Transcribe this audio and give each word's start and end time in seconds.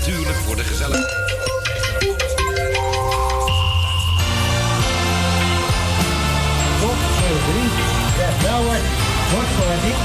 natuurlijk 0.00 0.36
voor 0.36 0.56
de 0.56 0.64
gezelligheid. 0.64 1.36
Top 6.80 7.00
3. 7.46 7.62
Ja, 8.18 8.48
nou 8.48 8.64
wordt 8.64 8.80
wordt 9.32 9.48
voor 9.56 9.66
zijn. 9.80 10.00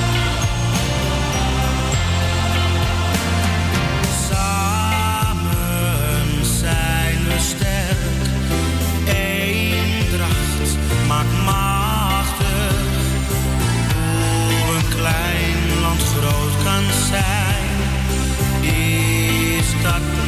Eendracht 9.06 10.78
maakt 11.08 11.44
machtig. 11.46 12.76
Hoe 14.50 14.76
een 14.76 14.90
klein 14.90 15.80
land 15.82 16.02
groot 16.04 16.64
kan 16.64 16.84
zijn, 17.10 17.55
is 19.86 20.25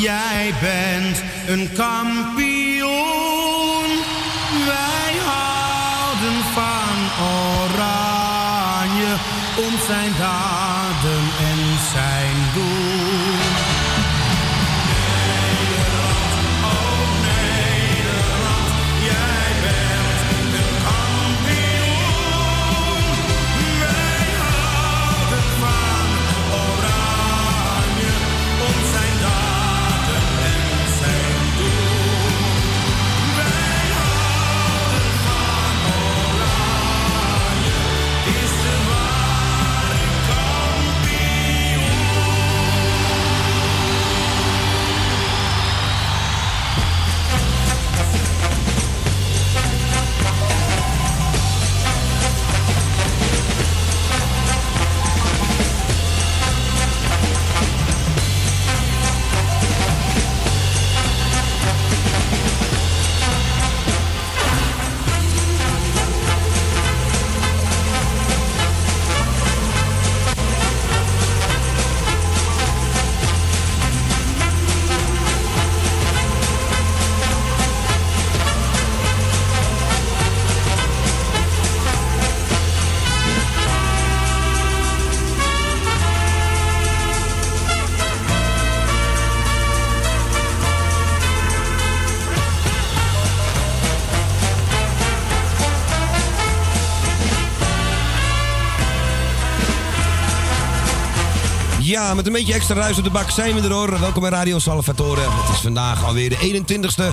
jij 0.00 0.54
bent 0.60 1.22
een 1.46 1.72
kampioen. 1.72 2.98
Wij 4.66 5.12
houden 5.24 6.44
van 6.54 6.96
oranje, 7.26 9.12
om 9.56 9.78
zijn 9.86 10.12
daden 10.18 11.24
en 11.50 11.78
zijn 11.92 12.36
doel. 12.54 12.77
Ja, 101.98 102.14
met 102.14 102.26
een 102.26 102.32
beetje 102.32 102.54
extra 102.54 102.74
ruis 102.74 102.98
op 102.98 103.04
de 103.04 103.10
bak 103.10 103.30
zijn 103.30 103.54
we 103.54 103.60
er 103.60 103.72
hoor. 103.72 104.00
Welkom 104.00 104.22
bij 104.22 104.30
Radio 104.30 104.58
Salvatore. 104.58 105.20
Het 105.20 105.54
is 105.54 105.60
vandaag 105.60 106.04
alweer 106.04 106.28
de 106.28 106.64
21ste 106.66 107.04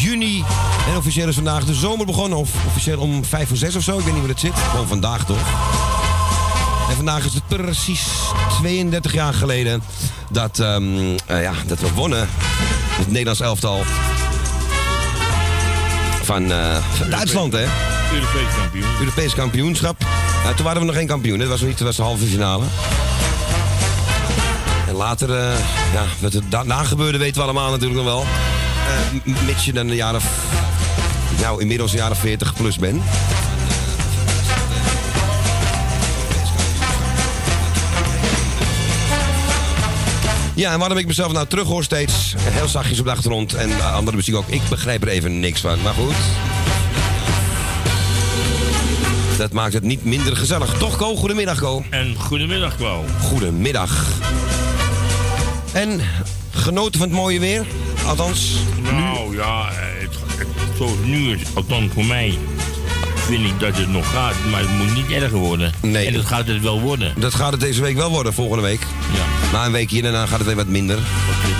juni. 0.00 0.44
En 0.88 0.96
officieel 0.96 1.28
is 1.28 1.34
vandaag 1.34 1.64
de 1.64 1.74
zomer 1.74 2.06
begonnen. 2.06 2.38
Of 2.38 2.50
officieel 2.66 2.98
om 2.98 3.24
5 3.24 3.48
voor 3.48 3.56
6 3.56 3.76
of 3.76 3.82
zo. 3.82 3.98
Ik 3.98 4.04
weet 4.04 4.12
niet 4.12 4.22
hoe 4.22 4.30
het 4.30 4.40
zit. 4.40 4.52
Gewoon 4.70 4.86
vandaag 4.86 5.24
toch? 5.24 5.38
En 6.88 6.96
vandaag 6.96 7.24
is 7.24 7.34
het 7.34 7.46
precies 7.46 8.06
32 8.58 9.12
jaar 9.12 9.34
geleden 9.34 9.82
dat, 10.30 10.58
ehm, 10.58 11.16
eh, 11.26 11.42
ja, 11.42 11.52
dat 11.66 11.80
we 11.80 11.92
wonnen. 11.92 12.28
Het 12.88 13.08
Nederlands 13.08 13.40
elftal. 13.40 13.82
Van, 16.22 16.52
eh, 16.52 16.76
van 16.92 17.10
Duitsland, 17.10 17.52
hè? 17.52 17.64
Europees 18.14 18.54
kampioen. 18.56 18.90
Europees 18.98 19.34
kampioenschap. 19.34 20.06
Ja, 20.44 20.54
toen 20.54 20.64
waren 20.64 20.80
we 20.80 20.86
nog 20.86 20.96
geen 20.96 21.06
kampioen. 21.06 21.38
Dit 21.38 21.48
was 21.48 21.60
nog 21.60 21.68
niet, 21.68 21.78
dat 21.78 21.86
was 21.86 21.96
de 21.96 22.02
halve 22.02 22.26
finale. 22.26 22.64
Later, 25.04 25.30
eh, 25.30 25.58
ja, 25.92 26.04
wat 26.20 26.34
er 26.34 26.42
daarna 26.48 26.82
gebeurde 26.82 27.18
weten 27.18 27.36
we 27.36 27.42
allemaal 27.42 27.70
natuurlijk 27.70 28.02
nog 28.02 28.04
wel. 28.04 28.24
M- 29.24 29.44
mits 29.46 29.64
je 29.64 29.72
dan 29.72 29.88
een 29.88 29.94
jaar 29.94 30.14
of, 30.14 30.24
nou 31.40 31.60
inmiddels 31.60 31.92
een 31.92 31.98
jaar 31.98 32.10
of 32.10 32.18
40 32.18 32.54
plus 32.54 32.78
bent. 32.78 33.02
Ja, 40.54 40.72
en 40.72 40.78
waarom 40.78 40.98
ik 40.98 41.06
mezelf 41.06 41.32
nou 41.32 41.46
terug 41.46 41.66
hoor 41.66 41.84
steeds, 41.84 42.34
heel 42.38 42.68
zachtjes 42.68 42.98
op 42.98 43.04
de 43.04 43.10
achtergrond 43.10 43.54
en 43.54 43.92
andere 43.94 44.16
muziek 44.16 44.34
ook. 44.34 44.48
Ik 44.48 44.62
begrijp 44.68 45.02
er 45.02 45.08
even 45.08 45.40
niks 45.40 45.60
van, 45.60 45.82
maar 45.82 45.94
goed. 45.94 46.14
Dat 49.38 49.52
maakt 49.52 49.72
het 49.72 49.82
niet 49.82 50.04
minder 50.04 50.36
gezellig. 50.36 50.72
Toch, 50.78 50.96
Ko? 50.96 51.16
Goedemiddag, 51.16 51.58
Ko. 51.58 51.84
En 51.90 52.14
goedemiddag, 52.18 52.76
Klauw. 52.76 53.04
Goedemiddag. 53.20 54.06
En 55.74 56.00
genoten 56.50 56.98
van 57.00 57.08
het 57.08 57.16
mooie 57.16 57.40
weer? 57.40 57.64
Althans, 58.06 58.56
Nou 58.82 59.36
ja, 59.36 59.68
het, 59.72 60.14
het 60.78 61.04
nu 61.04 61.32
is, 61.34 61.40
althans 61.54 61.92
voor 61.94 62.04
mij, 62.04 62.38
vind 63.26 63.44
ik 63.46 63.60
dat 63.60 63.76
het 63.76 63.88
nog 63.88 64.10
gaat, 64.12 64.34
maar 64.50 64.60
het 64.60 64.70
moet 64.70 64.94
niet 64.94 65.10
erger 65.10 65.38
worden. 65.38 65.72
Nee. 65.80 66.06
En 66.06 66.12
dat 66.12 66.24
gaat 66.24 66.46
het 66.46 66.60
wel 66.62 66.80
worden. 66.80 67.14
dat 67.20 67.34
gaat 67.34 67.50
het 67.52 67.60
deze 67.60 67.80
week 67.80 67.96
wel 67.96 68.10
worden, 68.10 68.32
volgende 68.34 68.62
week. 68.62 68.80
Ja, 69.14 69.52
Na 69.52 69.66
een 69.66 69.72
week 69.72 69.90
hier 69.90 70.02
daarna 70.02 70.26
gaat 70.26 70.38
het 70.38 70.46
weer 70.46 70.56
wat 70.56 70.66
minder. 70.66 70.96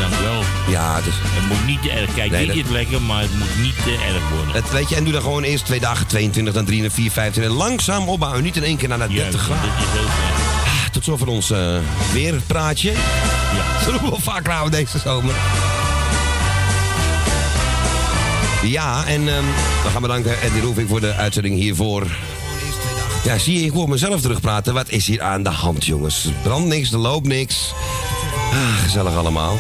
dat 0.00 0.20
wel. 0.20 0.43
Ja, 0.69 0.96
dus, 1.00 1.14
Het 1.17 1.49
moet 1.49 1.67
niet 1.67 1.82
te 1.82 1.90
erg. 1.90 2.14
Kijk, 2.14 2.31
Nee, 2.31 2.46
dit 2.46 2.55
dat- 2.56 2.64
is 2.64 2.70
lekker, 2.70 3.02
maar 3.02 3.20
het 3.22 3.34
moet 3.38 3.62
niet 3.62 3.75
te 3.84 3.90
erg 4.14 4.31
worden. 4.31 4.55
het, 4.62 4.70
weet 4.72 4.88
je, 4.88 4.96
en 4.96 5.05
doe 5.05 5.12
dan 5.12 5.22
gewoon 5.22 5.43
eerst 5.43 5.64
twee 5.64 5.81
dagen 5.81 6.06
22, 6.06 6.55
dan 6.55 6.64
3, 6.64 6.90
4, 6.90 7.10
25. 7.10 7.52
En 7.52 7.58
langzaam 7.58 8.08
opbouwen, 8.08 8.43
niet 8.43 8.56
in 8.56 8.62
één 8.62 8.76
keer 8.76 8.88
naar 8.88 8.99
de 8.99 9.14
30 9.14 9.22
Juist, 9.22 9.49
dat 9.49 9.56
graden. 9.58 9.70
is 9.78 9.99
heel 10.00 10.08
fijn. 10.08 10.90
Tot 10.93 11.05
zover 11.05 11.26
ons 11.26 11.50
eh, 11.50 11.76
weerpraatje. 12.12 12.93
Ja. 13.55 13.85
Dat 13.85 13.93
doen 13.93 14.03
we 14.03 14.11
wel 14.11 14.21
vaak 14.21 14.47
houden 14.47 14.71
deze 14.71 14.99
zomer. 14.99 15.35
Ja, 18.62 19.06
en 19.06 19.29
ehm, 19.29 19.45
we 19.83 19.89
gaan 19.93 20.03
bedanken 20.03 20.41
Eddie 20.41 20.62
Roefing 20.62 20.89
voor 20.89 21.01
de 21.01 21.12
uitzending 21.15 21.55
hiervoor. 21.55 22.06
Ja, 23.25 23.39
zie 23.39 23.59
je, 23.59 23.65
ik 23.65 23.73
hoor 23.73 23.89
mezelf 23.89 24.21
terugpraten. 24.21 24.75
Wat 24.75 24.91
is 24.91 25.06
hier 25.06 25.23
aan 25.23 25.43
de 25.43 25.51
hand, 25.51 25.85
jongens? 25.85 26.29
Brandt 26.43 26.69
niks, 26.69 26.93
er 26.93 26.99
loopt 26.99 27.27
niks. 27.27 27.73
Ah, 28.53 28.83
gezellig 28.83 29.17
allemaal. 29.17 29.59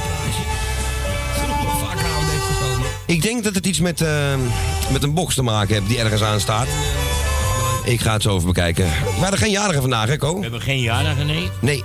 Ik 3.06 3.22
denk 3.22 3.44
dat 3.44 3.54
het 3.54 3.66
iets 3.66 3.80
met, 3.80 4.00
ehm, 4.00 4.38
met 4.90 5.02
een 5.02 5.14
box 5.14 5.34
te 5.34 5.42
maken 5.42 5.74
heeft 5.74 5.88
die 5.88 5.98
ergens 5.98 6.22
aan 6.22 6.40
staat. 6.40 6.66
Ik 7.84 8.00
ga 8.00 8.12
het 8.12 8.22
zo 8.22 8.34
even 8.34 8.46
bekijken. 8.46 8.84
We 8.84 9.20
hadden 9.20 9.38
geen 9.38 9.50
jarige 9.50 9.80
vandaag, 9.80 10.08
hè, 10.08 10.16
Ko? 10.16 10.34
We 10.34 10.42
hebben 10.42 10.60
geen 10.60 10.80
jarigen, 10.80 11.26
nee. 11.26 11.48
Nee. 11.60 11.84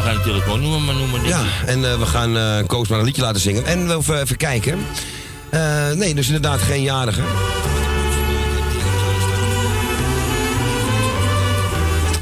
We 0.00 0.06
gaan 0.06 0.16
de 0.16 0.22
telefoonnummer 0.22 0.80
maar 0.80 0.94
noemen. 0.94 1.26
Ja, 1.26 1.42
en 1.66 1.90
eh, 1.90 1.98
we 1.98 2.06
gaan 2.06 2.36
eh 2.36 2.66
Koos 2.66 2.88
maar 2.88 2.98
een 2.98 3.04
liedje 3.04 3.22
laten 3.22 3.40
zingen. 3.40 3.66
En 3.66 3.88
we 3.88 3.96
even, 3.96 4.20
even 4.20 4.36
kijken. 4.36 4.78
Eh, 5.50 5.90
nee, 5.90 6.14
dus 6.14 6.26
inderdaad 6.26 6.60
geen 6.60 6.82
jarige. 6.82 7.20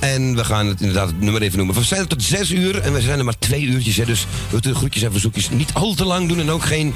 En 0.00 0.34
we 0.34 0.44
gaan 0.44 0.66
het 0.66 0.80
inderdaad 0.80 1.06
het 1.06 1.20
nummer 1.20 1.42
even 1.42 1.56
noemen. 1.58 1.76
We 1.76 1.82
zijn 1.82 2.06
tot 2.06 2.22
zes 2.22 2.50
uur 2.50 2.80
en 2.80 2.92
we 2.92 3.00
zijn 3.00 3.18
er 3.18 3.24
maar 3.24 3.38
twee 3.38 3.62
uurtjes. 3.62 3.96
Hè, 3.96 4.04
dus 4.04 4.20
we 4.20 4.48
moeten 4.50 4.74
groetjes 4.74 5.02
en 5.02 5.10
verzoekjes 5.10 5.50
niet 5.50 5.70
al 5.72 5.94
te 5.94 6.04
lang 6.04 6.28
doen. 6.28 6.40
En 6.40 6.50
ook 6.50 6.64
geen 6.64 6.94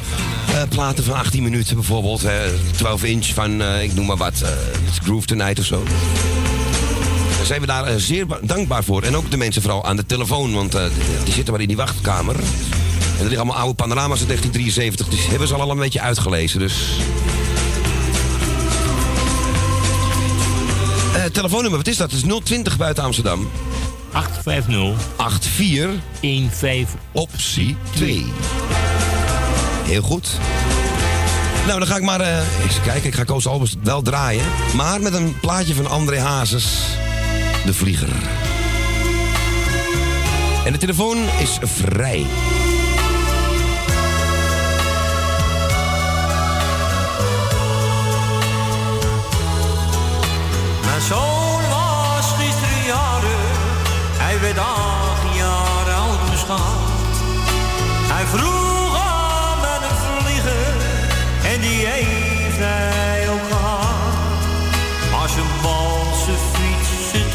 platen 0.69 1.05
van 1.05 1.15
18 1.15 1.43
minuten 1.43 1.75
bijvoorbeeld. 1.75 2.23
Hè, 2.23 2.39
12 2.77 3.05
inch 3.05 3.27
van, 3.27 3.63
ik 3.63 3.95
noem 3.95 4.07
maar 4.07 4.17
wat, 4.17 4.43
Groove 5.03 5.27
Tonight 5.27 5.59
of 5.59 5.65
zo. 5.65 5.83
Zijn 7.43 7.61
we 7.61 7.67
daar 7.67 7.85
eh, 7.85 7.95
zeer 7.97 8.27
ba- 8.27 8.39
dankbaar 8.43 8.85
voor. 8.85 9.03
En 9.03 9.17
ook 9.17 9.31
de 9.31 9.37
mensen 9.37 9.63
vooral 9.63 9.85
aan 9.85 9.97
de 9.97 10.07
telefoon, 10.07 10.53
want 10.55 10.75
eh, 10.75 10.85
die 11.25 11.33
zitten 11.35 11.53
maar 11.53 11.63
in 11.63 11.69
die 11.69 11.77
wachtkamer. 11.77 12.35
En 12.35 12.43
er 13.19 13.21
liggen 13.21 13.37
allemaal 13.39 13.57
oude 13.57 13.75
panorama's 13.75 14.19
uit 14.19 14.27
1973, 14.29 15.09
dus 15.09 15.19
die 15.21 15.29
hebben 15.31 15.49
ze 15.49 15.55
al 15.55 15.71
een 15.71 15.79
beetje 15.79 16.01
uitgelezen. 16.01 16.59
Dus... 16.59 16.75
Eh, 21.15 21.25
telefoonnummer, 21.25 21.79
wat 21.79 21.89
is 21.89 21.97
dat? 21.97 22.11
Het 22.13 22.25
is 22.25 22.41
020 22.45 22.77
buiten 22.77 23.05
Amsterdam. 23.05 23.51
850 24.13 25.51
84 25.57 26.59
15 26.59 26.87
optie 27.13 27.77
2. 27.95 28.25
Heel 29.85 30.03
goed. 30.03 30.29
Nou, 31.67 31.79
dan 31.79 31.89
ga 31.89 31.97
ik 31.97 32.03
maar 32.03 32.21
eh, 32.21 32.37
eens 32.65 32.81
kijken. 32.85 33.09
Ik 33.09 33.15
ga 33.15 33.25
Koos 33.25 33.47
Albers 33.47 33.75
wel 33.83 34.03
draaien. 34.03 34.45
Maar 34.77 35.01
met 35.01 35.15
een 35.15 35.37
plaatje 35.41 35.75
van 35.75 35.87
André 35.91 36.19
Hazes. 36.21 36.67
De 37.65 37.75
Vlieger. 37.75 38.13
En 40.65 40.73
de 40.73 40.79
telefoon 40.79 41.19
is 41.41 41.59
vrij. 41.63 42.27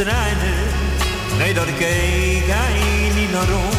Nee 0.06 1.54
daar 1.54 1.66
keek 1.66 2.44
hij 2.46 3.12
niet 3.16 3.32
naar 3.32 3.52
om. 3.56 3.70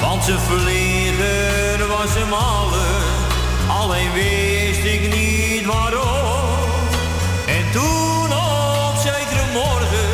Want 0.00 0.24
zijn 0.24 0.38
vlieger 0.38 1.86
was 1.88 2.14
hem 2.14 2.32
alles, 2.32 3.14
alleen 3.68 4.12
wist 4.12 4.84
ik 4.84 5.14
niet 5.14 5.66
waarom. 5.66 6.58
En 7.46 7.64
toen 7.72 8.32
op 8.32 8.96
zekere 8.96 9.52
morgen 9.52 10.08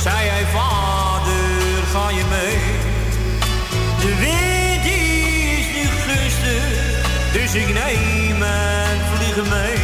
zei 0.00 0.28
hij, 0.28 0.46
vader, 0.52 1.86
ga 1.92 2.08
je 2.10 2.24
mee? 2.30 2.58
De 4.00 4.14
wind 4.24 4.84
is 4.84 5.66
nu 5.76 5.84
gunstig, 6.06 6.64
dus 7.32 7.54
ik 7.54 7.68
neem 7.74 8.38
mijn 8.38 9.00
vliegen 9.14 9.48
mee. 9.48 9.76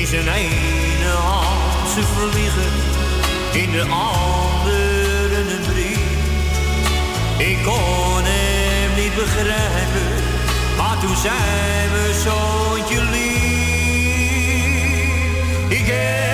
In 0.00 0.06
zijn 0.06 0.28
ene 0.28 1.10
hand 1.10 1.88
zijn 1.92 2.04
vliegen, 2.04 2.99
in 3.52 3.70
de 3.70 3.82
andere 3.82 5.44
een. 5.74 5.98
Ik 7.38 7.58
kon 7.64 8.22
hem 8.24 8.94
niet 9.02 9.14
begrijpen, 9.14 10.24
maar 10.76 10.98
toen 11.00 11.16
zei 11.16 11.90
mijn 11.92 12.14
zoontje 12.14 13.02
lief. 13.10 13.38
Ik 15.68 15.86
heb 15.86 16.29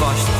vast 0.00 0.39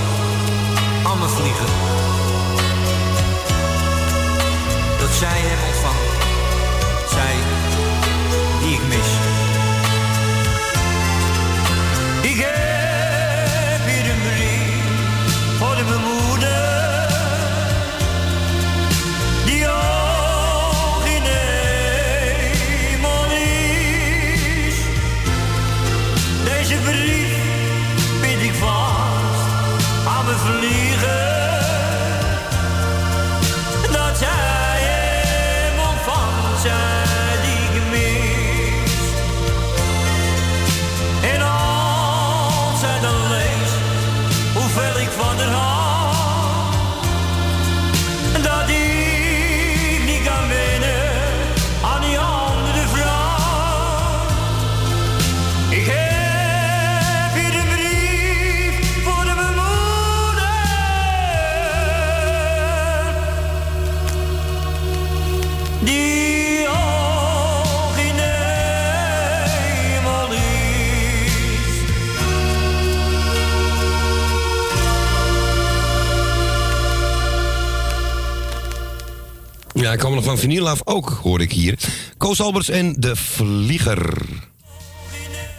Ik 79.92 79.98
kwam 79.98 80.14
nog 80.14 80.24
van 80.24 80.38
vinyl 80.38 80.76
ook, 80.84 81.20
hoor 81.22 81.40
ik 81.40 81.52
hier. 81.52 81.78
Koos 82.16 82.40
Alberts 82.40 82.68
en 82.68 82.94
De 82.98 83.16
Vlieger. 83.16 84.16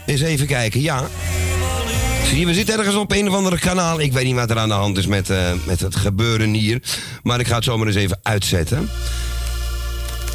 Eens 0.06 0.22
even 0.22 0.48
kijken, 0.48 0.82
ja. 0.82 1.08
We 2.46 2.54
zitten 2.54 2.78
ergens 2.78 2.96
op 2.96 3.12
een 3.12 3.28
of 3.28 3.36
andere 3.36 3.60
kanaal. 3.60 4.00
Ik 4.00 4.14
weet 4.14 4.24
niet 4.24 4.36
wat 4.36 4.50
er 4.50 4.58
aan 4.58 4.70
de 4.70 4.74
hand 4.74 4.98
is 4.98 5.08
met, 5.08 5.30
eh, 5.30 5.52
met 5.66 5.80
het 5.80 5.96
gebeuren 5.96 6.54
hier. 6.54 6.82
Maar 7.24 7.40
ik 7.40 7.48
ga 7.48 7.56
het 7.56 7.64
zomaar 7.64 7.88
eens 7.88 7.96
even 7.96 8.20
uitzetten. 8.24 8.90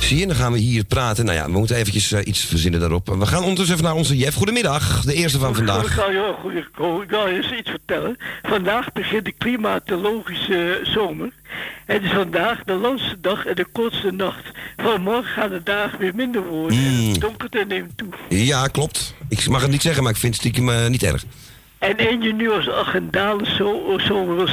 Zie 0.06 0.18
je, 0.18 0.26
dan 0.26 0.36
gaan 0.36 0.52
we 0.52 0.58
hier 0.58 0.84
praten. 0.84 1.24
Nou 1.24 1.36
ja, 1.36 1.44
we 1.44 1.58
moeten 1.58 1.76
eventjes 1.76 2.12
eh, 2.12 2.20
iets 2.26 2.44
verzinnen 2.44 2.80
daarop. 2.80 3.08
We 3.08 3.26
gaan 3.26 3.40
ondertussen 3.42 3.74
even 3.74 3.86
naar 3.86 3.94
onze 3.96 4.16
Jeff. 4.16 4.36
Goedemiddag, 4.36 5.00
de 5.04 5.14
eerste 5.14 5.38
van 5.38 5.50
Ik 5.50 5.56
vandaag. 5.56 5.96
je 5.96 6.34
ik 7.02 7.08
wil 7.10 7.26
je 7.26 7.36
eens 7.36 7.52
iets 7.52 7.70
vertellen. 7.70 8.16
Vandaag 8.42 8.92
begint 8.92 9.24
de 9.24 9.32
klimatologische 9.32 10.80
zomer. 10.82 11.32
Het 11.86 12.02
is 12.02 12.10
vandaag 12.10 12.64
de 12.64 12.72
langste 12.72 13.16
dag 13.20 13.46
en 13.46 13.54
de 13.54 13.66
kortste 13.72 14.10
nacht. 14.10 14.44
Vanmorgen 14.76 15.32
gaan 15.32 15.50
de 15.50 15.62
dagen 15.64 15.98
weer 15.98 16.14
minder 16.14 16.46
worden. 16.46 16.78
En 16.78 16.94
Mm. 17.06 17.18
donkerte 17.18 17.64
neemt 17.68 17.96
toe. 17.96 18.08
Ja, 18.28 18.66
klopt. 18.66 19.14
Ik 19.28 19.48
mag 19.48 19.62
het 19.62 19.70
niet 19.70 19.82
zeggen, 19.82 20.02
maar 20.02 20.12
ik 20.12 20.18
vind 20.18 20.32
het 20.32 20.42
stiekem 20.42 20.68
eh, 20.70 20.86
niet 20.86 21.02
erg. 21.02 21.24
En 21.78 21.96
1 21.96 22.22
juni 22.22 22.48
was 22.48 22.70
agendale 22.70 23.46
zo, 23.46 23.94
zomer, 23.98 24.36
was 24.36 24.52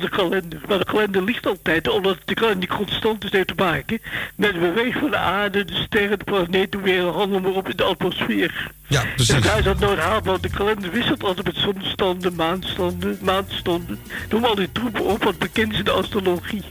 de 0.00 0.08
kalender. 0.10 0.60
Maar 0.68 0.78
de 0.78 0.84
kalender 0.84 1.22
ligt 1.22 1.46
altijd, 1.46 1.88
omdat 1.88 2.18
de 2.24 2.34
kalender 2.34 2.68
constant 2.68 3.24
is, 3.24 3.32
heeft 3.32 3.46
te 3.46 3.54
maken 3.56 4.00
met 4.36 4.52
de 4.52 4.58
beweging 4.58 4.94
van 4.94 5.10
de 5.10 5.16
aarde, 5.16 5.64
de 5.64 5.74
sterren, 5.74 6.18
de 6.18 6.24
planeten, 6.24 6.82
weer 6.82 7.02
handelen 7.02 7.42
maar 7.42 7.52
op 7.52 7.68
in 7.68 7.76
de 7.76 7.82
atmosfeer. 7.82 8.70
Ja, 8.86 9.02
Dus 9.16 9.26
precies. 9.26 9.48
hij 9.50 9.58
is 9.58 9.64
dat 9.64 9.78
nooit 9.78 9.98
haalbaar, 9.98 10.30
want 10.30 10.42
de 10.42 10.50
kalender 10.50 10.90
wisselt 10.90 11.24
altijd 11.24 11.46
met 11.46 11.56
zonstanden, 11.56 12.34
maanstanden, 12.34 13.18
maandstanden. 13.20 14.00
Noem 14.28 14.44
al 14.44 14.54
die 14.54 14.72
troepen 14.72 15.04
op, 15.04 15.24
wat 15.24 15.38
bekend 15.38 15.72
is 15.72 15.78
in 15.78 15.84
de 15.84 15.90
astrologie. 15.90 16.62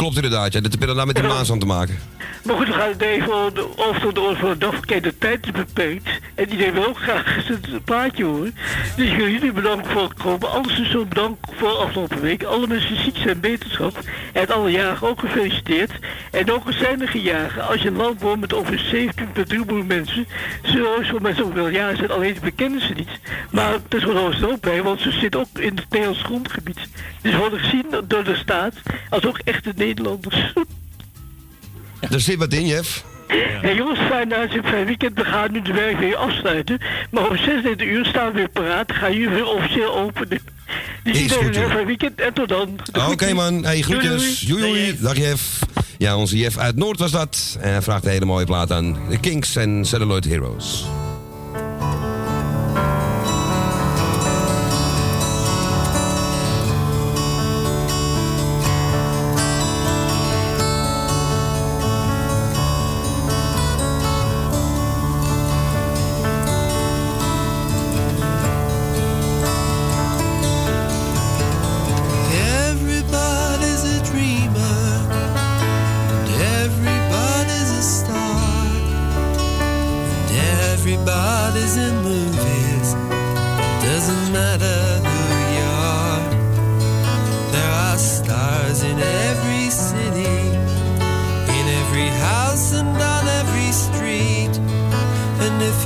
Klopt 0.00 0.16
inderdaad, 0.16 0.52
ja. 0.52 0.60
Dat 0.60 0.70
heeft 0.70 0.80
inderdaad 0.80 1.06
met 1.06 1.16
de 1.16 1.22
maanstand 1.22 1.60
te 1.60 1.66
maken. 1.66 1.98
Maar 2.44 2.56
goed, 2.56 2.66
we 2.66 2.72
gaan 2.72 2.88
het 2.88 3.00
even 3.00 3.34
over 3.34 3.54
de 3.54 3.68
over 3.76 4.14
de 4.14 4.20
orde 4.20 4.36
van 4.36 4.50
de 4.50 4.58
dag. 4.58 4.80
Kijk, 4.80 5.02
de 5.02 5.18
tijd 5.18 5.44
is 5.44 5.50
beperkt. 5.50 6.08
En 6.34 6.50
iedereen 6.50 6.72
wil 6.72 6.86
ook 6.86 6.98
graag 6.98 7.48
een 7.48 7.82
plaatje 7.84 8.24
horen. 8.24 8.54
Dus 8.96 9.10
ik 9.10 9.16
wil 9.16 9.28
jullie 9.28 9.52
bedanken 9.52 9.90
voor 9.90 10.02
het 10.02 10.22
komen. 10.22 10.50
Alle 10.50 10.70
seizoen 10.70 11.08
bedankt 11.08 11.38
voor 11.56 11.68
afgelopen 11.68 12.20
week. 12.20 12.42
Alle 12.42 12.66
mensen 12.66 13.02
ziek 13.02 13.16
zijn, 13.16 13.40
beterschap. 13.40 13.98
En 14.32 14.48
alle 14.48 14.70
jaren 14.70 15.08
ook 15.08 15.20
gefeliciteerd. 15.20 15.92
En 16.30 16.50
ook 16.50 16.66
er 16.66 16.72
zijn 16.72 17.00
er 17.00 17.08
gejaren. 17.08 17.68
Als 17.68 17.82
je 17.82 17.88
een 17.88 17.96
land 17.96 18.20
woont 18.20 18.40
met 18.40 18.54
over 18.54 18.90
17,3 18.94 19.46
miljoen 19.46 19.86
mensen. 19.86 20.26
Zullen 20.62 21.04
veel 21.04 21.18
mensen 21.18 21.44
ook 21.44 21.54
wel 21.54 21.68
jaren 21.68 21.96
zijn, 21.96 22.10
alleen 22.10 22.36
bekennen 22.42 22.80
ze 22.80 22.92
niet. 22.92 23.10
Maar 23.50 23.72
het 23.72 23.94
is 23.94 24.02
gewoon 24.02 24.32
er 24.32 24.50
ook 24.50 24.60
bij, 24.60 24.82
want 24.82 25.00
ze 25.00 25.10
zitten 25.10 25.40
ook 25.40 25.58
in 25.58 25.76
het 25.76 25.90
Nederlands 25.90 26.22
grondgebied. 26.22 26.78
Dus 27.20 27.36
worden 27.36 27.58
gezien 27.58 27.86
door 28.06 28.24
de 28.24 28.36
staat 28.36 28.74
als 29.10 29.26
ook 29.26 29.38
echte 29.44 29.72
Nederlanders. 29.90 30.52
Er 32.10 32.20
zit 32.20 32.38
wat 32.38 32.52
in, 32.52 32.66
Jeff. 32.66 33.04
Hey 33.60 33.74
jongens, 33.74 33.98
fijn 33.98 34.34
uitzien, 34.34 34.62
fijn 34.64 34.86
weekend. 34.86 35.16
We 35.18 35.24
gaan 35.24 35.52
nu 35.52 35.62
de 35.62 35.72
werk 35.72 35.98
weer 35.98 36.16
afsluiten. 36.16 36.78
Maar 37.10 37.28
om 37.28 37.36
36 37.36 37.86
uur 37.86 38.04
staan 38.04 38.26
we 38.26 38.32
weer 38.32 38.48
paraat. 38.48 38.92
Gaan 38.92 39.12
jullie 39.12 39.28
weer 39.28 39.46
officieel 39.46 39.96
openen. 39.96 40.40
Dus 41.02 41.16
Is 41.16 41.22
iedereen 41.22 41.62
een 41.62 41.70
fijn 41.70 41.86
weekend 41.86 42.20
en 42.20 42.32
tot 42.32 42.48
dan. 42.48 42.78
De 42.92 43.06
Oké 43.10 43.32
man, 43.32 43.64
hey, 43.64 43.80
groetjes. 43.80 44.40
Joei, 44.40 44.66
joei. 44.66 44.96
Dag 45.00 45.16
Jeff. 45.16 45.58
Ja, 45.98 46.16
onze 46.16 46.36
Jeff 46.36 46.58
uit 46.58 46.76
Noord 46.76 46.98
was 46.98 47.10
dat. 47.10 47.58
En 47.60 47.70
hij 47.70 47.82
vraagt 47.82 48.04
een 48.04 48.10
hele 48.10 48.24
mooie 48.24 48.46
plaat 48.46 48.72
aan. 48.72 48.98
De 49.08 49.18
Kings 49.20 49.56
en 49.56 49.84
Celluloid 49.84 50.24
Heroes. 50.24 50.84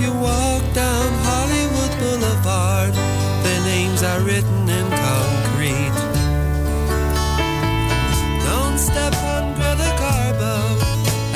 You 0.04 0.12
walk 0.12 0.62
down 0.74 1.08
Hollywood 1.28 1.92
Boulevard, 1.98 2.92
their 3.44 3.60
names 3.64 4.02
are 4.02 4.20
written 4.20 4.68
in 4.68 4.86
concrete. 5.06 5.96
Don't 8.48 8.78
step 8.78 9.14
on 9.32 9.54
Greta 9.56 9.90
Garbo 10.02 10.56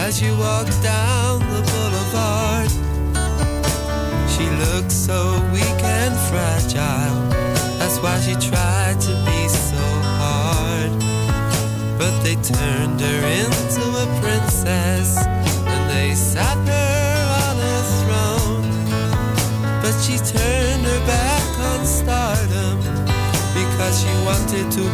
as 0.06 0.20
you 0.20 0.32
walk 0.36 0.68
down 0.82 1.38
the 1.54 1.62
boulevard. 1.70 2.70
She 4.34 4.46
looks 4.64 4.94
so 4.94 5.20
weak 5.54 5.80
and 6.00 6.14
fragile. 6.28 7.18
That's 7.78 7.98
why 8.02 8.20
she 8.20 8.34
tried 8.50 9.00
to 9.08 9.12
be 9.28 9.40
so 9.48 9.84
hard. 10.20 10.92
But 12.00 12.14
they 12.22 12.36
turned 12.36 13.00
her 13.00 13.20
into 13.42 13.84
a 14.04 14.06
princess 14.20 14.37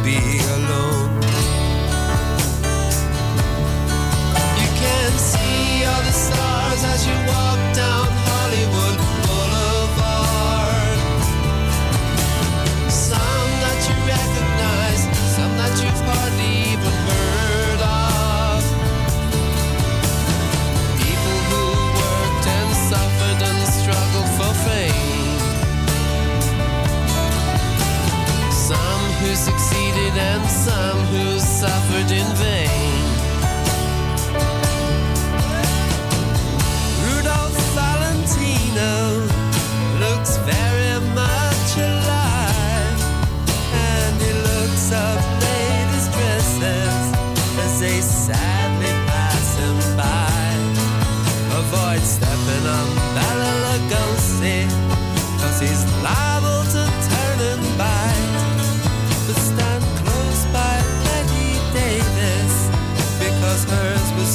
be 0.05 0.44
some 30.65 30.99
who 31.13 31.39
suffered 31.39 32.11
in 32.11 32.27
vain. 32.37 32.84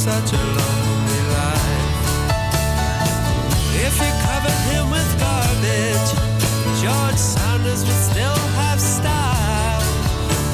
Such 0.10 0.34
a 0.34 0.44
lonely 0.60 1.22
life. 1.38 1.98
If 3.88 3.96
you 4.04 4.12
covered 4.28 4.62
him 4.72 4.86
with 4.96 5.10
garbage, 5.25 6.10
George 6.82 7.22
Sanders 7.34 7.82
would 7.88 8.01
still 8.12 8.39
have 8.62 8.80
style. 8.96 9.84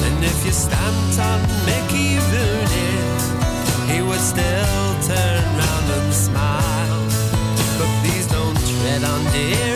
And 0.07 0.17
if 0.31 0.37
you 0.45 0.51
stamped 0.51 1.17
on 1.29 1.39
Mickey 1.69 2.11
Rooney, 2.31 2.95
he 3.91 3.97
would 4.07 4.25
still 4.33 4.87
turn 5.11 5.43
round 5.61 5.87
and 5.97 6.13
smile. 6.27 7.01
But 7.77 7.91
please 8.01 8.27
don't 8.27 8.59
tread 8.71 9.03
on 9.11 9.21
dearest 9.31 9.74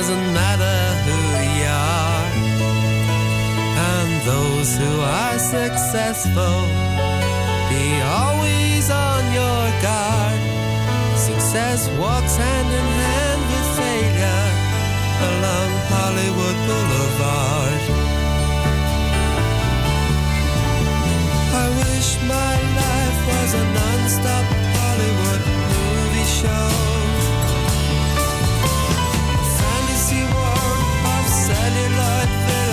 doesn't 0.00 0.32
matter 0.32 0.78
who 1.06 1.18
you 1.58 1.66
are, 1.66 2.30
and 3.90 4.10
those 4.32 4.70
who 4.76 4.92
are 5.00 5.38
successful, 5.40 6.58
be 7.68 7.86
always 8.18 8.84
on 8.92 9.22
your 9.40 9.64
guard. 9.82 10.40
Success 11.16 11.90
walks 11.98 12.36
hand 12.36 12.68
in 12.80 12.88
hand 13.02 13.42
with 13.50 13.68
failure 13.80 14.46
along 15.30 15.70
Hollywood 15.94 16.56
Boulevard. 16.68 17.82
I 21.62 21.66
wish 21.82 22.08
my 22.36 22.54
life 22.82 23.20
was 23.32 23.50
a 23.62 23.64
non-stop 23.78 24.46
Hollywood 24.78 25.42
movie 25.74 26.28
show. 26.40 26.97
Celluloid 31.78 32.67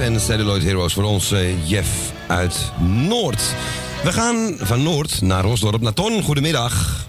en 0.00 0.12
de 0.12 0.18
Celluloid 0.18 0.62
Heroes 0.62 0.92
voor 0.92 1.04
ons, 1.04 1.32
eh, 1.32 1.68
Jeff 1.68 2.12
uit 2.26 2.72
Noord. 3.08 3.54
We 4.04 4.12
gaan 4.12 4.54
van 4.58 4.82
Noord 4.82 5.22
naar 5.22 5.42
Rosdorp, 5.42 5.80
naar 5.80 5.92
Ton. 5.92 6.22
Goedemiddag. 6.22 7.06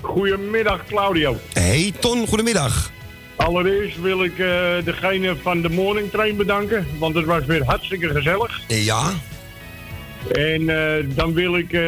Goedemiddag 0.00 0.86
Claudio. 0.86 1.36
Hey 1.52 1.92
Ton, 2.00 2.26
goedemiddag. 2.26 2.90
Allereerst 3.36 4.00
wil 4.00 4.24
ik 4.24 4.38
eh, 4.38 4.84
degene 4.84 5.36
van 5.36 5.62
de 5.62 5.68
morning 5.68 6.10
train 6.10 6.36
bedanken, 6.36 6.86
want 6.98 7.14
het 7.14 7.24
was 7.24 7.44
weer 7.44 7.64
hartstikke 7.64 8.08
gezellig. 8.08 8.60
Ja, 8.68 9.12
En 10.32 10.68
eh, 10.68 11.04
dan 11.16 11.32
wil 11.32 11.56
ik 11.56 11.72
eh, 11.72 11.80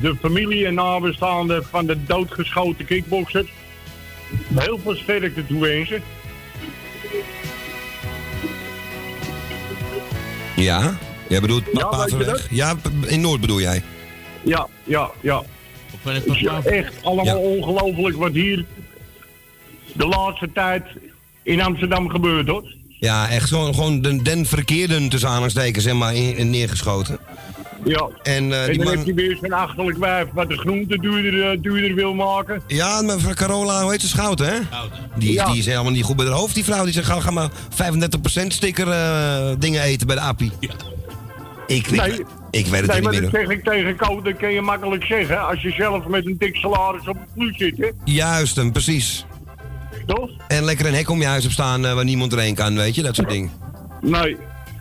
de 0.00 0.16
familie 0.20 0.66
en 0.66 0.74
nabestaanden 0.74 1.64
van 1.64 1.86
de 1.86 2.04
doodgeschoten 2.04 2.84
kickboxer 2.84 3.44
heel 4.54 4.78
veel 4.82 4.94
sterkte 4.94 5.46
toewensen. 5.46 6.02
Ja. 10.62 10.98
Jij 11.28 11.40
bedoelt 11.40 11.64
Ja? 11.70 12.36
Ja, 12.50 12.74
in 13.06 13.20
Noord 13.20 13.40
bedoel 13.40 13.60
jij? 13.60 13.82
Ja, 14.42 14.66
ja, 14.84 15.10
ja. 15.20 15.42
Het 16.02 16.26
is 16.26 16.44
echt 16.64 16.94
allemaal 17.02 17.38
ongelooflijk 17.38 18.16
wat 18.16 18.32
hier 18.32 18.64
de 19.92 20.06
laatste 20.06 20.50
tijd 20.52 20.84
in 21.42 21.60
Amsterdam 21.60 22.08
gebeurt 22.08 22.48
hoor. 22.48 22.74
Ja, 22.88 23.28
echt 23.28 23.48
gewoon, 23.48 23.74
gewoon 23.74 24.00
den, 24.00 24.22
den 24.22 24.46
verkeerden 24.46 25.08
tussen 25.08 25.28
aanhalingstekens 25.28 25.84
zeg 25.84 25.94
maar, 25.94 26.14
in, 26.14 26.36
in 26.36 26.50
neergeschoten. 26.50 27.18
Ja. 27.84 28.08
En, 28.22 28.52
eh, 28.52 28.62
en 28.62 28.68
die 28.68 28.76
dan 28.78 28.86
man- 28.86 28.96
heb 28.96 29.06
je 29.06 29.14
weer 29.14 29.38
zo'n 29.40 29.52
achterlijk 29.52 29.98
wijf 29.98 30.26
wat 30.32 30.48
de 30.48 30.56
groente 30.58 30.98
duurder, 30.98 31.50
eh, 31.50 31.58
duurder 31.62 31.94
wil 31.94 32.14
maken. 32.14 32.62
Ja, 32.66 33.02
mevrouw 33.02 33.34
Carola, 33.34 33.82
hoe 33.82 33.90
heet 33.90 34.00
ze? 34.00 34.08
Schouten, 34.08 34.46
hè? 34.46 34.58
Die, 35.16 35.32
Ja. 35.32 35.46
die 35.50 35.58
is 35.58 35.66
helemaal 35.66 35.92
niet 35.92 36.04
goed 36.04 36.16
bij 36.16 36.26
haar 36.26 36.34
hoofd, 36.34 36.54
die 36.54 36.64
vrouw. 36.64 36.84
Die 36.84 36.92
zegt, 36.92 37.06
ga, 37.06 37.20
ga 37.20 37.30
maar 37.30 37.48
35% 37.74 38.52
sticker 38.52 38.88
eh, 38.90 39.50
dingen 39.58 39.82
eten 39.82 40.06
bij 40.06 40.16
de 40.16 40.22
appie. 40.22 40.52
Ik, 40.60 40.70
ik, 41.86 41.90
Nee. 41.90 42.10
ik 42.50 42.66
weet 42.66 42.80
het 42.80 42.86
nee, 42.86 42.94
niet 42.94 43.02
maar 43.02 43.12
meer. 43.12 43.20
dat 43.20 43.30
zeg 43.30 43.48
ik 43.48 43.64
tegen 43.64 43.96
Ko, 43.96 44.22
dat 44.22 44.36
kan 44.36 44.52
je 44.52 44.60
makkelijk 44.60 45.04
zeggen. 45.04 45.46
Als 45.48 45.62
je 45.62 45.70
zelf 45.70 46.06
met 46.06 46.26
een 46.26 46.36
dik 46.38 46.56
salaris 46.56 47.08
op 47.08 47.16
het 47.20 47.28
vloer 47.34 47.52
zit, 47.56 47.76
hè. 47.78 47.88
Juist 48.04 48.56
hem, 48.56 48.72
precies. 48.72 49.24
Toch? 50.06 50.30
En 50.48 50.64
lekker 50.64 50.86
een 50.86 50.94
hek 50.94 51.10
om 51.10 51.20
je 51.20 51.26
huis 51.26 51.44
op 51.44 51.50
staan 51.50 51.82
waar 51.82 52.04
niemand 52.04 52.32
erheen 52.32 52.54
kan, 52.54 52.76
weet 52.76 52.94
je, 52.94 53.02
dat 53.02 53.14
soort 53.14 53.28
dingen. 53.28 53.50
Nee. 54.00 54.36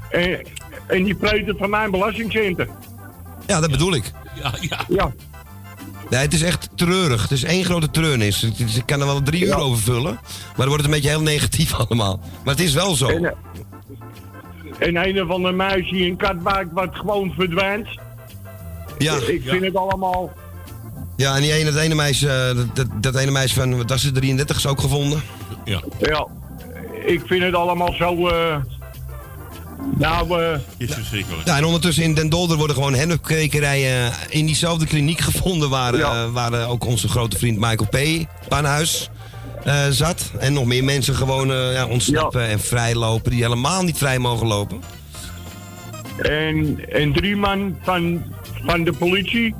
En, 0.10 0.40
en 0.88 1.04
die 1.04 1.16
preten 1.16 1.58
van 1.58 1.70
mijn 1.70 1.92
belastingcenten. 1.92 2.68
Ja, 3.47 3.60
dat 3.60 3.71
bedoel 3.71 3.93
ik. 3.93 4.12
Ja, 4.41 4.54
ja. 4.60 4.80
Ja. 4.89 5.12
Nee, 6.10 6.19
het 6.21 6.34
is 6.34 6.41
echt 6.41 6.69
treurig. 6.75 7.21
Het 7.21 7.32
is 7.32 7.43
één 7.43 7.65
grote 7.65 7.91
treurnis. 7.91 8.43
Ik 8.43 8.84
kan 8.86 8.99
er 8.99 9.06
wel 9.06 9.21
drie 9.21 9.45
uur 9.45 9.56
over 9.56 9.82
vullen. 9.82 10.19
Maar 10.23 10.56
dan 10.56 10.67
wordt 10.67 10.84
het 10.84 10.86
een 10.86 10.91
beetje 10.91 11.10
heel 11.10 11.21
negatief 11.21 11.73
allemaal. 11.88 12.19
Maar 12.43 12.54
het 12.54 12.63
is 12.63 12.73
wel 12.73 12.95
zo. 12.95 13.08
En, 13.08 13.25
eh, 13.25 13.32
en 14.88 14.95
een 14.95 15.21
of 15.21 15.30
ander 15.30 15.56
meisje 15.56 15.97
in 15.97 16.15
Katwijk 16.15 16.67
wat 16.71 16.89
gewoon 16.95 17.34
verdwijnt. 17.36 17.88
Ja, 18.97 19.15
Ik 19.15 19.41
vind 19.45 19.63
het 19.63 19.75
allemaal... 19.75 20.32
ja 21.15 21.36
en 21.36 21.41
die 21.41 21.54
ene, 21.54 21.71
dat, 21.71 21.82
ene 21.82 21.95
meisje, 21.95 22.30
eh, 22.30 22.56
dat, 22.56 22.75
dat, 22.75 22.88
dat 23.04 23.15
ene 23.15 23.32
meisje 23.32 23.56
van, 23.56 23.77
wat 23.77 23.89
was 23.89 24.04
het, 24.04 24.15
33 24.15 24.58
is 24.58 24.67
ook 24.67 24.82
gevonden. 24.82 25.21
Ja. 25.65 25.82
Ja. 25.99 26.27
Ik 27.06 27.21
vind 27.25 27.43
het 27.43 27.54
allemaal 27.56 27.93
zo... 27.93 28.27
eh 28.27 28.56
nou, 29.98 30.41
eh 30.44 30.60
Is 30.78 30.94
verschrikkelijk. 30.94 31.48
Ja, 31.48 31.58
en 31.58 31.65
ondertussen 31.65 32.04
in 32.04 32.13
Den 32.13 32.30
Dolder 32.30 32.58
worden 32.58 32.76
gewoon 32.76 32.94
hennepkwekerijen 32.94 34.13
in 34.30 34.46
diezelfde 34.46 34.86
kliniek 34.86 35.20
gevonden 35.20 35.70
waar, 35.70 35.98
Ja. 35.98 36.12
eh, 36.24 36.32
waar 36.32 36.54
eh, 36.54 36.70
ook 36.72 36.86
onze 36.86 37.08
grote 37.08 37.38
vriend 37.38 37.60
Michael 37.60 37.88
P. 37.89 38.26
Panhuis 38.48 39.10
eh, 39.63 39.88
zat. 39.89 40.32
En 40.39 40.54
nog 40.54 40.65
meer 40.65 40.84
mensen 40.84 41.15
gewoon 41.15 41.52
eh, 41.52 41.74
ja, 41.74 41.86
ontsnappen 41.86 42.48
en 42.48 42.60
vrijlopen 42.60 43.32
die 43.32 43.41
helemaal 43.44 43.84
niet 43.84 43.98
vrij 43.98 44.20
mogen 44.20 44.48
lopen. 44.48 44.82
en, 46.17 46.80
en 46.89 47.13
drie 47.13 47.36
man 47.36 47.76
van, 47.84 48.24
van 48.65 48.84
de 48.84 48.94
politie... 48.94 49.56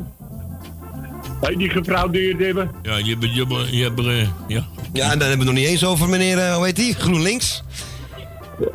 die 1.57 1.69
gefraudeerd 1.69 2.39
hebben. 2.39 2.71
Ja, 2.84 2.97
je 2.97 3.17
hebt, 3.19 3.23
je 3.36 3.77
je 3.77 4.27
ja. 4.47 4.65
Ja, 4.93 5.12
en 5.12 5.19
dan 5.19 5.27
hebben 5.27 5.29
we 5.29 5.43
het 5.43 5.43
nog 5.43 5.53
niet 5.53 5.67
eens 5.67 5.86
over 5.86 6.10
meneer, 6.10 6.53
hoe 6.53 6.65
heet 6.65 6.75
die? 6.75 6.93
GroenLinks. 6.93 7.63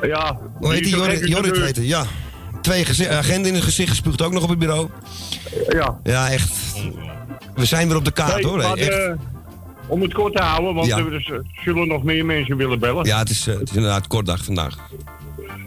Ja. 0.03 0.39
Hoe 0.59 0.73
heet 0.73 0.85
die? 0.85 0.97
Jorrit, 1.29 1.57
heet 1.59 1.77
hij, 1.77 1.85
ja. 1.85 2.05
Twee 2.61 2.85
gezi- 2.85 3.09
agenten 3.09 3.47
in 3.49 3.55
het 3.55 3.63
gezicht 3.65 3.89
gespuugd 3.91 4.23
ook 4.23 4.33
nog 4.33 4.43
op 4.43 4.49
het 4.49 4.59
bureau. 4.59 4.89
Ja. 5.69 5.99
Ja, 6.03 6.31
echt. 6.31 6.53
We 7.55 7.65
zijn 7.65 7.89
weer 7.89 7.97
op 7.97 8.05
de 8.05 8.11
kaart 8.13 8.35
Nee, 8.35 8.47
hoor. 8.47 8.57
maar, 8.57 8.77
echt. 8.77 8.89
eh, 9.07 9.13
om 9.87 10.03
het 10.03 10.13
kort 10.15 10.35
te 10.37 10.43
houden, 10.43 10.75
want 10.75 10.87
Ja. 10.87 10.99
er 10.99 11.21
z- 11.21 11.63
zullen 11.65 11.89
nog 11.89 12.03
meer 12.03 12.25
mensen 12.25 12.57
willen 12.57 12.79
bellen. 12.79 13.05
Ja, 13.05 13.19
het 13.19 13.31
is, 13.31 13.47
eh, 13.47 13.55
het 13.59 13.71
is 13.71 13.77
inderdaad 13.77 14.03
een 14.03 14.09
kort 14.09 14.27
dag 14.27 14.45
vandaag. 14.45 14.77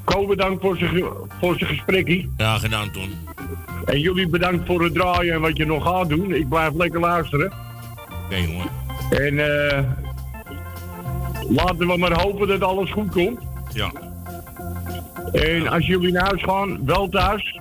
Ko 0.04 0.28
bedankt 0.28 0.62
voor 0.62 0.78
zijn 0.78 1.04
voor 1.40 1.58
zijn 1.58 1.70
gesprekje. 1.70 2.30
ja, 2.38 2.58
gedaan, 2.58 2.92
Ton. 2.92 3.10
En 3.86 4.00
jullie 4.00 4.28
bedankt 4.28 4.66
voor 4.66 4.84
het 4.84 4.94
draaien 4.94 5.34
en 5.34 5.42
wat 5.42 5.58
je 5.58 5.66
nog 5.66 5.84
gaat 5.84 6.10
doen. 6.10 6.34
Ik 6.34 6.50
blijf 6.50 6.74
lekker 6.74 7.00
luisteren. 7.00 7.52
Oké, 8.26 8.36
jongen. 8.36 8.68
En 9.10 9.40
eh 9.74 9.84
laten 11.50 11.88
we 11.88 11.98
maar 11.98 12.22
hopen 12.22 12.48
dat 12.48 12.62
alles 12.64 12.92
goed 12.92 13.12
komt. 13.12 13.40
Ja, 13.74 13.92
En 15.32 15.68
als 15.68 15.86
jullie 15.86 16.12
naar 16.12 16.24
huis 16.26 16.44
gaan, 16.44 16.86
wel 16.86 17.10
thuis. 17.10 17.60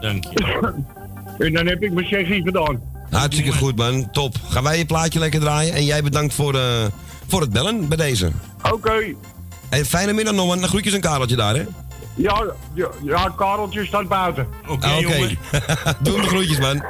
dank 0.00 0.24
je. 0.24 0.72
En 1.38 1.52
dan 1.52 1.66
heb 1.66 1.82
ik 1.82 1.92
mijn 1.92 2.06
zeggie 2.06 2.42
gedaan. 2.42 2.80
Hartstikke 3.10 3.52
goed 3.52 3.76
man, 3.76 4.10
top. 4.10 4.34
Gaan 4.48 4.62
wij 4.62 4.78
je 4.78 4.84
plaatje 4.86 5.18
lekker 5.18 5.40
draaien. 5.40 5.74
En 5.74 5.84
jij 5.84 6.02
bedankt 6.02 6.34
voor, 6.34 6.54
eh, 6.54 6.62
voor 7.28 7.40
het 7.40 7.50
bellen 7.50 7.88
bij 7.88 7.96
deze. 7.96 8.30
Oké. 8.72 8.92
En 9.68 9.84
fijne 9.86 10.12
middag 10.12 10.34
nog 10.34 10.46
man. 10.46 10.68
Groetjes 10.68 10.94
aan 10.94 11.00
Kareltje 11.00 11.36
daar 11.36 11.54
hè. 11.54 11.64
Ja, 12.14 12.44
ja, 12.74 12.88
ja, 13.02 13.32
Kareltje 13.36 13.86
staat 13.86 14.08
buiten. 14.08 14.46
Oké, 14.68 14.86
Ah. 14.86 14.98
Doe 16.02 16.20
de 16.20 16.26
groetjes 16.26 16.58
man. 16.58 16.82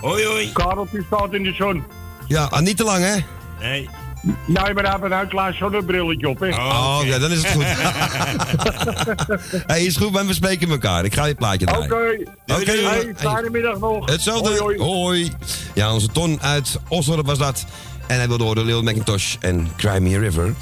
Hoi, 0.00 0.24
hoi. 0.26 0.52
Kareltje 0.52 1.02
staat 1.06 1.32
in 1.32 1.42
de 1.42 1.52
zon. 1.52 1.84
Ja, 2.26 2.44
ah, 2.44 2.60
niet 2.60 2.76
te 2.76 2.84
lang 2.84 3.04
hè. 3.04 3.16
Nee. 3.60 3.88
Nee, 4.22 4.74
maar 4.74 4.84
hij 4.84 4.96
heeft 5.00 5.22
een 5.22 5.28
klein 5.28 5.54
zonnebrilletje 5.54 6.28
op, 6.28 6.40
hè. 6.40 6.48
Oh, 6.48 6.98
oké, 7.02 7.18
dan 7.18 7.30
is 7.30 7.42
het 7.42 7.52
goed. 7.52 7.64
hey, 9.66 9.84
is 9.84 9.96
goed 9.96 10.12
man, 10.12 10.26
we 10.26 10.34
spreken 10.34 10.70
elkaar. 10.70 11.04
Ik 11.04 11.14
ga 11.14 11.24
je 11.24 11.34
plaatje 11.34 11.66
Oké. 11.66 11.86
draaien. 11.86 12.28
Oké, 12.46 12.72
jongen. 12.72 12.90
Hey, 12.90 13.12
fijne 13.16 13.50
middag 13.50 13.78
nog. 13.78 14.10
Hetzelfde. 14.10 14.48
Hoi, 14.48 14.78
Hoi, 14.78 14.78
hoi. 14.78 15.32
Ja, 15.74 15.92
onze 15.92 16.08
Ton 16.08 16.40
uit 16.40 16.78
Osdorp 16.88 17.26
was 17.26 17.38
dat. 17.38 17.64
En 18.06 18.16
hij 18.16 18.28
wilde 18.28 18.44
horen 18.44 18.64
Lil 18.64 18.82
Macintosh 18.82 19.36
en 19.40 19.68
Cry 19.76 19.98
Me 19.98 20.16
a 20.16 20.18
River. 20.18 20.54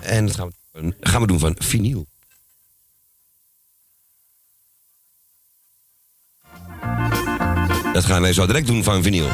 En 0.00 0.26
dat 0.26 0.36
gaan 0.36 0.52
we, 0.72 0.94
gaan 1.00 1.20
we 1.20 1.26
doen 1.26 1.38
van 1.38 1.56
vinyl. 1.58 2.06
Dat 7.92 8.04
gaan 8.04 8.22
wij 8.22 8.32
zo 8.32 8.46
direct 8.46 8.66
doen 8.66 8.84
van 8.84 9.02
vinyl. 9.02 9.28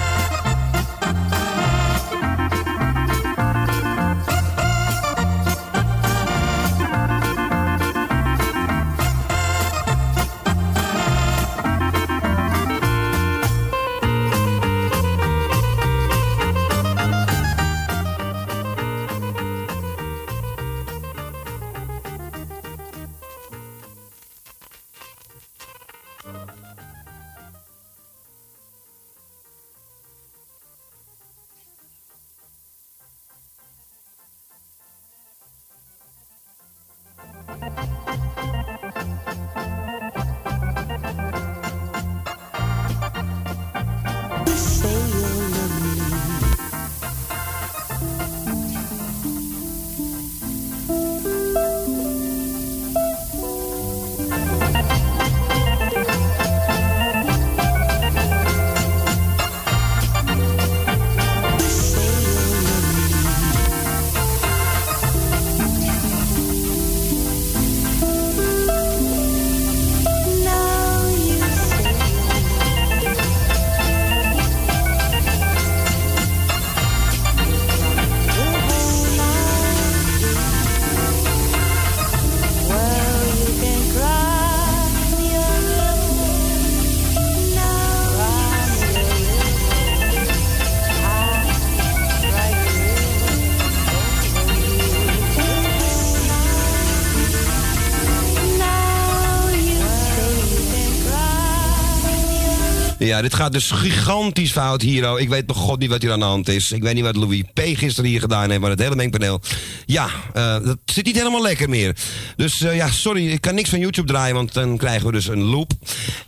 Dit 103.23 103.35
gaat 103.35 103.53
dus 103.53 103.71
gigantisch 103.71 104.53
fout 104.53 104.83
hier. 104.83 105.21
Ik 105.21 105.29
weet 105.29 105.47
nog 105.47 105.57
god 105.57 105.79
niet 105.79 105.91
wat 105.91 106.03
hier 106.03 106.13
aan 106.13 106.19
de 106.19 106.25
hand 106.25 106.49
is. 106.49 106.73
Ik 106.73 106.83
weet 106.83 106.95
niet 106.95 107.05
wat 107.05 107.17
Louis 107.17 107.43
P. 107.53 107.61
gisteren 107.61 108.11
hier 108.11 108.21
gedaan 108.21 108.49
heeft, 108.49 108.61
maar 108.61 108.71
het 108.71 108.79
hele 108.79 108.97
mengpaneel. 108.97 109.41
Ja, 109.87 110.09
eh, 110.35 110.57
dat 110.65 110.79
zit 110.85 111.05
niet 111.05 111.17
helemaal 111.17 111.43
lekker 111.43 111.69
meer. 111.69 111.97
Dus 112.37 112.61
eh, 112.61 112.77
ja, 112.77 112.91
sorry, 112.91 113.29
ik 113.29 113.41
kan 113.41 113.55
niks 113.55 113.71
van 113.71 113.79
YouTube 113.79 114.09
draaien, 114.09 114.35
want 114.35 114.53
dan 114.53 114.77
krijgen 114.77 115.07
we 115.07 115.13
dus 115.13 115.29
een 115.29 115.43
loop. 115.43 115.73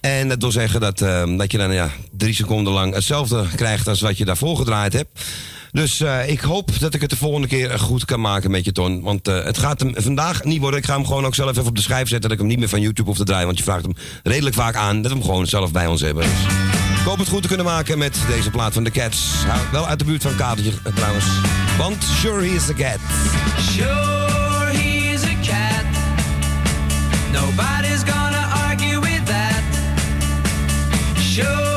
En 0.01 0.29
dat 0.29 0.41
wil 0.41 0.51
zeggen 0.51 0.81
dat, 0.81 1.01
eh, 1.01 1.37
dat 1.37 1.53
je 1.53 1.59
dan 1.59 1.73
ja, 1.73 1.91
drie 2.13 2.35
seconden 2.35 2.73
lang 2.73 2.95
hetzelfde 2.95 3.45
krijgt 3.57 3.89
als 3.89 4.01
wat 4.01 4.19
je 4.19 4.25
daarvoor 4.25 4.57
gedraaid 4.57 4.93
hebt. 4.93 5.21
Dus 5.73 6.03
ik 6.27 6.41
hoop 6.41 6.79
dat 6.79 6.95
ik 6.95 7.01
het 7.01 7.11
de 7.11 7.17
volgende 7.17 7.47
keer 7.47 7.79
goed 7.79 8.05
kan 8.05 8.21
maken 8.21 8.51
met 8.51 8.65
je, 8.65 8.73
Ton. 8.73 9.03
Want 9.03 9.27
het 9.27 9.59
gaat 9.59 9.81
hem 9.81 9.93
vandaag 9.97 10.45
niet 10.45 10.61
worden. 10.61 10.81
Ik 10.81 10.87
ga 10.87 10.95
hem 10.95 11.07
gewoon 11.07 11.27
ook 11.27 11.35
zelf 11.35 11.51
even 11.51 11.67
op 11.67 11.77
de 11.77 11.83
schijf 11.83 12.09
zetten... 12.09 12.21
dat 12.21 12.33
ik 12.33 12.39
hem 12.39 12.47
niet 12.47 12.59
meer 12.59 12.69
van 12.69 12.81
YouTube 12.81 13.09
hoef 13.09 13.17
te 13.17 13.25
draaien. 13.25 13.47
Want 13.47 13.59
je 13.59 13.65
vraagt 13.65 13.83
hem 13.83 13.95
redelijk 14.23 14.55
vaak 14.55 14.75
aan 14.75 15.03
dat 15.03 15.11
we 15.11 15.17
hem 15.17 15.27
gewoon 15.27 15.47
zelf 15.47 15.73
bij 15.73 15.87
ons 15.87 16.01
hebben. 16.01 16.25
Dus 16.25 16.80
ik 17.01 17.07
hoop 17.07 17.19
het 17.19 17.29
goed 17.29 17.43
te 17.43 17.49
kunnen 17.49 17.67
maken 17.67 17.99
met 17.99 18.19
deze 18.29 18.51
plaat 18.51 18.73
van 18.73 18.85
de 18.85 18.91
Cats. 18.91 19.33
Wel 19.73 19.87
uit 19.87 19.99
de 19.99 20.05
buurt 20.05 20.23
van 20.23 20.37
Katertje 20.37 20.73
eh, 20.83 20.93
trouwens. 20.95 21.25
Want 21.79 22.05
sure 22.21 22.47
he 22.47 22.55
is 22.55 22.71
a 22.71 22.73
cat. 22.73 22.99
Sure, 23.59 24.71
he's 24.71 25.23
a 25.23 25.35
cat. 25.43 25.85
Nobody's 27.33 28.03
gonna 28.13 28.69
argue 28.69 29.01
with 29.01 29.27
that. 29.27 29.63
Sure, 31.19 31.70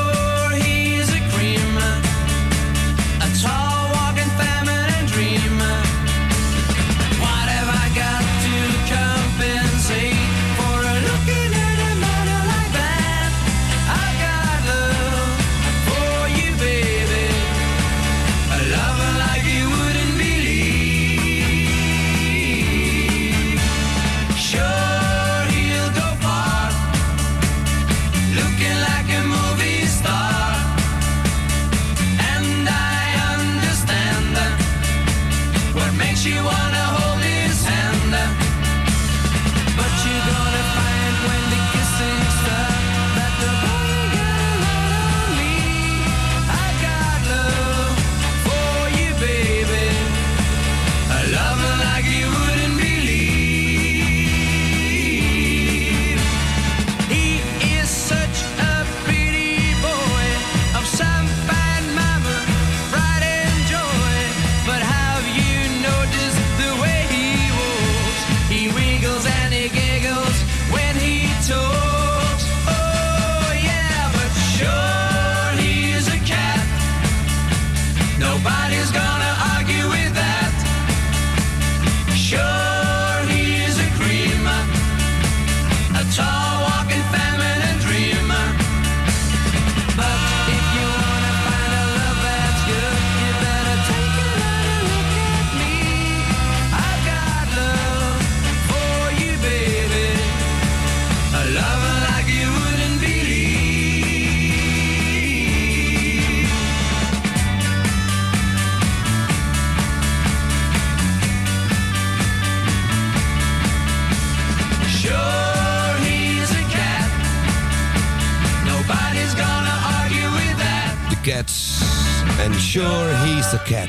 En 122.44 122.60
sure 122.60 123.08
he's 123.08 123.54
a 123.54 123.62
cat. 123.64 123.88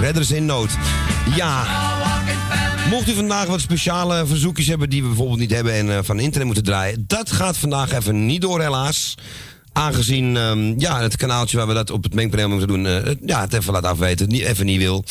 Redders 0.00 0.30
in 0.30 0.46
nood. 0.46 0.70
Ja. 1.36 1.64
Mocht 2.90 3.08
u 3.08 3.14
vandaag 3.14 3.46
wat 3.46 3.60
speciale 3.60 4.26
verzoekjes 4.26 4.66
hebben 4.66 4.90
die 4.90 5.02
we 5.02 5.08
bijvoorbeeld 5.08 5.38
niet 5.38 5.50
hebben 5.50 5.72
en 5.72 5.96
eh, 5.96 5.98
van 6.02 6.18
internet 6.18 6.46
moeten 6.46 6.64
draaien, 6.64 7.04
dat 7.06 7.32
gaat 7.32 7.56
vandaag 7.56 7.92
even 7.92 8.26
niet 8.26 8.40
door, 8.40 8.60
helaas. 8.60 9.14
Aangezien 9.72 10.36
ehm, 10.36 10.80
ja, 10.80 11.00
het 11.00 11.16
kanaaltje 11.16 11.56
waar 11.56 11.66
we 11.66 11.74
dat 11.74 11.90
op 11.90 12.02
het 12.02 12.14
mengpaneel 12.14 12.48
moeten 12.48 12.68
doen, 12.68 12.86
eh, 12.86 13.14
ja, 13.26 13.40
het 13.40 13.52
even 13.52 13.72
laat 13.72 13.84
afweten, 13.84 14.28
niet, 14.28 14.42
even 14.42 14.66
niet 14.66 14.78
wil. 14.78 15.04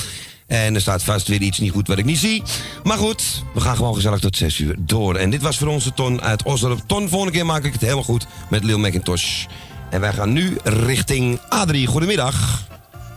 En 0.48 0.76
er 0.76 0.82
staat 0.82 1.04
vast 1.04 1.28
weer 1.28 1.42
iets 1.42 1.60
niet 1.60 1.72
goed 1.72 1.88
wat 1.88 1.98
ik 1.98 2.06
niet 2.06 2.18
zie. 2.18 2.44
Maar 2.84 2.98
goed, 2.98 3.44
we 3.54 3.62
gaan 3.62 3.76
gewoon 3.76 3.96
gezellig 3.96 4.20
tot 4.20 4.38
6 4.38 4.60
uur 4.60 4.76
door. 4.80 5.16
En 5.16 5.30
dit 5.30 5.42
was 5.42 5.58
voor 5.58 5.68
onze 5.68 5.94
Ton 5.94 6.22
uit 6.22 6.44
Osdorp. 6.44 6.82
Ton, 6.86 7.10
volgende 7.10 7.34
keer 7.34 7.46
maak 7.46 7.64
ik 7.64 7.74
het 7.74 7.82
helemaal 7.82 8.04
goed 8.04 8.28
met 8.50 8.64
Lil 8.64 8.80
McIntosh. 8.80 9.46
En 9.90 10.02
wij 10.02 10.14
gaan 10.14 10.34
nu 10.34 10.58
richting 10.64 11.40
Adrie. 11.50 11.88
Goedemiddag. 11.88 12.68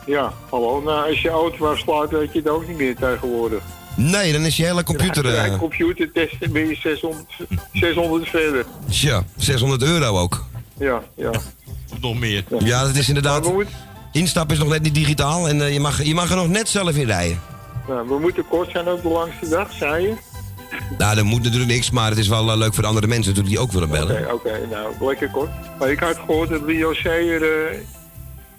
Ja, 0.07 0.33
hallo. 0.51 0.81
Nou, 0.81 1.09
als 1.09 1.21
je 1.21 1.29
auto 1.29 1.67
afslaat, 1.67 2.11
weet 2.11 2.33
je 2.33 2.39
het 2.39 2.49
ook 2.49 2.69
niet 2.69 2.77
meer 2.77 2.97
tegenwoordig. 2.97 3.63
Nee, 3.97 4.33
dan 4.33 4.43
is 4.43 4.57
je 4.57 4.65
hele 4.65 4.85
computer... 4.85 5.33
Ja, 5.33 5.45
eh, 5.45 5.59
computertesten 5.59 6.53
ben 6.53 6.69
je 6.69 6.75
600, 6.75 7.27
600 7.73 8.29
verder. 8.39 8.65
Tja, 8.89 9.25
600 9.37 9.83
euro 9.83 10.19
ook. 10.19 10.45
Ja, 10.79 11.03
ja. 11.17 11.31
Nog 12.01 12.19
meer. 12.19 12.45
Ja, 12.59 12.85
dat 12.85 12.97
is 12.97 13.09
inderdaad... 13.09 13.53
Instappen 14.13 14.57
is 14.57 14.63
nog 14.63 14.71
net 14.71 14.83
niet 14.83 14.95
digitaal 14.95 15.49
en 15.49 15.63
eh, 15.63 15.73
je, 15.73 15.81
mag, 15.81 16.03
je 16.03 16.15
mag 16.15 16.31
er 16.31 16.37
nog 16.37 16.49
net 16.49 16.69
zelf 16.69 16.97
in 16.97 17.07
rijden. 17.07 17.41
Nou, 17.89 18.09
we 18.09 18.19
moeten 18.19 18.49
kort 18.49 18.71
zijn 18.71 18.89
op 18.89 19.03
de 19.03 19.09
langste 19.09 19.49
dag, 19.49 19.73
zei 19.73 20.03
je? 20.03 20.15
Nou, 20.99 21.15
dat 21.15 21.25
moet 21.25 21.43
natuurlijk 21.43 21.71
niks, 21.71 21.91
maar 21.91 22.09
het 22.11 22.19
is 22.19 22.29
wel 22.29 22.51
eh, 22.51 22.57
leuk 22.57 22.73
voor 22.75 22.83
de 22.83 22.89
andere 22.89 23.07
mensen 23.07 23.29
natuurlijk 23.35 23.55
die 23.55 23.65
ook 23.65 23.73
willen 23.73 23.91
bellen. 23.91 24.33
Oké, 24.33 24.33
oké, 24.33 24.67
nou, 24.71 24.95
lekker 25.01 25.31
kort. 25.31 25.51
Maar 25.79 25.91
ik 25.91 25.99
had 25.99 26.17
gehoord 26.17 26.49
dat 26.49 26.63
Rio 26.67 26.91
C 26.91 27.05
er 27.05 27.67
eh, 27.71 27.79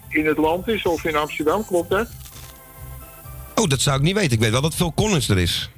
in 0.08 0.26
het 0.26 0.36
land 0.38 0.68
is, 0.68 0.84
of 0.86 1.04
in 1.04 1.16
Amsterdam, 1.16 1.64
klopt 1.66 1.90
dat? 1.90 2.08
Oh, 3.54 3.68
dat 3.68 3.80
zou 3.80 3.96
ik 3.96 4.02
niet 4.02 4.14
weten. 4.14 4.32
Ik 4.32 4.40
weet 4.40 4.50
wel 4.50 4.60
dat 4.60 4.74
Phil 4.74 4.92
Collins 4.94 5.28
er 5.28 5.38
is. 5.38 5.70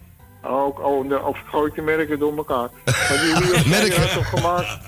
Ook, 0.42 0.80
oh, 0.80 1.08
de- 1.08 1.22
of 1.22 1.38
de 1.74 1.82
merken 1.82 2.18
door 2.18 2.36
elkaar. 2.36 2.68
Maar 2.84 3.20
die 3.22 3.68
Merken? 3.68 4.00
had 4.00 4.12
toch 4.12 4.28
gemaakt... 4.28 4.78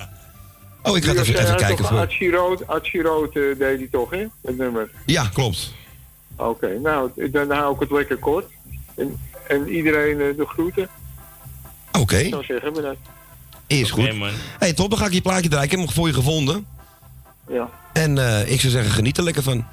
Oh, 0.82 0.96
ik 0.96 1.04
ga 1.04 1.12
even, 1.12 1.40
even 1.42 1.56
kijken. 1.56 1.84
Voor... 1.84 1.98
Archie 1.98 2.30
Rood, 2.30 2.66
Archie 2.66 3.02
Rood 3.02 3.36
eh, 3.36 3.42
deed 3.58 3.78
hij 3.78 3.88
toch, 3.90 4.10
hè? 4.10 4.26
Het 4.42 4.58
nummer. 4.58 4.90
Ja, 5.06 5.28
klopt. 5.32 5.72
Oké, 6.36 6.78
nou, 6.78 7.30
dan 7.30 7.50
hou 7.50 7.74
ik 7.74 7.80
het 7.80 7.90
lekker 7.90 8.16
kort. 8.16 8.44
En, 8.94 9.18
en 9.48 9.68
iedereen 9.68 10.16
de 10.18 10.46
groeten. 10.46 10.88
Oké, 11.92 12.16
Ik 12.16 12.30
zou 12.30 12.44
zeggen, 12.44 12.72
bedankt. 12.72 13.00
is 13.66 13.90
goed. 13.90 14.08
hey, 14.58 14.72
top, 14.72 14.90
dan 14.90 14.98
ga 14.98 15.06
ik 15.06 15.12
je 15.12 15.20
plaatje 15.20 15.48
draaien. 15.48 15.64
Ik 15.64 15.70
heb 15.76 15.80
hem 15.86 15.90
voor 15.94 16.06
je 16.06 16.14
gevonden. 16.14 16.66
Ja, 17.48 17.68
En 17.92 18.18
eh, 18.18 18.50
ik 18.52 18.60
zou 18.60 18.72
zeggen, 18.72 18.92
geniet 18.92 19.16
er 19.18 19.24
lekker 19.24 19.42
van. 19.42 19.66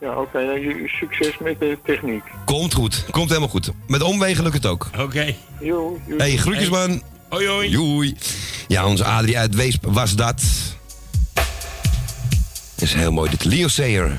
ja 0.00 0.14
oké. 0.20 0.38
nou, 0.44 0.58
je- 0.60 0.88
succes 0.88 1.38
met 1.38 1.58
de 1.60 1.78
techniek. 1.84 2.22
Komt 2.44 2.74
goed. 2.74 3.04
Komt 3.10 3.28
helemaal 3.28 3.48
goed. 3.48 3.70
Met 3.86 4.02
omwegen 4.02 4.42
lukt 4.42 4.54
het 4.54 4.66
ook. 4.66 4.90
Oké. 4.98 5.34
Jo. 5.60 6.00
Hey, 6.18 6.36
groetjes 6.36 6.68
man. 6.68 7.02
Hoi 7.28 7.48
hoi. 7.48 7.68
Joei. 7.68 8.16
Ja, 8.68 8.86
onze 8.86 9.04
Adrie 9.04 9.38
uit 9.38 9.54
Weesp 9.54 9.84
was 9.86 10.14
dat. 10.14 10.42
Is 12.76 12.92
heel 12.94 13.12
mooi 13.12 13.30
dit. 13.30 13.44
Leo 13.44 13.68
Sayer. 13.68 14.16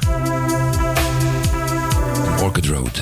Orchid 2.42 2.66
Road. 2.66 3.02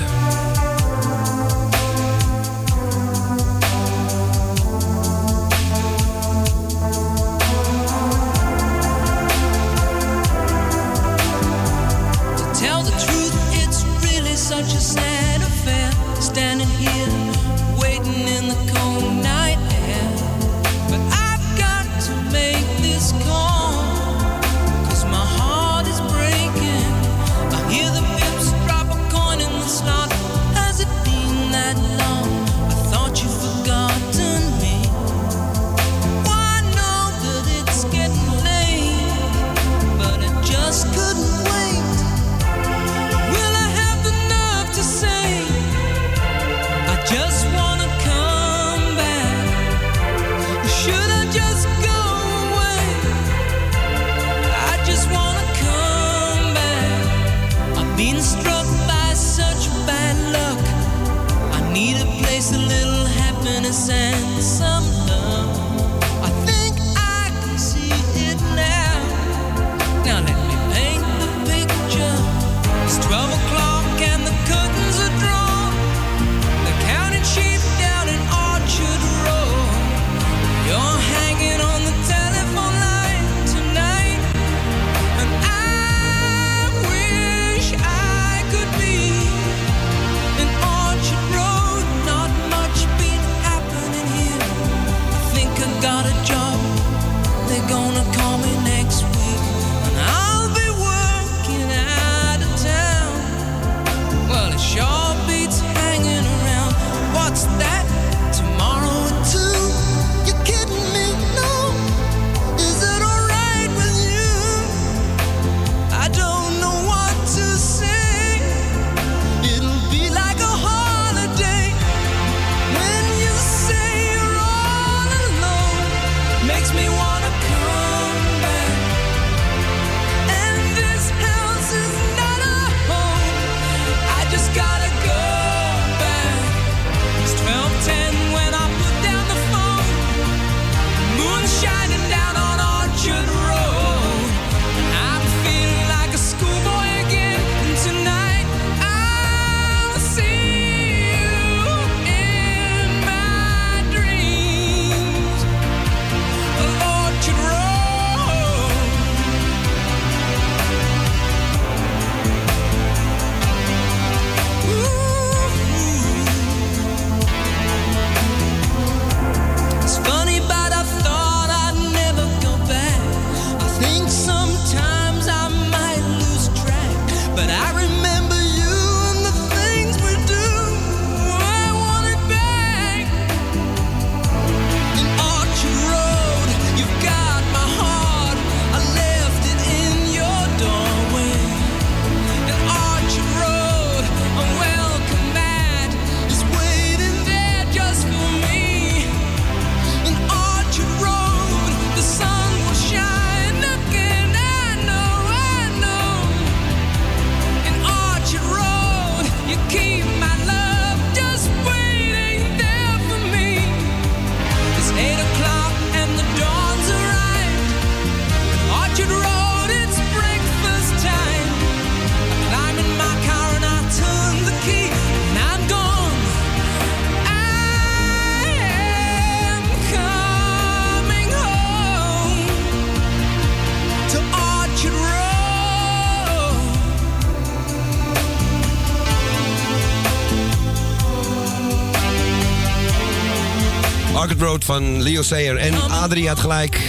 Van 244.65 245.01
Leo 245.01 245.21
Sayer 245.21 245.58
en 245.58 245.89
Adrie 245.89 246.28
had 246.28 246.39
gelijk. 246.39 246.80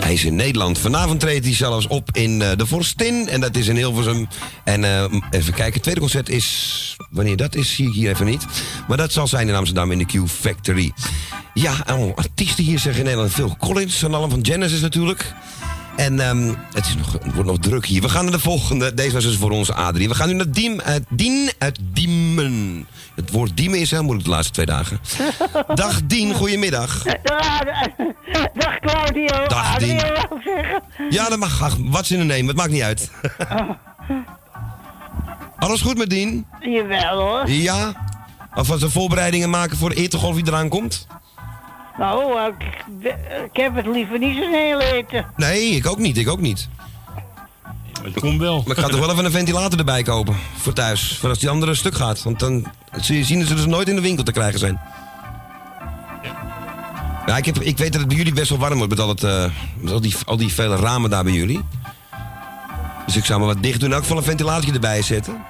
Hij 0.00 0.12
is 0.12 0.24
in 0.24 0.36
Nederland. 0.36 0.78
Vanavond 0.78 1.20
treedt 1.20 1.44
hij 1.44 1.54
zelfs 1.54 1.86
op 1.86 2.08
in 2.12 2.42
eh, 2.42 2.56
de 2.56 2.66
Vorstin. 2.66 3.28
En 3.28 3.40
dat 3.40 3.56
is 3.56 3.66
in 3.66 3.76
Hilversum. 3.76 4.28
En 4.64 4.84
eh, 4.84 5.04
even 5.30 5.54
kijken, 5.54 5.72
het 5.72 5.82
tweede 5.82 6.00
concert 6.00 6.28
is... 6.28 6.96
Wanneer 7.10 7.36
dat 7.36 7.54
is, 7.54 7.74
zie 7.74 7.88
ik 7.88 7.94
hier 7.94 8.10
even 8.10 8.26
niet. 8.26 8.46
Maar 8.88 8.96
dat 8.96 9.12
zal 9.12 9.26
zijn 9.26 9.48
in 9.48 9.54
Amsterdam 9.54 9.92
in 9.92 9.98
de 9.98 10.04
Q 10.04 10.28
Factory. 10.28 10.92
Ja, 11.54 11.74
allemaal 11.86 12.16
artiesten 12.16 12.64
hier 12.64 12.78
zeggen 12.78 13.00
in 13.00 13.04
Nederland. 13.04 13.32
Phil 13.32 13.56
Collins 13.58 14.02
en 14.02 14.08
allemaal 14.08 14.30
van 14.30 14.44
Genesis 14.44 14.80
natuurlijk. 14.80 15.34
En 15.96 16.20
ehm, 16.20 16.52
het, 16.72 16.86
is 16.86 16.96
nog, 16.96 17.12
het 17.12 17.34
wordt 17.34 17.48
nog 17.48 17.58
druk 17.58 17.86
hier. 17.86 18.02
We 18.02 18.08
gaan 18.08 18.22
naar 18.24 18.32
de 18.32 18.38
volgende. 18.38 18.94
Deze 18.94 19.12
was 19.12 19.24
dus 19.24 19.36
voor 19.36 19.50
ons 19.50 19.72
Adrie. 19.72 20.08
We 20.08 20.14
gaan 20.14 20.28
nu 20.28 20.34
naar 20.34 20.50
Diem 20.50 20.80
uit, 20.80 21.04
Dien 21.08 21.50
uit 21.58 21.78
Diemen. 21.92 22.86
Het 23.14 23.30
woord 23.30 23.56
Diemen 23.56 23.80
is 23.80 23.90
heel 23.90 24.02
moeilijk 24.02 24.24
de 24.24 24.30
laatste 24.30 24.52
twee 24.52 24.66
dagen. 24.66 25.00
Dag 25.74 26.00
Dien, 26.04 26.34
goedemiddag. 26.34 27.02
Dag 28.54 28.78
Claudio. 28.80 29.46
Dag, 29.46 29.78
Dien. 29.78 30.00
Ja, 31.10 31.28
dat 31.28 31.38
mag. 31.38 31.62
Ach, 31.62 31.76
Wat 31.80 32.10
in 32.10 32.18
de 32.18 32.24
neem, 32.24 32.46
het 32.46 32.56
maakt 32.56 32.70
niet 32.70 32.82
uit. 32.82 33.10
Alles 35.58 35.80
goed 35.80 35.96
met 35.96 36.10
Dien? 36.10 36.46
Jawel 36.60 37.18
hoor. 37.18 37.50
Ja? 37.50 38.04
Of 38.54 38.68
wat 38.68 38.80
de 38.80 38.90
voorbereidingen 38.90 39.50
maken 39.50 39.76
voor 39.76 39.88
de 39.88 39.94
etengolf 39.94 40.34
die 40.34 40.46
eraan 40.46 40.68
komt? 40.68 41.06
Nou, 41.98 42.48
ik, 42.48 42.74
ik 43.52 43.56
heb 43.62 43.74
het 43.74 43.86
liever 43.86 44.18
niet 44.18 44.36
zo 44.36 44.50
heel 44.50 44.80
eten. 44.80 45.26
Nee, 45.36 45.70
ik 45.70 45.86
ook 45.86 45.98
niet, 45.98 46.18
ik 46.18 46.28
ook 46.28 46.40
niet. 46.40 46.68
Het 48.02 48.20
komt 48.20 48.40
wel. 48.40 48.62
Maar 48.66 48.76
ik 48.76 48.82
ga 48.82 48.88
toch 48.88 49.00
wel 49.00 49.10
even 49.10 49.24
een 49.24 49.30
ventilator 49.30 49.78
erbij 49.78 50.02
kopen. 50.02 50.36
Voor 50.56 50.72
thuis. 50.72 51.16
Voor 51.20 51.28
als 51.28 51.38
die 51.38 51.48
andere 51.48 51.74
stuk 51.74 51.94
gaat. 51.94 52.22
Want 52.22 52.38
dan 52.38 52.66
zie 53.00 53.16
je 53.16 53.24
zien 53.24 53.38
dat 53.38 53.48
ze 53.48 53.54
dus 53.54 53.66
nooit 53.66 53.88
in 53.88 53.94
de 53.94 54.00
winkel 54.00 54.24
te 54.24 54.32
krijgen 54.32 54.58
zijn. 54.58 54.80
Ja, 57.26 57.36
ik, 57.36 57.44
heb, 57.44 57.60
ik 57.60 57.78
weet 57.78 57.90
dat 57.92 58.00
het 58.00 58.08
bij 58.08 58.16
jullie 58.16 58.32
best 58.32 58.48
wel 58.48 58.58
warm 58.58 58.76
wordt 58.76 58.90
met, 58.90 59.00
al, 59.00 59.08
het, 59.08 59.24
eh, 59.24 59.44
met 59.76 59.92
al, 59.92 60.00
die, 60.00 60.14
al 60.24 60.36
die 60.36 60.52
vele 60.52 60.76
ramen 60.76 61.10
daar 61.10 61.24
bij 61.24 61.32
jullie. 61.32 61.60
Dus 63.06 63.16
ik 63.16 63.24
zou 63.24 63.38
maar 63.38 63.48
wat 63.48 63.62
dicht 63.62 63.80
doen 63.80 63.92
en 63.92 63.96
ook 63.98 64.04
van 64.04 64.16
een 64.16 64.22
ventilatortje 64.22 64.72
erbij 64.72 65.02
zetten. 65.02 65.44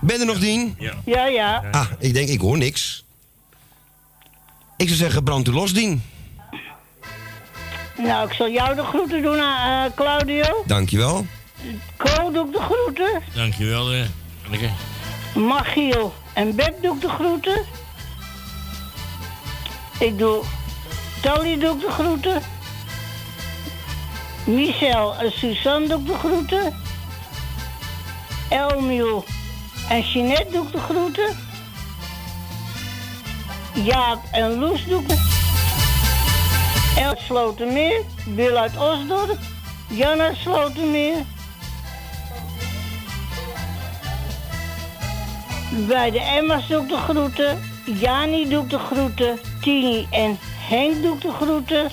Ben 0.00 0.20
er 0.20 0.26
nog, 0.26 0.38
Dien? 0.38 0.74
Ja. 0.78 0.92
Ja, 1.04 1.26
ja. 1.26 1.64
Ah, 1.70 1.86
ik 1.98 2.14
denk, 2.14 2.28
ik 2.28 2.40
hoor 2.40 2.58
niks. 2.58 3.01
Ik 4.82 4.88
zou 4.88 5.00
zeggen, 5.00 5.22
brand 5.22 5.48
u 5.48 5.52
los, 5.52 5.72
Dien. 5.72 6.02
Nou, 7.96 8.28
ik 8.28 8.34
zal 8.34 8.48
jou 8.48 8.74
de 8.74 8.82
groeten 8.82 9.22
doen, 9.22 9.38
eh, 9.38 9.84
Claudio. 9.94 10.62
Dankjewel. 10.66 11.26
Ko 11.96 12.30
doe 12.32 12.46
ik 12.46 12.52
de 12.52 12.60
groeten. 12.60 13.22
Dankjewel, 13.34 13.92
eh. 13.92 14.04
Lekker. 14.50 14.70
Machiel 15.34 16.14
en 16.32 16.54
Beb 16.54 16.82
doe 16.82 16.94
ik 16.94 17.00
de 17.00 17.08
groeten. 17.08 17.64
Ik 19.98 20.18
doe... 20.18 20.42
Tally 21.20 21.58
doe 21.58 21.74
ik 21.74 21.80
de 21.80 21.90
groeten. 21.90 22.42
Michel 24.44 25.16
en 25.16 25.32
Suzanne 25.32 25.88
doe 25.88 26.00
ik 26.00 26.06
de 26.06 26.14
groeten. 26.14 26.74
Elmiel 28.48 29.24
en 29.88 30.00
Jeanette 30.00 30.52
doe 30.52 30.66
ik 30.66 30.72
de 30.72 30.78
groeten. 30.78 31.36
Jaap 33.74 34.24
en 34.30 34.58
Loes 34.58 34.84
doe 34.84 35.00
ik 35.00 35.08
de... 35.08 35.40
El 36.96 37.16
Slotermeer, 37.26 38.02
Bill 38.26 38.56
uit 38.56 38.76
Osdorp, 38.76 39.38
Jan 39.88 40.20
uit 40.20 40.36
Slotermeer. 40.36 41.16
Bij 45.88 46.10
de 46.10 46.20
Emma's 46.20 46.66
doe 46.66 46.82
ik 46.82 46.88
de 46.88 46.96
groeten. 46.96 47.60
Jani 48.00 48.48
doe 48.48 48.62
ik 48.62 48.70
de 48.70 48.78
groeten. 48.78 49.38
Tini 49.60 50.06
en 50.10 50.38
Henk 50.68 51.02
doe 51.02 51.14
ik 51.14 51.20
de 51.20 51.32
groeten. 51.32 51.90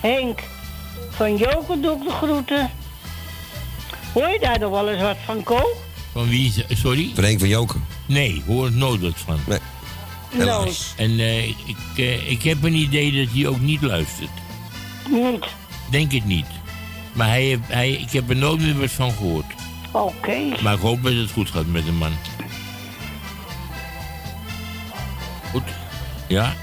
Henk 0.00 0.40
van 1.10 1.36
Joker 1.36 1.80
doe 1.80 1.96
ik 1.96 2.02
de 2.02 2.10
groeten. 2.10 2.70
Hoor 4.12 4.28
je 4.28 4.38
daar 4.38 4.58
nog 4.58 4.70
wel 4.70 4.90
eens 4.90 5.02
wat 5.02 5.16
van, 5.24 5.42
Ko? 5.42 5.60
Van 6.12 6.28
wie 6.28 6.64
Sorry? 6.68 7.10
Van 7.14 7.24
Henk 7.24 7.38
van 7.38 7.48
Joker. 7.48 7.80
Nee, 8.06 8.42
hoor 8.46 8.64
het 8.64 8.74
nooit 8.74 9.00
wat 9.00 9.12
van. 9.16 9.38
Nee. 9.46 9.58
Helaas. 10.32 10.92
En 10.96 11.18
eh, 11.18 11.48
ik, 11.48 11.56
eh, 11.96 12.30
ik 12.30 12.42
heb 12.42 12.62
een 12.62 12.74
idee 12.74 13.24
dat 13.24 13.34
hij 13.34 13.46
ook 13.46 13.60
niet 13.60 13.82
luistert. 13.82 14.30
Niet. 15.10 15.44
Denk 15.90 16.12
het 16.12 16.24
niet. 16.24 16.46
Maar 17.12 17.28
hij 17.28 17.42
heeft, 17.42 17.60
hij, 17.66 17.90
ik 17.90 18.10
heb 18.10 18.30
er 18.30 18.36
nooit 18.36 18.60
meer 18.60 18.78
wat 18.80 18.90
van 18.90 19.12
gehoord. 19.12 19.44
Oké. 19.92 20.38
Maar 20.62 20.74
ik 20.74 20.80
hoop 20.80 21.02
dat 21.02 21.12
het 21.12 21.30
goed 21.30 21.50
gaat 21.50 21.66
met 21.66 21.84
de 21.84 21.92
man. 21.92 22.12
Goed. 25.50 25.62
Ja? 26.28 26.54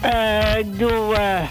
Eh, 0.00 0.64
doe... 0.78 1.14
eh, 1.14 1.42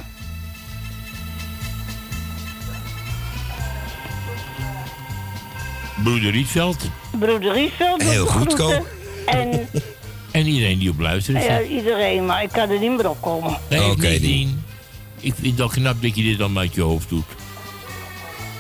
Broeder 6.04 6.32
Rietveld. 6.32 6.78
broeder 7.20 7.54
Rietveld 7.54 8.02
Heel 8.04 8.26
goed, 8.26 8.54
groeten. 8.54 8.78
Ko. 8.80 8.86
En 9.26 9.68
En 10.40 10.48
iedereen 10.48 10.80
die 10.80 10.90
op 10.90 11.00
luistert. 11.00 11.46
eh, 11.46 11.72
iedereen, 11.72 12.26
maar 12.26 12.44
ik 12.44 12.50
kan 12.52 12.70
er 12.70 12.80
niet 12.80 12.98
meer 12.98 13.10
op 13.10 13.22
komen. 13.22 13.58
Nee, 13.70 13.80
Oké, 13.80 13.90
okay, 13.90 14.20
Dien. 14.20 14.64
Ik 15.20 15.34
vind 15.34 15.48
het 15.48 15.58
wel 15.58 15.68
knap 15.68 16.02
dat 16.02 16.16
je 16.16 16.24
dit 16.24 16.40
allemaal 16.40 16.62
uit 16.62 16.74
je 16.74 16.82
hoofd 16.82 17.10
doet. 17.10 17.26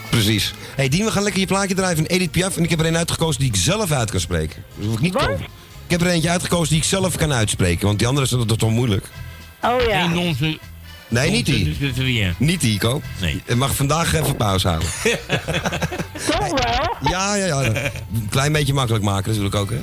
Precies. 0.09 0.53
hey, 0.75 0.89
Dien, 0.89 1.05
we 1.05 1.11
gaan 1.11 1.23
lekker 1.23 1.41
je 1.41 1.47
plaatje 1.47 1.75
draaien 1.75 1.97
van 1.97 2.05
Edith 2.05 2.31
Piaf. 2.31 2.57
En 2.57 2.63
ik 2.63 2.69
heb 2.69 2.79
er 2.79 2.85
een 2.85 2.97
uitgekozen 2.97 3.41
die 3.41 3.49
ik 3.49 3.55
zelf 3.55 3.91
uit 3.91 4.11
kan 4.11 4.19
spreken. 4.19 4.63
Dus 4.75 4.85
hoef 4.85 4.95
ik 4.95 5.01
niet 5.01 5.13
komen. 5.15 5.39
Ik 5.85 5.91
heb 5.91 6.01
er 6.01 6.07
eentje 6.07 6.29
uitgekozen 6.29 6.69
die 6.69 6.77
ik 6.77 6.83
zelf 6.83 7.15
kan 7.15 7.33
uitspreken. 7.33 7.85
Want 7.85 7.99
die 7.99 8.07
andere 8.07 8.25
is 8.25 8.31
dat 8.31 8.59
toch 8.59 8.71
moeilijk. 8.71 9.05
Oh 9.61 9.81
ja. 9.81 9.89
En 9.89 10.17
onze... 10.17 10.57
Nee, 11.07 11.31
niet 11.31 11.45
die. 11.45 11.77
die. 11.93 12.33
Niet 12.37 12.61
die, 12.61 12.79
Ko. 12.79 13.01
Nee. 13.21 13.41
Je 13.47 13.55
mag 13.55 13.75
vandaag 13.75 14.13
even 14.13 14.35
pauze 14.35 14.67
houden. 14.67 14.89
Toch 16.29 16.49
wel? 16.49 17.11
Ja, 17.11 17.35
ja, 17.35 17.45
ja. 17.45 17.63
Een 17.63 18.29
klein 18.29 18.51
beetje 18.51 18.73
makkelijk 18.73 19.03
maken 19.03 19.27
natuurlijk 19.27 19.55
ook, 19.55 19.69
hè. 19.69 19.79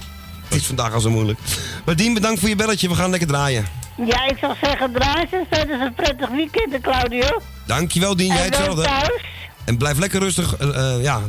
Het 0.48 0.58
is 0.60 0.66
vandaag 0.66 0.92
al 0.92 1.00
zo 1.00 1.10
moeilijk. 1.10 1.38
Maar 1.84 1.96
Dien, 1.96 2.14
bedankt 2.14 2.40
voor 2.40 2.48
je 2.48 2.56
belletje. 2.56 2.88
We 2.88 2.94
gaan 2.94 3.10
lekker 3.10 3.28
draaien. 3.28 3.66
Ja, 4.06 4.26
ik 4.28 4.36
zou 4.40 4.54
zeggen, 4.62 4.92
draai 4.92 5.26
ze. 5.30 5.42
Het 5.48 5.68
is 5.68 5.80
een 5.80 5.94
prettig 5.94 6.28
weekend, 6.28 6.80
Claudio. 6.82 7.40
Dankjewel, 7.66 8.16
Dien. 8.16 8.26
Jij 8.26 8.36
En 8.44 8.50
wel 8.50 8.58
hetzelfde. 8.58 8.82
thuis. 8.82 9.20
En 9.64 9.76
blijf 9.76 9.98
lekker 9.98 10.20
rustig, 10.20 10.56
eh, 10.56 10.94
eh, 10.94 11.02
ja, 11.02 11.20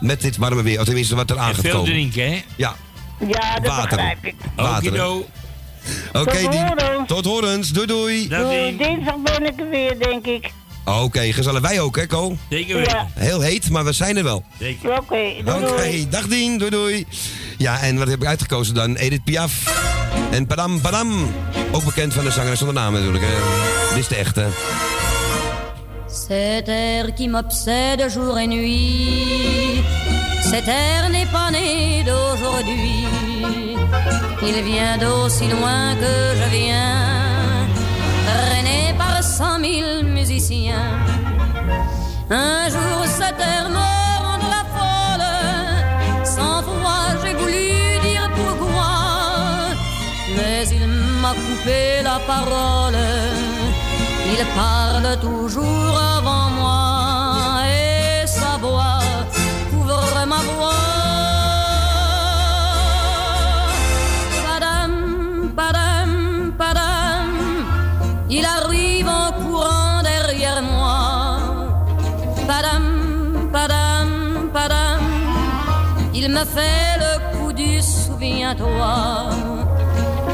met 0.00 0.20
dit 0.20 0.36
warme 0.36 0.62
weer. 0.62 0.78
Of 0.78 0.84
tenminste, 0.84 1.14
wat 1.14 1.30
er 1.30 1.38
aan 1.38 1.54
gaat 1.54 1.64
Veel 1.64 1.84
drinken, 1.84 2.22
hè? 2.32 2.42
Ja, 2.56 2.74
Ja, 3.28 3.54
dat 3.54 3.66
Water. 3.66 3.88
begrijp 3.96 4.24
ik. 4.24 4.34
water. 4.56 5.02
Oké, 5.02 5.24
Tot 6.12 6.50
Dien. 6.50 6.66
horens. 6.66 7.06
Tot 7.08 7.24
horens. 7.24 7.68
Doei, 7.68 7.86
doei. 7.86 8.28
Doei, 8.28 8.76
dinsdag 8.76 9.16
ben 9.22 9.46
ik 9.46 9.60
er 9.60 9.68
weer, 9.68 9.98
denk 9.98 10.26
ik. 10.26 10.50
Oké, 10.84 11.32
gezellig. 11.32 11.60
Wij 11.60 11.80
ook, 11.80 11.96
hè, 11.96 12.06
Ko? 12.06 12.36
Zeker 12.50 12.76
weten. 12.76 13.06
Heel 13.14 13.40
heet, 13.40 13.70
maar 13.70 13.84
we 13.84 13.92
zijn 13.92 14.16
er 14.16 14.24
wel. 14.24 14.44
Zeker. 14.58 14.90
Oké, 14.90 15.16
doei, 15.44 15.64
Oké, 15.64 15.76
doei. 15.76 16.08
dag 16.08 16.26
Dien. 16.26 16.58
Doei, 16.58 16.70
doei. 16.70 17.06
Ja, 17.58 17.80
en 17.80 17.98
wat 17.98 18.08
heb 18.08 18.20
ik 18.22 18.28
uitgekozen 18.28 18.74
dan? 18.74 18.96
Edith 18.96 19.24
Piaf. 19.24 19.52
En 20.30 20.46
Padam 20.46 20.80
Padam. 20.80 21.34
Ook 21.72 21.84
bekend 21.84 22.12
van 22.14 22.24
de 22.24 22.30
zanger 22.30 22.56
zonder 22.56 22.74
naam 22.74 22.92
natuurlijk, 22.92 23.24
hè. 23.26 23.34
Dit 23.94 23.98
is 23.98 24.08
de 24.08 24.16
echte. 24.16 24.46
Cet 26.28 26.68
air 26.68 27.12
qui 27.14 27.28
m'obsède 27.28 28.10
jour 28.10 28.36
et 28.38 28.46
nuit, 28.48 29.84
cet 30.50 30.66
air 30.66 31.08
n'est 31.10 31.30
pas 31.30 31.50
né 31.50 32.02
d'aujourd'hui. 32.04 33.06
Il 34.42 34.62
vient 34.64 34.98
d'aussi 34.98 35.46
loin 35.48 35.94
que 35.94 36.34
je 36.36 36.48
viens, 36.50 37.68
par 38.26 38.58
cent 39.40 39.58
mille 39.58 40.04
musiciens. 40.18 40.90
Un 42.28 42.68
jour 42.74 42.98
cet 43.18 43.38
air 43.52 43.64
me 43.76 43.90
rend 44.24 44.42
la 44.54 44.64
folle, 44.74 45.28
sans 46.36 46.58
foi 46.68 46.98
j'ai 47.22 47.34
voulu 47.40 47.68
dire 48.06 48.26
pourquoi, 48.38 48.92
mais 50.36 50.62
il 50.78 50.86
m'a 51.22 51.32
coupé 51.44 51.80
la 52.08 52.18
parole. 52.32 53.02
Il 54.32 54.42
parle 54.62 55.10
toujours 55.28 55.94
avant 56.16 56.48
moi 56.60 56.99
me 76.40 76.44
fait 76.44 76.96
le 77.04 77.12
coup 77.30 77.52
du 77.52 77.82
souviens-toi. 77.82 79.30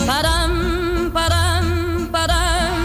Padam, 0.09 1.11
padam, 1.13 2.09
padam, 2.13 2.77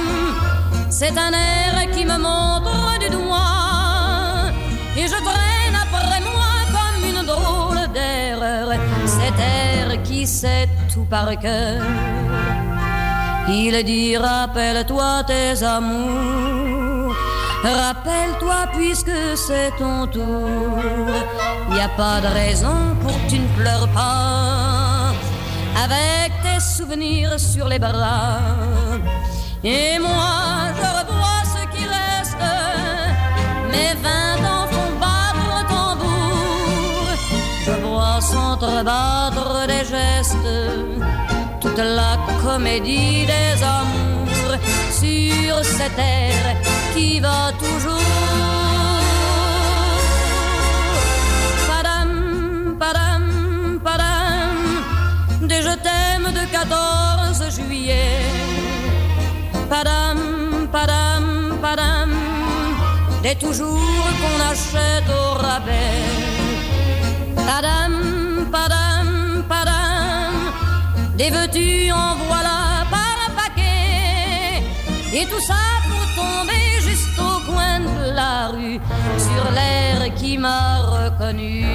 c'est 0.89 1.15
un 1.25 1.31
air 1.31 1.73
qui 1.93 2.03
me 2.05 2.17
montre 2.17 2.99
du 2.99 3.09
doigt 3.09 4.49
et 4.97 5.07
je 5.13 5.19
traîne 5.29 5.77
après 5.85 6.21
moi 6.29 6.53
comme 6.75 7.01
une 7.11 7.23
drôle 7.33 7.83
d'erreur. 7.93 8.69
Cet 9.05 9.37
air 9.39 10.01
qui 10.03 10.25
sait 10.25 10.69
tout 10.91 11.05
par 11.05 11.29
cœur. 11.39 11.81
Il 13.49 13.83
dit 13.83 14.17
rappelle-toi 14.17 15.23
tes 15.27 15.63
amours. 15.63 16.90
Rappelle-toi 17.63 18.67
puisque 18.73 19.11
c'est 19.35 19.71
ton 19.77 20.07
tour. 20.07 21.07
Y 21.71 21.79
a 21.79 21.89
pas 21.89 22.19
de 22.19 22.27
raison 22.27 22.95
pour 23.01 23.11
que 23.11 23.29
tu 23.29 23.39
ne 23.39 23.47
pleures 23.55 23.87
pas. 23.89 25.13
Avec 25.83 26.31
tes 26.41 26.59
souvenirs 26.59 27.39
sur 27.39 27.67
les 27.67 27.77
bras. 27.77 28.39
Et 29.63 29.99
moi, 29.99 30.73
je 30.75 30.87
revois 30.99 31.43
ce 31.53 31.77
qui 31.77 31.85
reste. 31.85 32.45
Mes 33.71 33.93
vingt 34.05 34.41
ans 34.53 34.67
font 34.71 34.93
battre 34.99 35.45
le 35.53 35.61
tambour. 35.69 37.05
Je 37.65 37.71
vois 37.85 38.21
s'entrebattre 38.21 39.67
des 39.67 39.85
gestes. 39.85 40.51
Toute 41.61 41.77
la 41.77 42.17
comédie 42.43 43.27
des 43.27 43.63
amours 43.63 44.57
sur 44.99 45.63
cette 45.63 45.99
air 45.99 46.80
qui 46.93 47.19
va 47.19 47.51
toujours. 47.59 47.97
Padam, 51.69 52.11
padam, 52.79 53.23
padam, 53.83 55.47
des 55.47 55.61
je 55.61 55.75
t'aime 55.85 56.27
de 56.37 56.43
14 56.51 57.55
juillet. 57.55 58.19
Padam, 59.69 60.19
padam, 60.71 61.57
padam, 61.61 62.11
des 63.23 63.35
toujours 63.35 64.07
qu'on 64.19 64.39
achète 64.51 65.09
au 65.09 65.33
rabais. 65.45 66.03
Padam, 67.35 67.93
padam, 68.51 69.43
padam, 69.47 70.33
des 71.17 71.29
veux-tu 71.29 71.91
en 71.91 72.15
voilà 72.29 72.59
par 72.89 73.15
un 73.27 73.31
paquet. 73.41 74.63
Et 75.13 75.25
tout 75.25 75.43
ça 75.45 75.80
sur 79.17 79.51
l'air 79.51 80.13
qui 80.15 80.37
m'a 80.37 80.79
reconnu. 80.79 81.65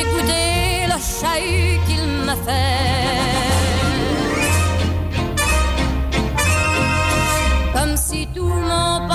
Écoutez 0.00 0.86
le 0.92 0.98
chahut 1.18 1.78
qu'il 1.86 2.06
m'a 2.26 2.36
fait. 2.46 2.82
Comme 7.74 7.96
si 7.96 8.26
tout 8.34 8.54
mon 8.70 9.06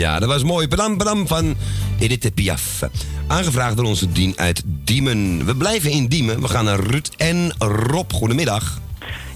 Ja, 0.00 0.18
dat 0.18 0.28
was 0.28 0.42
mooi. 0.42 0.68
Bram 0.68 0.96
Bram 0.96 1.26
van 1.26 1.56
Edith 1.98 2.34
Piaf. 2.34 2.82
Aangevraagd 3.30 3.76
door 3.76 3.86
onze 3.86 4.12
Dien 4.12 4.32
uit 4.36 4.62
Diemen. 4.64 5.46
We 5.46 5.56
blijven 5.56 5.90
in 5.90 6.06
Diemen. 6.06 6.40
We 6.40 6.48
gaan 6.48 6.64
naar 6.64 6.80
Ruud 6.80 7.10
en 7.16 7.52
Rob. 7.58 8.12
Goedemiddag. 8.12 8.78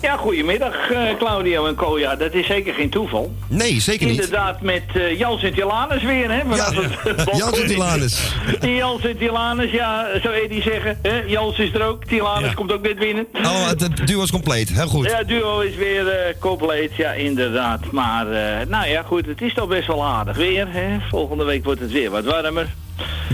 Ja, 0.01 0.17
goedemiddag 0.17 0.91
eh, 0.91 1.17
Claudio 1.19 1.67
en 1.67 1.75
Koja. 1.75 2.17
Dat 2.17 2.35
is 2.35 2.47
zeker 2.47 2.75
geen 2.75 2.91
toeval. 2.91 3.35
Nee, 3.49 3.81
zeker 3.81 4.07
niet. 4.07 4.15
Inderdaad 4.15 4.61
met 4.61 4.83
eh, 4.95 5.19
Jans 5.19 5.43
en 5.43 5.55
Tilanus 5.55 6.03
weer, 6.03 6.31
hè? 6.31 6.41
vanaf 6.41 6.75
het 7.03 7.25
en 9.11 9.19
Tilanus, 9.19 9.71
ja, 9.71 10.07
zou 10.23 10.35
Eddie 10.35 10.63
zeggen. 10.63 10.99
Hè? 11.03 11.23
Jans 11.27 11.59
is 11.59 11.75
er 11.75 11.83
ook, 11.83 12.05
Tilanus 12.05 12.55
komt 12.55 12.73
ook 12.73 12.83
net 12.83 12.99
binnen. 12.99 13.27
Oh, 13.33 13.67
het, 13.67 14.07
duo 14.07 14.23
is 14.23 14.31
compleet. 14.31 14.69
Heel 14.69 14.87
goed. 14.87 15.11
Ja, 15.11 15.19
het 15.19 15.29
duo 15.29 15.61
is 15.61 15.77
weer 15.77 16.09
eh, 16.09 16.35
compleet, 16.39 16.97
ja, 16.97 17.13
inderdaad. 17.13 17.81
Maar, 17.91 18.31
eh, 18.31 18.67
nou 18.67 18.89
ja, 18.89 19.03
goed, 19.03 19.27
het 19.27 19.43
is 19.43 19.55
toch 19.55 19.69
best 19.69 19.87
wel 19.87 20.05
aardig 20.05 20.37
weer, 20.37 20.67
hè? 20.71 20.99
Volgende 21.11 21.45
week 21.45 21.65
wordt 21.65 21.81
het 21.81 21.93
weer 21.93 22.11
wat 22.11 22.25
warmer. 22.25 22.69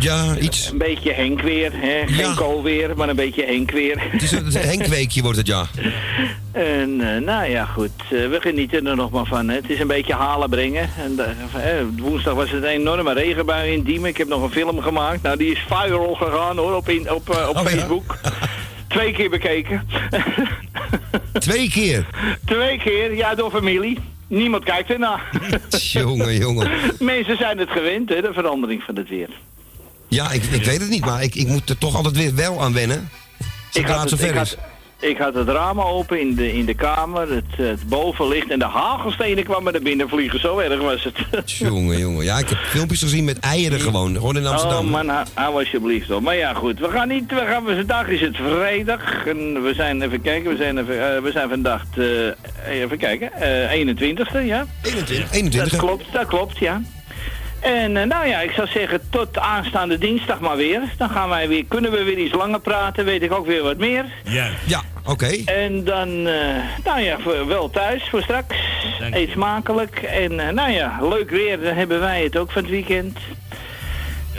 Ja, 0.00 0.36
iets. 0.36 0.70
Een 0.70 0.78
beetje 0.78 1.12
Henk 1.12 1.40
weer, 1.40 1.70
hè? 1.74 2.02
Geen 2.06 2.34
kool 2.34 2.62
weer, 2.62 2.96
maar 2.96 3.08
een 3.08 3.16
beetje 3.16 3.44
Henk 3.44 3.70
weer. 3.70 3.96
Het 4.12 4.22
is 4.22 4.32
een 4.32 4.52
Henkweekje 4.52 5.22
wordt 5.22 5.38
het, 5.38 5.46
ja. 5.46 5.66
En 6.52 7.14
eh, 7.14 7.22
nou 7.22 7.50
ja, 7.50 7.64
goed, 7.64 7.90
eh, 8.02 8.08
we 8.10 8.38
genieten 8.40 8.86
er 8.86 8.96
nog 8.96 9.10
maar 9.10 9.24
van. 9.26 9.48
Hè. 9.48 9.54
Het 9.54 9.70
is 9.70 9.80
een 9.80 9.86
beetje 9.86 10.14
halen 10.14 10.50
brengen. 10.50 10.90
En, 10.98 11.18
eh, 11.18 11.78
eh, 11.78 11.86
woensdag 11.98 12.34
was 12.34 12.50
het 12.50 12.62
een 12.62 12.68
enorme 12.68 13.12
regenbui 13.12 13.72
in 13.72 13.82
Diemen. 13.82 14.08
Ik 14.10 14.16
heb 14.16 14.28
nog 14.28 14.42
een 14.42 14.50
film 14.50 14.80
gemaakt. 14.82 15.22
Nou, 15.22 15.36
die 15.36 15.52
is 15.52 15.64
viral 15.68 16.14
gegaan 16.14 16.56
hoor, 16.56 16.74
op, 16.74 16.88
in, 16.88 17.12
op, 17.12 17.30
eh, 17.30 17.48
op 17.48 17.56
Oh, 17.56 17.62
ja? 17.62 17.68
Facebook. 17.68 18.18
Twee 18.88 19.12
keer 19.12 19.30
bekeken. 19.30 19.88
Twee 21.32 21.70
keer? 21.70 22.06
Twee 22.46 22.78
keer, 22.78 23.14
ja, 23.16 23.34
door 23.34 23.50
familie. 23.50 23.98
Niemand 24.30 24.64
kijkt 24.64 24.90
ernaar. 24.90 25.30
Jongen, 25.70 26.36
jongen. 26.36 26.70
Mensen 26.98 27.36
zijn 27.36 27.58
het 27.58 27.70
gewend, 27.70 28.08
hè, 28.08 28.20
de 28.20 28.32
verandering 28.32 28.82
van 28.82 28.96
het 28.96 29.08
weer. 29.08 29.28
Ja, 30.08 30.30
ik, 30.30 30.42
ik 30.42 30.64
weet 30.64 30.80
het 30.80 30.88
niet, 30.88 31.04
maar 31.04 31.22
ik, 31.22 31.34
ik 31.34 31.46
moet 31.46 31.68
er 31.68 31.78
toch 31.78 31.94
altijd 31.94 32.16
weer 32.16 32.34
wel 32.34 32.62
aan 32.62 32.72
wennen. 32.72 33.10
Zodra 33.70 34.00
het 34.00 34.10
het, 34.10 34.12
ik, 34.12 34.18
zover 34.18 34.36
had, 34.36 34.46
is. 34.46 34.56
Ik 35.00 35.18
had 35.18 35.34
het 35.34 35.48
raam 35.48 35.80
open 35.80 36.20
in 36.20 36.34
de, 36.34 36.52
in 36.52 36.64
de 36.64 36.74
kamer, 36.74 37.34
het, 37.34 37.56
het 37.56 37.88
bovenlicht 37.88 38.50
en 38.50 38.58
de 38.58 38.64
hagelstenen 38.64 39.44
kwamen 39.44 39.74
er 39.74 39.82
binnen 39.82 40.08
vliegen. 40.08 40.40
Zo 40.40 40.58
erg 40.58 40.80
was 40.80 41.04
het. 41.04 41.16
Jongen, 41.58 41.98
jongen. 41.98 42.24
Ja, 42.24 42.38
ik 42.38 42.48
heb 42.48 42.58
filmpjes 42.58 43.00
gezien 43.00 43.24
met 43.24 43.38
eieren 43.38 43.80
gewoon. 43.80 44.14
Gewoon 44.14 44.36
in 44.36 44.46
Amsterdam. 44.46 44.84
Oh 44.84 44.90
man, 44.90 45.26
hou 45.34 45.58
alsjeblieft 45.58 46.10
op. 46.10 46.22
Maar 46.22 46.36
ja 46.36 46.54
goed, 46.54 46.78
we 46.78 46.90
gaan 46.90 47.08
niet, 47.08 47.30
we 47.30 47.44
gaan, 47.46 47.64
vandaag 47.64 48.08
is 48.08 48.20
het 48.20 48.36
vrijdag. 48.36 49.26
En 49.26 49.62
we 49.62 49.74
zijn, 49.74 50.02
even 50.02 50.20
kijken, 50.20 50.50
we 50.50 50.56
zijn, 50.56 50.78
even, 50.78 51.14
eh, 51.14 51.22
we 51.22 51.30
zijn 51.30 51.48
vandaag, 51.48 51.84
eh, 51.96 52.80
even 52.80 52.98
kijken, 52.98 53.32
eh 53.32 53.72
21ste, 53.72 54.38
ja? 54.38 54.66
21. 54.82 55.32
21. 55.32 55.70
Dat 55.70 55.80
klopt, 55.80 56.12
dat 56.12 56.26
klopt, 56.26 56.58
ja. 56.58 56.82
En 57.60 57.96
eh, 57.96 58.06
nou 58.06 58.26
ja, 58.28 58.40
ik 58.40 58.50
zou 58.50 58.68
zeggen 58.68 59.00
tot 59.10 59.38
aanstaande 59.38 59.98
dinsdag 59.98 60.40
maar 60.40 60.56
weer. 60.56 60.80
Dan 60.98 61.10
gaan 61.10 61.28
wij 61.28 61.48
weer, 61.48 61.64
kunnen 61.68 61.90
we 61.90 62.02
weer 62.02 62.18
iets 62.18 62.34
langer 62.34 62.60
praten, 62.60 63.04
weet 63.04 63.22
ik 63.22 63.32
ook 63.32 63.46
weer 63.46 63.62
wat 63.62 63.76
meer. 63.76 64.04
Ja. 64.24 64.48
Ja, 64.66 64.80
oké. 65.06 65.30
En 65.44 65.84
dan, 65.84 66.26
eh, 66.26 66.34
nou 66.84 67.00
ja, 67.00 67.16
voor- 67.18 67.46
wel 67.46 67.70
thuis 67.70 68.08
voor 68.10 68.22
straks. 68.22 68.56
Eet 69.10 69.30
smakelijk. 69.30 69.96
En 70.02 70.40
eh, 70.40 70.48
nou 70.52 70.70
ja, 70.70 70.98
leuk 71.08 71.30
weer, 71.30 71.60
dan 71.60 71.74
hebben 71.74 72.00
wij 72.00 72.22
het 72.22 72.36
ook 72.36 72.50
van 72.50 72.62
het 72.62 72.70
weekend. 72.70 73.18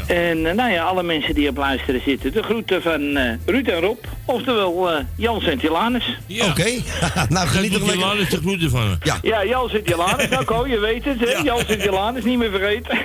En 0.07 0.45
eh, 0.45 0.53
nou 0.55 0.71
ja, 0.71 0.83
alle 0.83 1.03
mensen 1.03 1.33
die 1.33 1.49
op 1.49 1.57
luisteren 1.57 2.01
zitten, 2.05 2.31
de 2.31 2.43
groeten 2.43 2.81
van 2.81 3.15
eh, 3.17 3.33
Ruud 3.45 3.67
en 3.67 3.79
Rob. 3.79 3.97
Oftewel 4.25 4.91
eh, 4.91 5.03
Jans 5.15 5.45
en 5.45 5.57
Tilanus. 5.59 6.17
Oké. 6.49 6.69
nou, 7.29 7.47
geniet 7.47 7.73
er 7.73 7.85
lekker. 7.85 8.29
De 8.29 8.37
groeten 8.37 8.69
van 8.69 8.81
hem. 8.81 8.97
Ja. 9.03 9.17
Ja, 9.21 9.45
Jans 9.45 9.73
en 9.73 9.83
Tilanus, 9.83 10.29
nou 10.29 10.45
Ko, 10.45 10.67
je 10.67 10.79
weet 10.79 11.05
het, 11.05 11.19
hè? 11.19 11.37
Jans 11.43 11.65
en 11.65 11.79
Tilanus, 11.79 12.23
niet 12.23 12.37
meer 12.37 12.49
vergeten. 12.51 12.97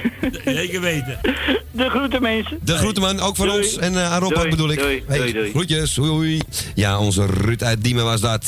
Zeker 0.44 0.80
weten. 0.80 1.18
De 1.70 1.88
groeten 1.90 2.22
mensen. 2.22 2.58
De 2.62 2.76
groeten 2.76 3.02
man, 3.02 3.20
ook 3.20 3.36
van 3.36 3.46
Doei. 3.46 3.58
ons. 3.58 3.76
En 3.76 3.94
eh 3.96 4.12
aan 4.12 4.20
Rob 4.20 4.32
Doei, 4.32 4.44
ook 4.44 4.50
bedoel 4.50 4.70
ik. 4.70 4.78
doei, 4.78 5.04
Hey, 5.06 5.18
doei, 5.18 5.32
doei. 5.32 5.50
Groetjes, 5.50 5.96
hoi, 5.96 6.10
hoi. 6.10 6.40
Ja, 6.74 6.98
onze 6.98 7.26
Ruud 7.26 7.62
uit 7.62 7.84
Diemen 7.84 8.04
was 8.04 8.20
dat. 8.20 8.44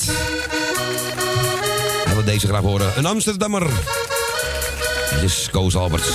Hij 2.05 2.15
wil 2.15 2.25
deze 2.25 2.47
graag 2.47 2.63
horen. 2.63 2.93
Een 2.97 3.07
Amsterdammer. 3.07 3.67
Dit 5.15 5.23
is 5.23 5.49
Koos 5.51 5.77
Alberts. 5.77 6.09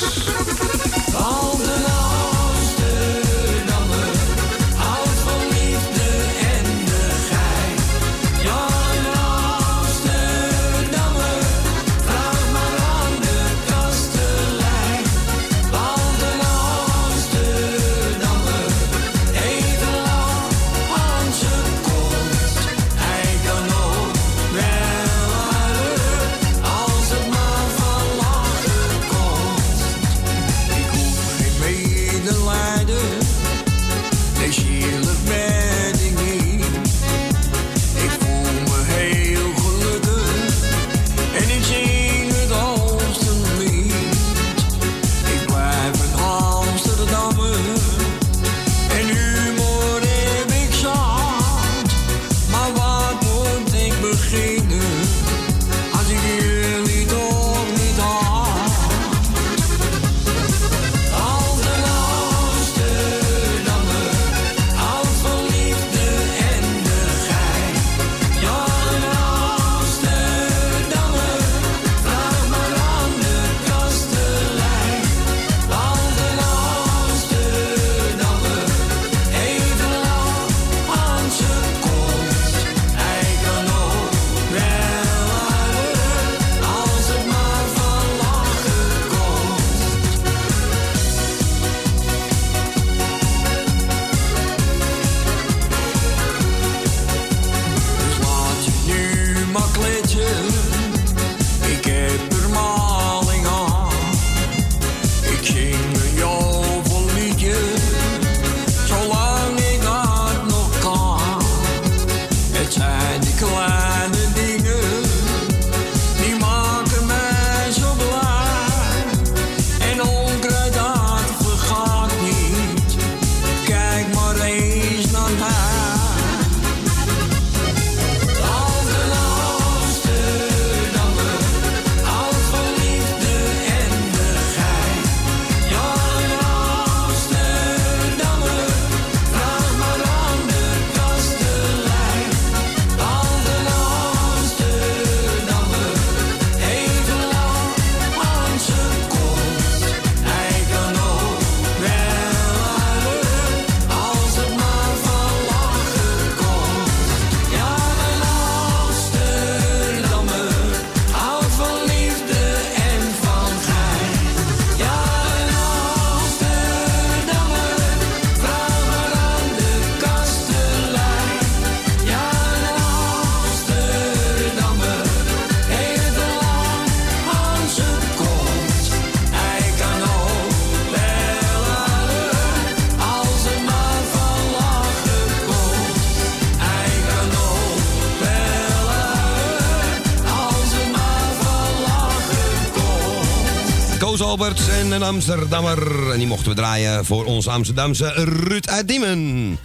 Koos 194.33 194.47
Albert 194.47 194.69
en 194.69 194.91
een 194.91 195.03
Amsterdammer. 195.03 196.11
En 196.11 196.17
die 196.17 196.27
mochten 196.27 196.49
we 196.49 196.55
draaien 196.55 197.05
voor 197.05 197.25
onze 197.25 197.49
Amsterdamse 197.49 198.13
Ruud 198.13 198.67
uit 198.67 198.87
Diemen. 198.87 199.57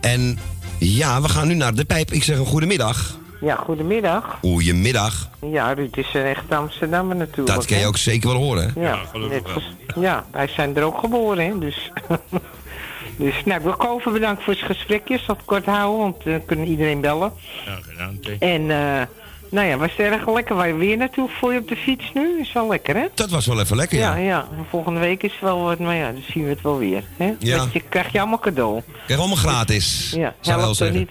En 0.00 0.38
ja, 0.78 1.22
we 1.22 1.28
gaan 1.28 1.48
nu 1.48 1.54
naar 1.54 1.74
de 1.74 1.84
pijp. 1.84 2.12
Ik 2.12 2.22
zeg 2.24 2.38
een 2.38 2.46
goedemiddag. 2.46 3.18
Ja, 3.40 3.54
goedemiddag. 3.54 4.38
Goedemiddag. 4.40 5.30
Ja, 5.50 5.72
Ruud 5.72 5.96
is 5.96 6.14
een 6.14 6.24
echte 6.24 6.54
Amsterdammer 6.56 7.16
natuurlijk. 7.16 7.56
Dat 7.56 7.66
kan 7.66 7.78
je 7.78 7.86
ook 7.86 7.96
zeker 7.96 8.28
wel 8.28 8.38
horen. 8.38 8.72
hè? 8.74 8.80
Ja, 8.80 8.98
net 9.14 9.54
als- 9.54 9.72
ja, 10.00 10.24
wij 10.32 10.48
zijn 10.48 10.76
er 10.76 10.82
ook 10.82 10.98
geboren, 10.98 11.44
hè, 11.46 11.58
dus... 11.58 11.90
dus, 13.18 13.34
nou, 13.44 13.58
ik 13.58 13.64
wil 13.64 13.76
Koven 13.76 14.12
bedanken 14.12 14.44
voor 14.44 14.52
het 14.54 14.62
gesprekje. 14.62 15.14
Ik 15.14 15.20
zal 15.26 15.34
het 15.34 15.44
kort 15.44 15.64
houden, 15.66 15.98
want 15.98 16.24
dan 16.24 16.44
kunnen 16.44 16.66
iedereen 16.66 17.00
bellen. 17.00 17.32
Ja, 17.66 17.78
gedaan. 17.82 18.18
En, 18.38 18.70
eh, 18.70 19.06
nou 19.50 19.66
ja, 19.66 19.76
was 19.76 19.90
het 19.90 19.98
erg 20.12 20.28
lekker. 20.28 20.54
Waar 20.54 20.68
je 20.68 20.74
weer 20.74 20.96
naartoe 20.96 21.28
voor 21.28 21.52
je 21.52 21.58
op 21.58 21.68
de 21.68 21.76
fiets 21.76 22.10
nu? 22.14 22.40
Is 22.40 22.52
wel 22.52 22.68
lekker, 22.68 22.94
hè? 22.96 23.06
Dat 23.14 23.30
was 23.30 23.46
wel 23.46 23.60
even 23.60 23.76
lekker, 23.76 23.98
ja. 23.98 24.16
Ja, 24.16 24.22
ja. 24.24 24.48
Volgende 24.70 25.00
week 25.00 25.22
is 25.22 25.32
het 25.32 25.40
wel 25.40 25.62
wat, 25.62 25.78
maar 25.78 25.94
ja, 25.94 26.12
dan 26.12 26.22
zien 26.32 26.42
we 26.44 26.48
het 26.50 26.62
wel 26.62 26.78
weer. 26.78 27.02
Hè? 27.16 27.32
Ja. 27.38 27.56
Dat 27.56 27.72
je 27.72 27.80
krijg 27.88 28.12
je 28.12 28.18
allemaal 28.18 28.38
cadeau. 28.38 28.82
Krijg 29.04 29.20
allemaal 29.20 29.36
gratis. 29.38 30.12
Ja, 30.16 30.34
zou 30.40 30.56
wel 30.56 30.64
helpt 30.64 30.66
toch 30.66 30.76
zeggen. 30.76 30.98
niet. 30.98 31.10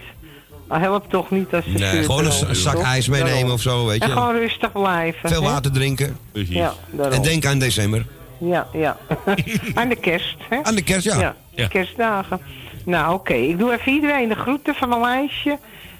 Ah, 0.68 0.80
helpt 0.80 1.10
toch 1.10 1.30
niet 1.30 1.54
als 1.54 1.64
je 1.64 1.78
Nee, 1.78 2.02
gewoon 2.02 2.24
een 2.24 2.56
zak 2.56 2.74
toch? 2.74 2.84
ijs 2.84 3.08
meenemen 3.08 3.52
of 3.52 3.60
zo, 3.60 3.86
weet 3.86 4.00
En 4.02 4.06
je. 4.08 4.12
gewoon 4.12 4.34
rustig 4.36 4.72
blijven. 4.72 5.28
Veel 5.28 5.42
hè? 5.42 5.48
water 5.50 5.72
drinken. 5.72 6.16
Ja, 6.32 6.74
daarom. 6.90 7.14
En 7.14 7.22
denk 7.22 7.46
aan 7.46 7.58
december. 7.58 8.06
Ja, 8.40 8.66
ja. 8.72 8.96
Aan 9.74 9.88
de 9.88 9.96
kerst, 9.96 10.36
hè? 10.48 10.58
Aan 10.62 10.74
de 10.74 10.82
kerst, 10.82 11.04
ja. 11.04 11.20
Ja, 11.20 11.36
Ja. 11.54 11.66
kerstdagen. 11.66 12.40
Nou, 12.84 13.14
oké. 13.14 13.34
Ik 13.34 13.58
doe 13.58 13.72
even 13.72 13.92
iedereen 13.92 14.28
de 14.28 14.34
groeten 14.34 14.74
van 14.74 14.88
mijn 14.88 15.00
lijstje. 15.00 15.58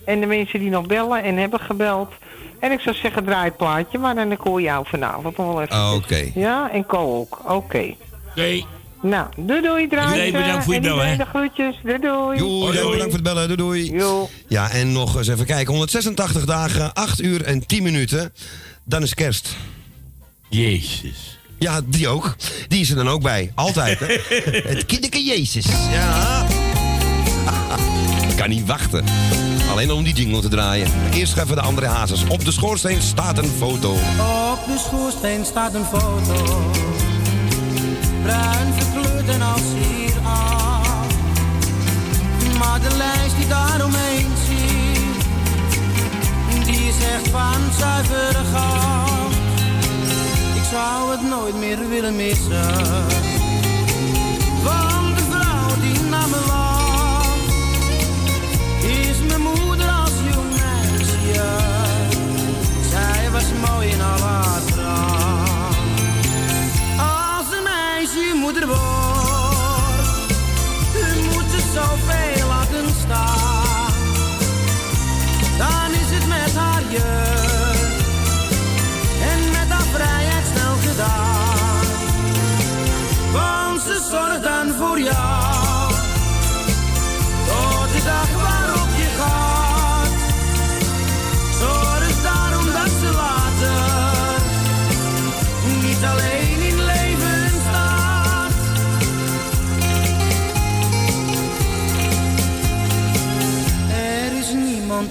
En 0.09 0.21
de 0.21 0.27
mensen 0.27 0.61
die 0.61 0.71
nog 0.71 0.87
bellen 0.87 1.23
en 1.23 1.37
hebben 1.37 1.61
gebeld. 1.61 2.13
En 2.61 2.73
ik 2.73 2.81
zou 2.81 2.97
zeggen, 2.97 3.25
draai 3.25 3.45
het 3.45 3.57
plaatje, 3.57 3.99
maar 3.99 4.15
dan 4.15 4.37
hoor 4.39 4.63
jou 4.63 4.87
vanavond 4.89 5.37
nog 5.37 5.47
wel 5.47 5.63
even. 5.63 5.75
Ah, 5.77 5.95
Oké. 5.95 6.31
Ja, 6.35 6.71
en 6.73 6.87
Ko 6.87 6.99
ook. 6.99 7.39
Oké. 7.51 7.95
Oké. 8.31 8.63
Nou, 9.03 9.27
doei 9.37 9.63
doei, 9.63 9.89
draai. 9.89 10.25
Iedereen 10.25 10.33
bedankt 10.33 10.65
voor 10.65 10.75
je 10.75 10.81
en 10.81 10.87
bellen, 10.87 11.19
de 11.19 11.25
groetjes. 11.25 11.77
Doei 11.83 11.99
doei. 11.99 12.39
Joe, 12.39 12.73
jij 12.73 12.83
bedankt 12.83 13.03
voor 13.03 13.13
het 13.13 13.23
bellen. 13.23 13.57
Doei 13.57 13.97
doei. 13.97 14.27
Ja, 14.49 14.71
en 14.71 14.93
nog 14.93 15.17
eens 15.17 15.29
even 15.29 15.47
kijken. 15.47 15.71
186 15.71 16.45
dagen, 16.45 16.95
8 16.95 17.21
uur 17.21 17.45
en 17.45 17.67
10 17.67 17.83
minuten. 17.83 18.33
Dan 18.85 19.03
is 19.03 19.15
kerst. 19.15 19.57
Jezus. 20.49 21.39
Ja, 21.59 21.81
die 21.85 22.09
ook. 22.09 22.37
Die 22.69 22.81
is 22.81 22.91
er 22.91 22.97
dan 22.97 23.09
ook 23.09 23.23
bij. 23.23 23.53
Altijd, 23.55 23.99
hè? 23.99 24.07
het 24.75 24.87
kinderke 24.87 25.25
Jezus. 25.25 25.67
Ja. 25.91 26.47
kan 28.39 28.49
niet 28.49 28.67
wachten. 28.67 29.05
Alleen 29.79 29.93
om 29.93 30.05
die 30.05 30.14
jingle 30.14 30.41
te 30.41 30.49
draaien. 30.49 30.91
Eerst 31.12 31.37
even 31.37 31.55
de 31.55 31.61
andere 31.61 31.87
hazes. 31.87 32.24
Op 32.29 32.45
de 32.45 32.53
schoorsteen 32.53 33.03
staat 33.03 33.39
een 33.39 33.51
foto. 33.59 33.91
Op 33.93 34.66
de 34.66 34.79
schoorsteen 34.87 35.45
staat 35.45 35.74
een 35.74 35.85
foto. 35.85 36.70
Bruin 38.22 38.72
verkleurd 38.76 39.29
en 39.29 39.43
als 39.43 39.61
hier 39.61 40.14
af. 40.22 41.07
Maar 42.59 42.81
de 42.81 42.97
lijst 42.97 43.37
die 43.37 43.47
daaromheen 43.47 44.26
ziet, 44.47 45.24
die 46.64 46.89
is 46.89 46.97
echt 47.14 47.29
van 47.29 47.61
zuivere 47.79 48.45
goud. 48.53 49.33
Ik 50.55 50.64
zou 50.70 51.11
het 51.11 51.22
nooit 51.29 51.59
meer 51.59 51.89
willen 51.89 52.16
missen. 52.16 52.74
Want 54.62 55.18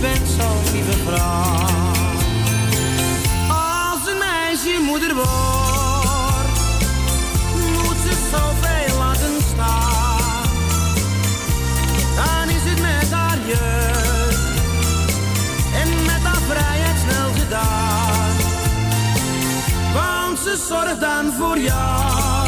bent 0.00 0.28
zo'n 0.28 0.72
lieve 0.72 0.98
vrouw. 1.04 1.66
Als 3.48 4.06
een 4.10 4.18
meisje 4.18 4.80
moeder 4.84 5.14
wordt, 5.14 6.58
moet 7.72 7.96
ze 8.06 8.28
zoveel 8.30 8.98
laten 8.98 9.42
staan. 9.52 10.42
Dan 12.16 12.48
is 12.48 12.62
het 12.70 12.80
met 12.80 13.10
haar 13.10 13.38
jeugd 13.46 14.60
en 15.82 16.04
met 16.04 16.22
haar 16.22 16.42
vrijheid 16.48 16.98
snel 16.98 17.30
gedaan. 17.42 18.36
Want 19.92 20.38
ze 20.38 20.64
zorgt 20.68 21.00
dan 21.00 21.32
voor 21.38 21.58
jou, 21.58 22.47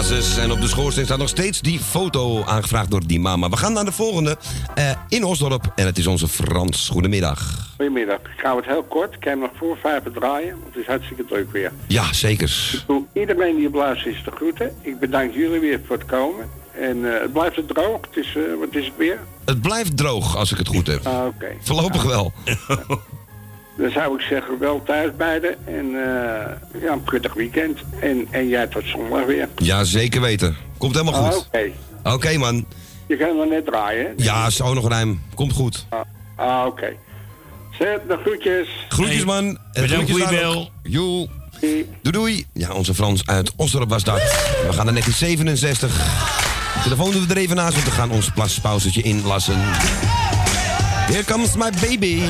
Hazes. 0.00 0.36
En 0.36 0.50
op 0.50 0.60
de 0.60 0.68
schoorsteen 0.68 1.04
staat 1.04 1.18
nog 1.18 1.28
steeds 1.28 1.60
die 1.60 1.78
foto 1.78 2.44
aangevraagd 2.44 2.90
door 2.90 3.06
die 3.06 3.20
mama. 3.20 3.48
We 3.48 3.56
gaan 3.56 3.72
naar 3.72 3.84
de 3.84 3.92
volgende 3.92 4.36
eh, 4.74 4.90
in 5.08 5.24
Osdorp. 5.24 5.72
En 5.74 5.86
het 5.86 5.98
is 5.98 6.06
onze 6.06 6.28
Frans. 6.28 6.88
Goedemiddag. 6.88 7.68
Goedemiddag. 7.76 8.18
Ik 8.36 8.40
hou 8.42 8.56
het 8.56 8.66
heel 8.66 8.82
kort. 8.82 9.14
Ik 9.14 9.24
heb 9.24 9.38
nog 9.38 9.50
voor 9.56 9.76
vijf 9.80 10.02
te 10.02 10.10
draaien. 10.10 10.50
want 10.50 10.64
Het 10.74 10.76
is 10.76 10.86
hartstikke 10.86 11.24
druk 11.24 11.52
weer. 11.52 11.72
Ja, 11.86 12.12
zeker. 12.12 12.70
Ik 12.72 12.82
doe 12.86 13.04
iedereen 13.12 13.56
die 13.56 13.66
op 13.66 13.74
luistert 13.74 14.14
is 14.14 14.22
te 14.24 14.30
groeten. 14.30 14.74
Ik 14.80 14.98
bedank 14.98 15.34
jullie 15.34 15.60
weer 15.60 15.80
voor 15.86 15.96
het 15.96 16.06
komen. 16.06 16.48
En 16.80 17.14
eh, 17.14 17.20
het 17.20 17.32
blijft 17.32 17.56
het 17.56 17.68
droog. 17.68 18.00
Het 18.00 18.16
is, 18.24 18.36
eh, 18.36 18.42
wat 18.58 18.74
is 18.74 18.84
het 18.84 18.96
weer? 18.96 19.18
Het 19.44 19.60
blijft 19.60 19.96
droog 19.96 20.36
als 20.36 20.52
ik 20.52 20.58
het 20.58 20.68
goed 20.68 20.86
heb. 20.86 21.06
Ah, 21.06 21.26
oké. 21.26 21.48
Voorlopig 21.60 22.02
wel. 22.02 22.32
Dan 23.78 23.90
zou 23.90 24.14
ik 24.14 24.20
zeggen, 24.20 24.58
wel 24.58 24.82
thuis 24.86 25.10
beiden. 25.16 25.66
En 25.66 25.84
eh, 25.86 26.82
ja, 26.82 26.92
een 26.92 27.02
prettig 27.02 27.34
weekend. 27.34 27.78
En, 28.00 28.26
en 28.30 28.48
jij 28.48 28.66
tot 28.66 28.82
zondag 28.84 29.24
weer. 29.24 29.48
Ja, 29.56 29.84
zeker 29.84 30.20
weten. 30.20 30.56
Komt 30.78 30.94
helemaal 30.94 31.14
Ah, 31.24 31.32
goed. 31.32 31.46
Oké. 31.46 31.70
Oké, 32.04 32.36
man. 32.38 32.66
Je 33.08 33.16
kan 33.16 33.36
nog 33.36 33.48
net 33.48 33.66
draaien? 33.66 34.12
Ja, 34.16 34.50
zo 34.50 34.74
nog 34.74 34.88
ruim. 34.88 35.22
Komt 35.34 35.52
goed. 35.52 35.86
Ah, 35.88 36.00
ah, 36.36 36.66
oké. 36.66 36.92
Zet 37.78 38.00
de 38.08 38.18
groetjes. 38.24 38.68
Groetjes, 38.88 39.24
man. 39.24 39.58
En 39.72 39.82
bedankt 39.82 40.10
voor 40.10 40.18
je 40.18 40.24
daar 40.24 40.34
bel. 40.34 40.54
ook. 40.60 40.68
Joe. 40.82 41.28
Doei, 41.60 41.86
doei. 42.02 42.46
Ja, 42.52 42.72
onze 42.72 42.94
Frans 42.94 43.26
uit 43.26 43.52
Osdorp 43.56 43.88
was 43.88 44.04
dat. 44.04 44.16
We 44.16 44.72
gaan 44.72 44.84
naar 44.84 44.94
1967. 44.94 45.96
De 46.74 46.80
telefoon 46.82 47.10
doen 47.10 47.26
we 47.26 47.34
er 47.34 47.40
even 47.40 47.56
naast, 47.56 47.72
want 47.74 47.84
we 47.84 47.90
gaan 47.92 48.10
ons 48.10 48.30
plaspauzetje 48.30 49.02
inlassen. 49.02 49.56
Here 51.06 51.24
comes 51.24 51.56
my 51.56 51.70
baby. 51.80 52.22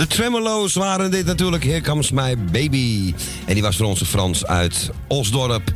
De 0.00 0.06
Tremolo's 0.06 0.74
waren 0.74 1.10
dit 1.10 1.26
natuurlijk. 1.26 1.64
Here 1.64 1.80
comes 1.80 2.10
my 2.10 2.36
baby. 2.38 3.14
En 3.46 3.54
die 3.54 3.62
was 3.62 3.76
voor 3.76 3.86
onze 3.86 4.04
Frans 4.04 4.46
uit 4.46 4.90
Osdorp. 5.08 5.72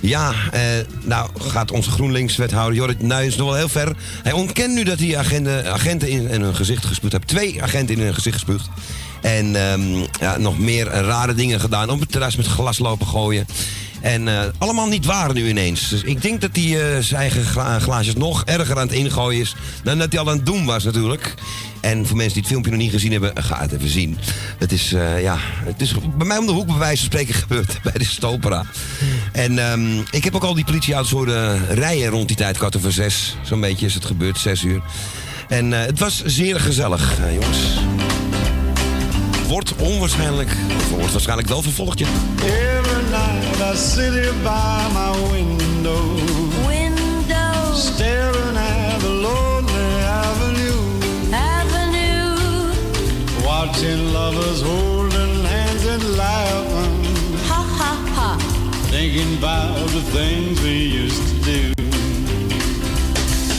Ja, 0.00 0.32
eh, 0.52 0.60
nou 1.02 1.30
gaat 1.38 1.70
onze 1.70 1.90
GroenLinks-wethouder 1.90 2.76
Jorrit 2.76 3.02
nog 3.02 3.36
wel 3.36 3.54
heel 3.54 3.68
ver. 3.68 3.96
Hij 4.22 4.32
ontkent 4.32 4.74
nu 4.74 4.84
dat 4.84 4.98
hij 4.98 5.18
agenten, 5.18 5.72
agenten 5.72 6.08
in, 6.08 6.28
in 6.28 6.40
hun 6.40 6.54
gezicht 6.54 6.84
gespuugd 6.84 7.12
heeft. 7.12 7.26
Twee 7.26 7.62
agenten 7.62 7.96
in 7.96 8.02
hun 8.02 8.14
gezicht 8.14 8.34
gespuugd. 8.34 8.68
En 9.22 9.56
ehm, 9.56 10.06
ja, 10.20 10.36
nog 10.38 10.58
meer 10.58 10.86
rare 10.86 11.34
dingen 11.34 11.60
gedaan. 11.60 11.90
Op 11.90 12.00
het 12.00 12.12
terras 12.12 12.36
met 12.36 12.46
glas 12.46 12.78
lopen 12.78 13.06
gooien. 13.06 13.46
En 14.06 14.28
eh, 14.28 14.44
allemaal 14.58 14.86
niet 14.86 15.04
waar 15.04 15.32
nu 15.32 15.48
ineens. 15.48 15.88
Dus 15.88 16.02
ik 16.02 16.22
denk 16.22 16.40
dat 16.40 16.50
hij 16.52 16.64
eh, 16.64 17.02
zijn 17.02 17.20
eigen 17.20 17.44
gla- 17.44 17.78
glaasjes 17.78 18.14
nog 18.14 18.44
erger 18.44 18.76
aan 18.76 18.86
het 18.86 18.96
ingooien 18.96 19.40
is... 19.40 19.54
dan 19.82 19.98
dat 19.98 20.12
hij 20.12 20.20
al 20.20 20.28
aan 20.30 20.36
het 20.36 20.46
doen 20.46 20.64
was 20.64 20.84
natuurlijk. 20.84 21.34
En 21.80 22.06
voor 22.06 22.16
mensen 22.16 22.32
die 22.32 22.42
het 22.42 22.50
filmpje 22.50 22.70
nog 22.70 22.80
niet 22.80 22.90
gezien 22.90 23.12
hebben, 23.12 23.32
ga 23.34 23.60
het 23.60 23.72
even 23.72 23.88
zien. 23.88 24.18
Het 24.58 24.72
is, 24.72 24.92
eh, 24.92 25.22
ja, 25.22 25.36
het 25.40 25.80
is 25.80 25.94
bij 26.16 26.26
mij 26.26 26.38
om 26.38 26.46
de 26.46 26.52
hoek 26.52 26.66
bij 26.66 26.76
wijze 26.76 26.96
van 26.96 27.06
spreken 27.06 27.34
gebeurd 27.42 27.78
bij 27.82 27.92
de 27.92 28.04
Stopera. 28.04 28.64
En 29.32 29.58
ehm, 29.58 29.98
ik 30.10 30.24
heb 30.24 30.34
ook 30.34 30.44
al 30.44 30.54
die 30.54 30.64
politieauto's 30.64 31.10
horen 31.10 31.66
rijden 31.68 32.08
rond 32.08 32.28
die 32.28 32.36
tijd, 32.36 32.58
kwart 32.58 32.76
over 32.76 32.92
zes. 32.92 33.36
Zo'n 33.42 33.60
beetje 33.60 33.86
is 33.86 33.94
het 33.94 34.04
gebeurd, 34.04 34.38
zes 34.38 34.62
uur. 34.62 34.82
En 35.48 35.70
het 35.72 35.98
was 35.98 36.22
zeer 36.24 36.60
gezellig, 36.60 37.18
jongens. 37.32 37.58
Wordt 39.48 39.74
onwaarschijnlijk, 39.76 40.56
wordt 40.90 41.12
waarschijnlijk 41.12 41.48
wel 41.48 41.62
vervolgd, 41.62 41.98
ja. 43.76 43.82
Every 43.82 43.82
night 43.82 43.82
I 43.82 43.82
sit 43.82 44.12
here 44.12 44.32
by 44.44 44.88
my 44.94 45.12
window. 45.32 46.02
Window. 46.66 47.74
Staring 47.74 48.56
at 48.56 48.98
the 49.00 49.10
lonely 49.10 49.88
avenue. 50.24 50.80
Avenue. 51.32 52.72
Watching 53.44 54.12
lovers 54.12 54.62
holding 54.62 55.44
hands 55.44 55.84
and 55.86 56.02
laughing. 56.16 57.02
Ha 57.48 57.62
ha 57.78 57.92
ha. 58.14 58.38
Thinking 58.90 59.38
about 59.38 59.88
the 59.90 60.02
things 60.12 60.60
we 60.62 60.76
used 61.02 61.44
to 61.44 61.44
do. 61.44 61.74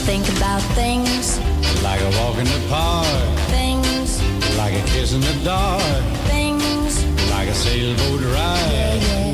Think 0.04 0.26
about 0.36 0.62
things, 0.74 1.38
Like 1.82 2.00
a 2.00 2.10
walk 2.18 2.38
in 2.38 2.44
the 2.46 2.60
park. 2.68 3.38
things, 3.50 4.20
Like 4.56 4.74
a 4.74 4.82
kiss 4.92 5.12
in 5.12 5.20
the 5.20 5.34
dark. 5.44 6.02
things. 6.26 7.04
Like 7.30 7.48
a 7.48 7.54
sailboat 7.54 8.22
ride. 8.34 8.98
What 9.14 9.27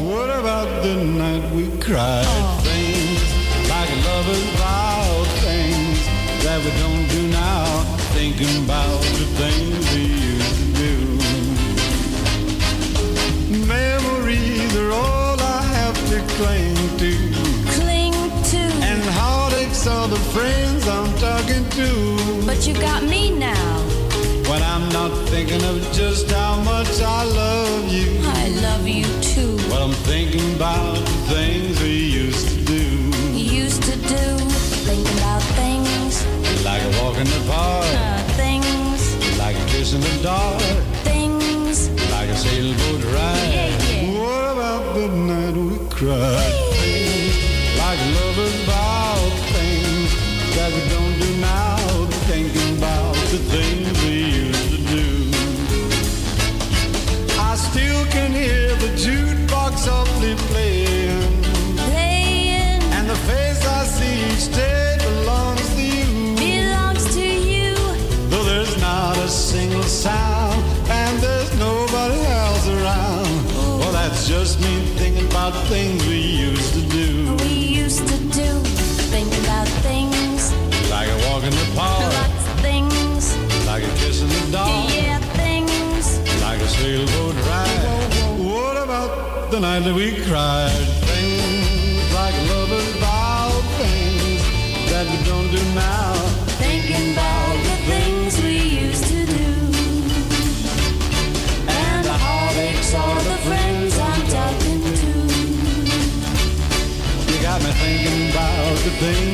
about 0.45 0.69
the 0.83 0.95
night 1.03 1.43
we 1.53 1.65
cried? 1.81 2.27
Oh. 2.27 2.61
Things 2.69 3.23
like 3.73 3.89
lovers 4.05 4.49
vow. 4.61 5.25
Things 5.41 5.99
that 6.45 6.59
we 6.63 6.71
don't 6.85 7.09
do 7.09 7.23
now. 7.29 7.65
Thinking 8.13 8.63
about 8.63 9.01
the 9.17 9.27
things 9.41 9.83
we 9.95 10.03
used 10.33 10.55
to 10.61 10.67
do. 10.85 10.95
Memories 13.67 14.77
are 14.77 14.93
all 14.93 15.41
I 15.41 15.63
have 15.79 15.99
to 16.11 16.19
cling 16.37 16.77
to. 17.01 17.13
Cling 17.79 18.13
to. 18.53 18.63
And 18.85 19.03
heartaches 19.17 19.87
are 19.87 20.09
the 20.09 20.23
friends 20.35 20.87
I'm 20.87 21.11
talking 21.27 21.65
to. 21.79 21.89
But 22.45 22.67
you 22.67 22.75
got 22.75 23.03
me 23.03 23.31
now. 23.31 23.94
But 24.55 24.63
I'm 24.63 24.89
not 24.91 25.11
thinking 25.31 25.61
of 25.65 25.83
just 25.91 26.31
how 26.31 26.63
much 26.63 27.03
I 27.03 27.25
love 27.25 27.93
you. 27.93 28.21
I 28.23 28.51
love 28.63 28.87
you 28.87 29.05
too. 29.21 29.57
But 29.69 29.83
I'm 29.83 29.97
thinking 30.07 30.55
about 30.55 30.95
the 30.95 31.35
things 31.35 31.83
we 31.83 31.97
used 32.23 32.49
to 32.51 32.65
do. 32.65 32.85
Used 33.35 33.83
to 33.83 33.97
do. 33.97 34.27
Thinking 34.87 35.19
about 35.19 35.43
things. 35.59 36.25
Like 36.65 36.85
walking 37.03 37.25
the 37.25 37.43
park. 37.51 37.85
Uh, 37.99 38.23
things. 38.43 39.01
Like 39.41 39.57
kissing 39.67 40.05
in 40.05 40.19
the 40.19 40.23
dark. 40.23 40.63
Things. 41.03 41.91
Like 42.13 42.29
a 42.29 42.37
sailboat 42.37 43.03
ride. 43.13 43.55
Yeah, 43.55 43.83
yeah. 43.91 44.21
What 44.21 44.53
about 44.55 44.95
the 44.95 45.09
night 45.09 45.57
we 45.57 45.79
cried? 45.91 46.54
The 89.75 89.81
night 89.81 89.87
that 89.87 89.95
we 89.95 90.13
cried? 90.25 90.71
Things 91.11 92.15
like 92.15 92.35
lovers 92.51 92.95
vow 92.97 93.51
things 93.79 94.43
that 94.91 95.07
we 95.11 95.17
don't 95.25 95.51
do 95.51 95.63
now. 95.75 96.15
Thinking 96.63 97.13
about 97.13 97.57
the 97.69 97.77
things 97.91 98.43
we 98.43 98.57
used 98.87 99.05
to 99.05 99.27
do. 99.27 99.47
And 101.67 102.05
the 102.05 102.17
heartaches 102.27 102.95
are 102.95 103.23
the 103.31 103.39
friends 103.49 103.99
I'm 103.99 104.23
talking 104.39 104.81
to. 105.01 105.13
You 107.33 107.43
got 107.43 107.59
me 107.63 107.71
thinking 107.83 108.31
about 108.31 108.77
the 108.87 108.93
things 109.03 109.34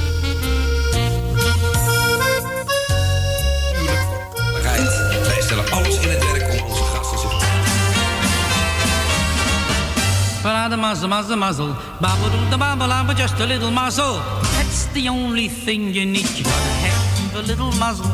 Parada 10.61 10.77
muzzle, 10.77 11.09
muzzle, 11.09 11.37
muzzle. 11.37 11.75
Babble 11.99 12.29
do 12.29 12.49
the 12.51 12.57
babble, 12.57 12.91
I'm 12.91 13.09
just 13.15 13.39
a 13.39 13.47
little 13.47 13.71
muzzle. 13.71 14.21
That's 14.53 14.85
the 14.93 15.09
only 15.09 15.47
thing 15.47 15.91
you 15.91 16.05
need. 16.05 16.29
You 16.37 16.43
gotta 16.43 16.73
have 16.85 17.35
a 17.35 17.41
little 17.47 17.71
muzzle. 17.81 18.05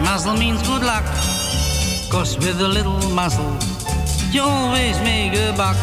Muzzle 0.00 0.38
means 0.38 0.62
good 0.66 0.82
luck. 0.82 1.04
Cause 2.10 2.38
with 2.38 2.58
a 2.62 2.68
little 2.68 3.02
muzzle, 3.10 3.52
you 4.32 4.40
always 4.40 4.98
make 5.00 5.34
a 5.34 5.52
buck. 5.58 5.76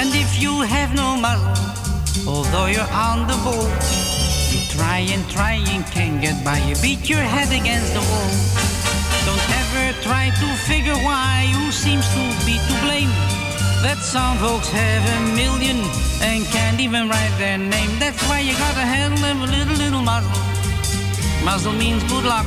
And 0.00 0.08
if 0.14 0.40
you 0.40 0.62
have 0.62 0.94
no 0.94 1.14
muzzle, 1.14 1.52
although 2.26 2.68
you're 2.72 2.92
on 3.08 3.26
the 3.28 3.36
ball, 3.44 3.68
you 4.48 4.60
try 4.72 5.04
and 5.12 5.28
try 5.28 5.60
and 5.68 5.84
can't 5.92 6.22
get 6.22 6.42
by. 6.42 6.56
You 6.60 6.74
beat 6.80 7.06
your 7.06 7.20
head 7.20 7.52
against 7.52 7.92
the 7.92 8.00
wall. 8.00 8.30
Don't 9.28 9.46
ever 9.60 9.92
try 10.00 10.30
to 10.40 10.46
figure 10.64 10.96
why 11.04 11.52
who 11.52 11.70
seems 11.70 12.08
to 12.14 12.22
be 12.46 12.56
to 12.56 12.74
blame. 12.80 13.12
That 13.82 13.98
some 13.98 14.38
folks 14.38 14.68
have 14.70 15.02
a 15.16 15.18
million 15.34 15.78
and 16.20 16.44
can't 16.46 16.80
even 16.80 17.08
write 17.08 17.34
their 17.38 17.58
name. 17.58 17.90
That's 17.98 18.20
why 18.28 18.40
you 18.40 18.54
gotta 18.58 18.82
handle 18.82 19.20
them 19.20 19.42
a 19.42 19.46
little, 19.46 19.76
little 19.76 20.02
muzzle. 20.02 20.32
Muzzle 21.44 21.72
means 21.72 22.02
good 22.10 22.24
luck. 22.24 22.46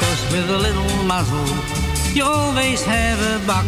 Cause 0.00 0.22
with 0.32 0.48
a 0.48 0.58
little 0.58 0.88
muzzle, 1.04 1.46
you 2.14 2.24
always 2.24 2.82
have 2.84 3.20
a 3.20 3.38
buck. 3.46 3.66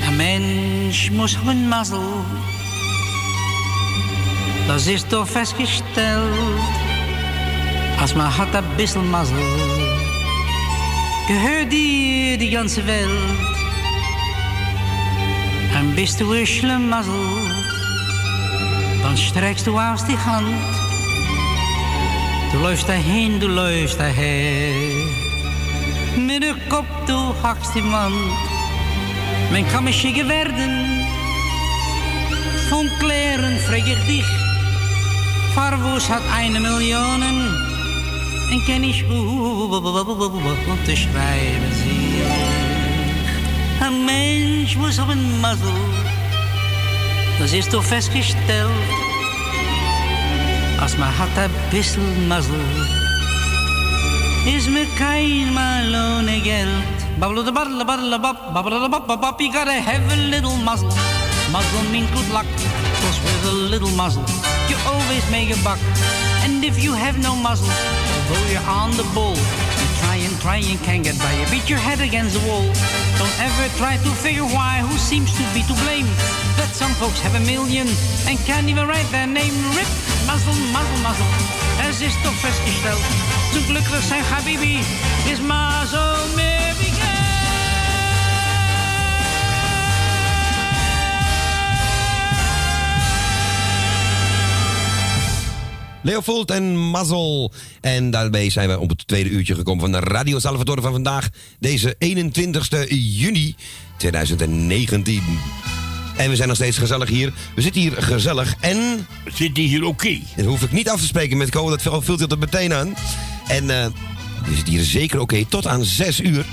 Een 0.00 0.16
mens 0.16 1.10
moet 1.10 1.38
een 1.46 1.68
mazzel. 1.68 2.24
Dat 4.66 4.86
is 4.86 5.02
toch 5.06 5.30
vastgesteld. 5.30 6.38
Als 8.00 8.12
man 8.12 8.26
hat 8.26 8.54
een 8.54 8.64
bissel. 8.76 9.02
Gehört 11.28 11.70
dir 11.70 12.38
die 12.38 12.48
ganze 12.48 12.86
Welt. 12.86 13.06
En 15.78 15.94
bist 15.94 16.18
du 16.18 16.32
ein 16.32 16.46
Schlemazel, 16.46 17.12
dann 19.02 19.14
streckst 19.14 19.66
du 19.66 19.78
aus 19.78 20.06
die 20.06 20.16
Hand. 20.16 20.48
Du 22.50 22.60
läufst 22.60 22.88
dahin, 22.88 23.38
du 23.38 23.46
läufst 23.46 24.00
daher. 24.00 24.72
Mit 26.16 26.44
der 26.44 26.56
Kopf, 26.70 26.88
du 27.06 27.34
hackst 27.42 27.74
die 27.74 27.84
Wand. 27.92 28.14
Men 29.52 29.66
mich 29.84 30.00
schicken 30.00 30.30
werden. 30.30 31.06
Von 32.70 32.88
Klären 33.00 33.58
frag 33.66 33.86
ich 33.86 34.06
dich. 34.06 34.30
Farvus 35.54 36.08
hat 36.08 36.22
eine 36.34 36.58
Million. 36.58 37.67
En 38.50 38.64
ken 38.64 38.84
ich 38.84 39.04
unterschreiben 39.04 41.72
sie. 41.80 42.22
Ein 43.80 44.04
Mensch 44.04 44.76
muss 44.76 44.98
auf 44.98 45.08
ein 45.08 45.40
Muzzle. 45.40 45.72
Das 47.38 47.52
ist 47.52 47.72
doch 47.72 47.84
festgestellt. 47.84 48.70
Als 50.80 50.96
man 50.96 51.16
hat 51.18 51.36
ein 51.36 51.50
bisschen 51.70 52.28
Muzzle, 52.28 52.54
is 54.46 54.68
me 54.68 54.86
kein 54.96 55.52
malone 55.52 56.40
geld. 56.40 56.68
Babbler 57.20 57.44
de 57.44 57.52
babbler 57.52 57.84
babbler 57.84 58.18
bab, 58.18 58.54
babbler 58.54 58.80
de 58.80 58.88
bab 58.88 59.06
bab 59.06 59.20
bab. 59.20 59.40
You 59.40 59.52
gotta 59.52 59.72
have 59.72 60.10
a 60.10 60.16
little 60.16 60.56
muzzle. 60.64 60.88
Muzzle 61.52 61.82
means 61.90 62.10
good 62.12 62.28
luck, 62.32 62.46
cause 63.00 63.20
with 63.24 63.52
a 63.52 63.54
little 63.72 63.90
muzzle, 63.96 64.24
you 64.68 64.76
always 64.86 65.24
make 65.30 65.50
a 65.50 65.56
buck. 65.64 65.78
And 66.44 66.64
if 66.64 66.78
you 66.82 66.94
have 66.94 67.18
no 67.18 67.34
muzzle, 67.34 67.68
although 68.28 68.46
you're 68.52 68.68
on 68.68 68.90
the 68.92 69.06
bull, 69.14 69.36
you 69.36 69.86
try 70.00 70.16
and 70.16 70.34
try 70.40 70.56
and 70.56 70.78
can't 70.80 71.04
get 71.04 71.18
by. 71.18 71.32
You 71.40 71.46
beat 71.50 71.68
your 71.68 71.78
head 71.78 72.00
against 72.00 72.34
the 72.36 72.44
wall. 72.48 72.64
Don't 73.18 73.36
ever 73.40 73.68
try 73.76 73.96
to 73.96 74.10
figure 74.10 74.44
why, 74.44 74.80
who 74.84 74.96
seems 74.98 75.32
to 75.32 75.44
be 75.54 75.62
to 75.62 75.74
blame. 75.84 76.06
That 76.56 76.70
some 76.74 76.92
folks 77.00 77.20
have 77.20 77.34
a 77.34 77.44
million 77.44 77.88
and 78.28 78.38
can't 78.44 78.68
even 78.68 78.86
write 78.86 79.08
their 79.10 79.26
name. 79.26 79.54
Rip, 79.76 79.90
muzzle, 80.26 80.56
muzzle, 80.72 81.00
muzzle. 81.02 81.30
Es 81.88 82.00
ist 82.02 82.18
doch 82.24 82.34
festgestellt, 82.34 83.04
zum 83.52 83.64
glücklich 83.66 84.04
sein 84.04 84.24
Habibi 84.30 84.80
ist 85.30 85.42
maar 85.42 85.86
zo 85.86 86.18
Leopold 96.08 96.50
en 96.50 96.76
Mazzel. 96.76 97.52
En 97.80 98.10
daarbij 98.10 98.50
zijn 98.50 98.68
we 98.68 98.78
op 98.78 98.88
het 98.88 99.06
tweede 99.06 99.30
uurtje 99.30 99.54
gekomen 99.54 99.80
van 99.80 99.92
de 99.92 100.00
Radio 100.06 100.38
Salvatore 100.38 100.80
van 100.80 100.92
vandaag. 100.92 101.28
Deze 101.58 101.94
21 101.98 102.68
juni 102.88 103.54
2019. 103.96 105.22
En 106.16 106.30
we 106.30 106.36
zijn 106.36 106.48
nog 106.48 106.56
steeds 106.56 106.78
gezellig 106.78 107.08
hier. 107.08 107.32
We 107.54 107.62
zitten 107.62 107.80
hier 107.80 108.02
gezellig 108.02 108.54
en... 108.60 109.06
We 109.24 109.30
zitten 109.34 109.62
hier 109.62 109.84
oké. 109.84 110.18
Dat 110.36 110.44
hoef 110.44 110.62
ik 110.62 110.72
niet 110.72 110.88
af 110.88 111.00
te 111.00 111.06
spreken 111.06 111.36
met 111.36 111.50
Co, 111.50 111.70
dat 111.70 111.82
vult 111.82 112.18
hij 112.18 112.28
er 112.28 112.38
meteen 112.38 112.74
aan. 112.74 112.94
En 113.48 113.70
eh, 113.70 113.86
we 114.44 114.54
zitten 114.54 114.74
hier 114.74 114.84
zeker 114.84 115.20
oké 115.20 115.44
tot 115.44 115.66
aan 115.66 115.84
6 115.84 116.20
uur. 116.20 116.46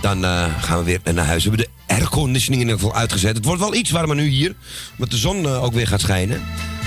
Dan 0.00 0.24
eh, 0.24 0.62
gaan 0.62 0.78
we 0.78 0.84
weer 0.84 1.14
naar 1.14 1.26
huis. 1.26 1.44
We 1.44 1.48
hebben 1.50 1.66
de 1.66 1.94
airconditioning 1.94 2.62
in 2.62 2.68
ieder 2.68 2.82
geval 2.82 3.00
uitgezet. 3.00 3.36
Het 3.36 3.44
wordt 3.44 3.60
wel 3.60 3.74
iets 3.74 3.90
warmer 3.90 4.16
nu 4.16 4.26
hier, 4.26 4.54
omdat 4.92 5.10
de 5.10 5.16
zon 5.16 5.44
eh, 5.44 5.64
ook 5.64 5.72
weer 5.72 5.86
gaat 5.86 6.00
schijnen. 6.00 6.42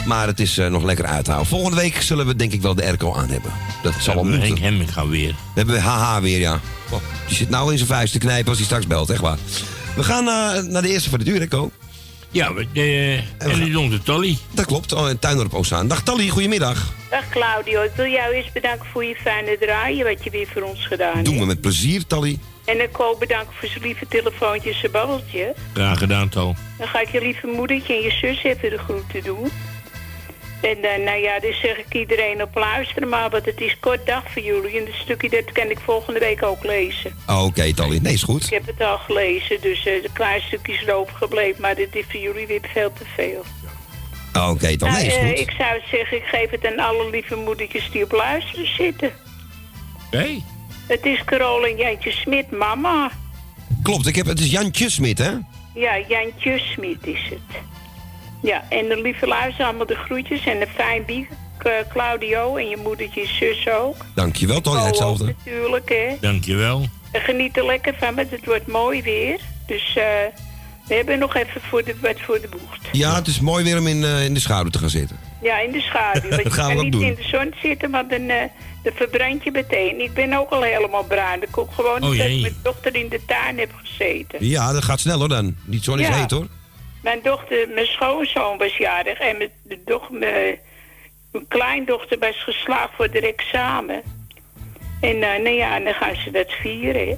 Maar 0.06 0.28
het 0.28 0.40
is 0.40 0.58
eh, 0.58 0.68
nog 0.68 0.84
lekker 0.84 1.06
uithouden. 1.06 1.48
Volgende 1.48 1.78
week 1.78 2.02
zullen 2.02 2.26
we 2.28 2.36
denk 2.36 2.52
ik 2.52 2.62
wel 2.62 2.76
de 2.76 2.84
airco 2.84 3.14
aan 3.14 3.30
hebben. 3.30 3.52
Dat 3.84 3.94
zal 4.00 4.14
wel 4.14 4.24
We 4.24 4.30
moeten. 4.30 4.48
Henk 4.48 4.60
Hemming 4.60 4.94
gaan 4.94 5.10
weer. 5.10 5.30
We 5.30 5.36
hebben 5.54 5.82
haha 5.82 6.22
weer, 6.22 6.40
ja. 6.40 6.60
Oh, 6.90 7.00
die 7.28 7.36
zit 7.36 7.50
nou 7.50 7.72
in 7.72 7.78
zijn 7.78 7.90
vuist 7.90 8.14
te 8.14 8.20
knijpen 8.20 8.48
als 8.48 8.58
hij 8.58 8.66
straks 8.66 8.88
belt, 8.88 9.10
echt 9.10 9.22
waar. 9.22 9.38
We 9.96 10.04
gaan 10.04 10.28
eh, 10.28 10.64
naar 10.72 10.82
de 10.82 10.90
eerste 10.90 11.10
van 11.10 11.20
de 11.20 11.26
duur, 11.26 11.40
hè, 11.40 11.48
Co? 11.48 11.72
Ja, 12.30 12.54
we, 12.54 12.68
eh, 12.74 13.14
en 13.52 13.64
die 13.64 13.80
onze 13.80 14.04
Tolly. 14.04 14.38
Dat 14.52 14.66
klopt, 14.66 14.94
oh, 14.94 15.10
Tuindorp 15.20 15.54
Oostzaan. 15.54 15.88
Dag 15.88 16.02
Tally, 16.04 16.28
goedemiddag. 16.30 16.94
Dag 17.10 17.30
Claudio, 17.30 17.82
ik 17.82 17.92
wil 17.96 18.06
jou 18.06 18.34
eerst 18.34 18.54
bedanken 18.54 18.86
voor 18.92 19.04
je 19.04 19.16
fijne 19.16 19.58
draaien 19.60 20.06
wat 20.06 20.24
je 20.24 20.30
weer 20.30 20.48
voor 20.54 20.62
ons 20.62 20.86
gedaan 20.88 21.24
Doen 21.24 21.34
we 21.34 21.40
hebt. 21.40 21.46
met 21.46 21.62
plezier, 21.62 22.08
Tally. 22.08 22.40
En 22.66 22.82
ik 22.82 23.00
ook 23.00 23.20
bedanken 23.20 23.54
voor 23.60 23.70
zijn 23.70 23.82
lieve 23.84 24.06
telefoontje 24.10 24.70
en 24.70 24.80
zijn 24.80 24.92
babbeltje. 24.92 25.56
Graag 25.74 25.98
gedaan, 25.98 26.30
Tal. 26.30 26.56
Dan 26.78 26.88
ga 26.88 27.02
ik 27.02 27.10
je 27.12 27.22
lieve 27.22 27.48
moedertje 27.48 27.94
en 27.94 28.02
je 28.02 28.12
zus 28.12 28.44
even 28.44 28.70
de 28.70 28.78
groeten 28.78 29.24
doen. 29.24 29.52
En 30.62 30.78
dan, 30.82 31.04
nou 31.04 31.18
ja, 31.18 31.40
dus 31.40 31.60
zeg 31.60 31.78
ik 31.78 31.94
iedereen 31.94 32.42
op 32.42 32.56
luisteren 32.56 33.10
maar, 33.10 33.30
want 33.30 33.46
het 33.46 33.62
is 33.62 33.78
kort 33.80 34.06
dag 34.06 34.24
voor 34.32 34.42
jullie. 34.42 34.78
En 34.80 34.86
dat 34.86 34.94
stukje 34.94 35.30
dat 35.30 35.52
kan 35.52 35.70
ik 35.70 35.80
volgende 35.80 36.20
week 36.20 36.44
ook 36.44 36.64
lezen. 36.64 37.16
Oh, 37.28 37.44
Oké, 37.46 37.74
Tally. 37.74 37.98
Nee, 37.98 38.14
is 38.14 38.24
goed. 38.24 38.44
Ik 38.44 38.50
heb 38.50 38.66
het 38.66 38.82
al 38.82 38.98
gelezen, 38.98 39.62
dus 39.62 39.86
eh 39.86 39.94
een 39.94 40.14
klein 40.14 40.42
stukje 40.42 40.74
is 40.74 40.82
erover 40.88 41.16
gebleven, 41.16 41.62
maar 41.62 41.76
dit 41.76 41.96
is 41.96 42.06
voor 42.10 42.20
jullie 42.20 42.48
weer 42.48 42.62
veel 42.74 42.94
te 42.94 43.06
veel. 43.16 43.44
Oh, 44.36 44.50
Oké. 44.50 44.66
Nee, 44.66 44.74
is 44.76 44.80
Nou, 44.80 44.96
eh, 45.06 45.28
goed. 45.28 45.40
ik 45.40 45.52
zou 45.58 45.80
zeggen, 45.92 46.18
ik 46.18 46.24
geef 46.24 46.50
het 46.50 46.66
aan 46.66 46.80
alle 46.80 47.10
lieve 47.10 47.36
moedertjes 47.36 47.92
die 47.92 48.04
op 48.04 48.12
luisteren 48.12 48.76
zitten. 48.76 49.12
Hey. 50.10 50.44
Het 50.88 51.06
is 51.06 51.24
Carole 51.26 51.70
en 51.70 51.78
Jantje 51.78 52.12
Smit, 52.12 52.52
mama. 52.52 53.12
Klopt, 53.84 54.08
ik 54.08 54.16
heb, 54.16 54.26
het 54.26 54.40
is 54.40 54.52
Jantje 54.52 54.90
Smit, 54.90 55.18
hè? 55.18 55.32
Ja, 55.74 55.98
Jantje 56.08 56.60
Smit 56.60 56.98
is 57.08 57.30
het. 57.30 57.62
Ja, 58.42 58.64
en 58.70 58.88
de 58.88 59.02
lieve 59.02 59.28
luisteren 59.28 59.66
allemaal 59.68 59.86
de 59.86 59.96
groetjes 59.96 60.46
en 60.46 60.60
de 60.60 60.68
fijn 60.76 61.06
bier, 61.06 61.28
eh, 61.58 61.72
Claudio 61.90 62.56
en 62.56 62.70
je 62.70 62.78
moedertje 62.78 63.22
en 63.22 63.28
zus 63.28 63.70
ook. 63.70 63.96
Dankjewel, 64.16 64.62
Tally. 64.62 64.78
Oh, 64.80 64.86
Hetzelfde. 64.86 65.26
Natuurlijk, 65.26 65.90
hè. 65.90 66.16
Dankjewel. 66.22 66.86
En 67.12 67.22
geniet 67.22 67.58
er 67.58 67.66
lekker 67.66 67.94
van, 68.00 68.16
want 68.16 68.32
het 68.32 68.46
wordt 68.46 68.68
mooi 68.68 69.02
weer. 69.02 69.40
Dus 69.66 69.88
eh, 69.96 70.04
we 70.88 70.94
hebben 70.96 71.20
nog 71.20 71.36
even 71.36 71.62
voor 71.62 71.84
de, 71.84 71.96
wat 72.02 72.20
voor 72.22 72.42
de 72.42 72.48
bocht. 72.48 72.88
Ja, 72.92 73.16
het 73.16 73.28
is 73.28 73.40
mooi 73.40 73.64
weer 73.64 73.78
om 73.78 73.88
in, 73.88 74.04
eh, 74.04 74.26
in 74.26 74.34
de 74.34 74.40
schaduw 74.40 74.70
te 74.70 74.80
gaan 74.80 74.90
zitten. 74.90 75.20
Ja, 75.42 75.60
in 75.60 75.72
de 75.72 75.82
schaduw. 75.82 76.30
Want 76.30 76.44
Dat 76.44 76.54
je 76.54 76.60
gaan 76.60 76.68
we 76.70 76.76
kan 76.76 76.78
ook 76.78 76.84
niet 76.84 76.92
doen. 76.94 77.04
in 77.04 77.16
de 77.16 77.24
zon 77.24 77.54
zitten, 77.62 77.92
want 77.92 78.10
dan, 78.10 78.30
eh, 78.30 78.42
dan 78.84 78.94
verbrand 78.96 79.44
je 79.44 79.52
meteen. 79.52 80.02
Ik 80.02 80.14
ben 80.14 80.34
ook 80.34 80.50
al 80.50 80.62
helemaal 80.62 81.04
bruin. 81.04 81.42
Ik 81.44 81.58
ook 81.58 81.72
gewoon 81.74 82.04
Oh, 82.04 82.18
dat 82.18 82.28
ik 82.28 82.42
mijn 82.42 82.56
dochter 82.64 82.96
in 82.96 83.10
de 83.10 83.20
tuin 83.28 83.58
heb 83.60 83.72
gezeten. 83.84 84.46
Ja, 84.48 84.74
dat 84.74 84.84
gaat 84.84 85.00
sneller 85.00 85.30
dan. 85.30 85.56
Niet 85.66 85.84
zo 85.84 85.94
is 85.96 86.08
Ja. 86.08 86.14
heet, 86.14 86.32
hoor. 86.32 86.48
Mijn 87.02 87.20
dochter, 87.24 87.68
mijn 87.70 87.86
schoonzoon 87.86 88.58
was 88.58 88.78
jarig 88.78 89.20
en 89.20 89.38
mijn, 89.38 89.50
de 89.64 89.80
doch, 89.86 90.10
mijn, 90.10 90.60
mijn 91.32 91.48
kleindochter 91.48 92.20
was 92.20 92.44
geslaagd 92.44 92.92
voor 92.96 93.06
het 93.06 93.24
examen. 93.24 94.02
En 95.02 95.24
eh, 95.24 95.42
nou 95.44 95.50
ja, 95.50 95.76
en 95.76 95.84
dan 95.84 95.94
gaan 95.94 96.16
ze 96.16 96.32
dat 96.32 96.52
vieren. 96.52 97.08
hè. 97.08 97.18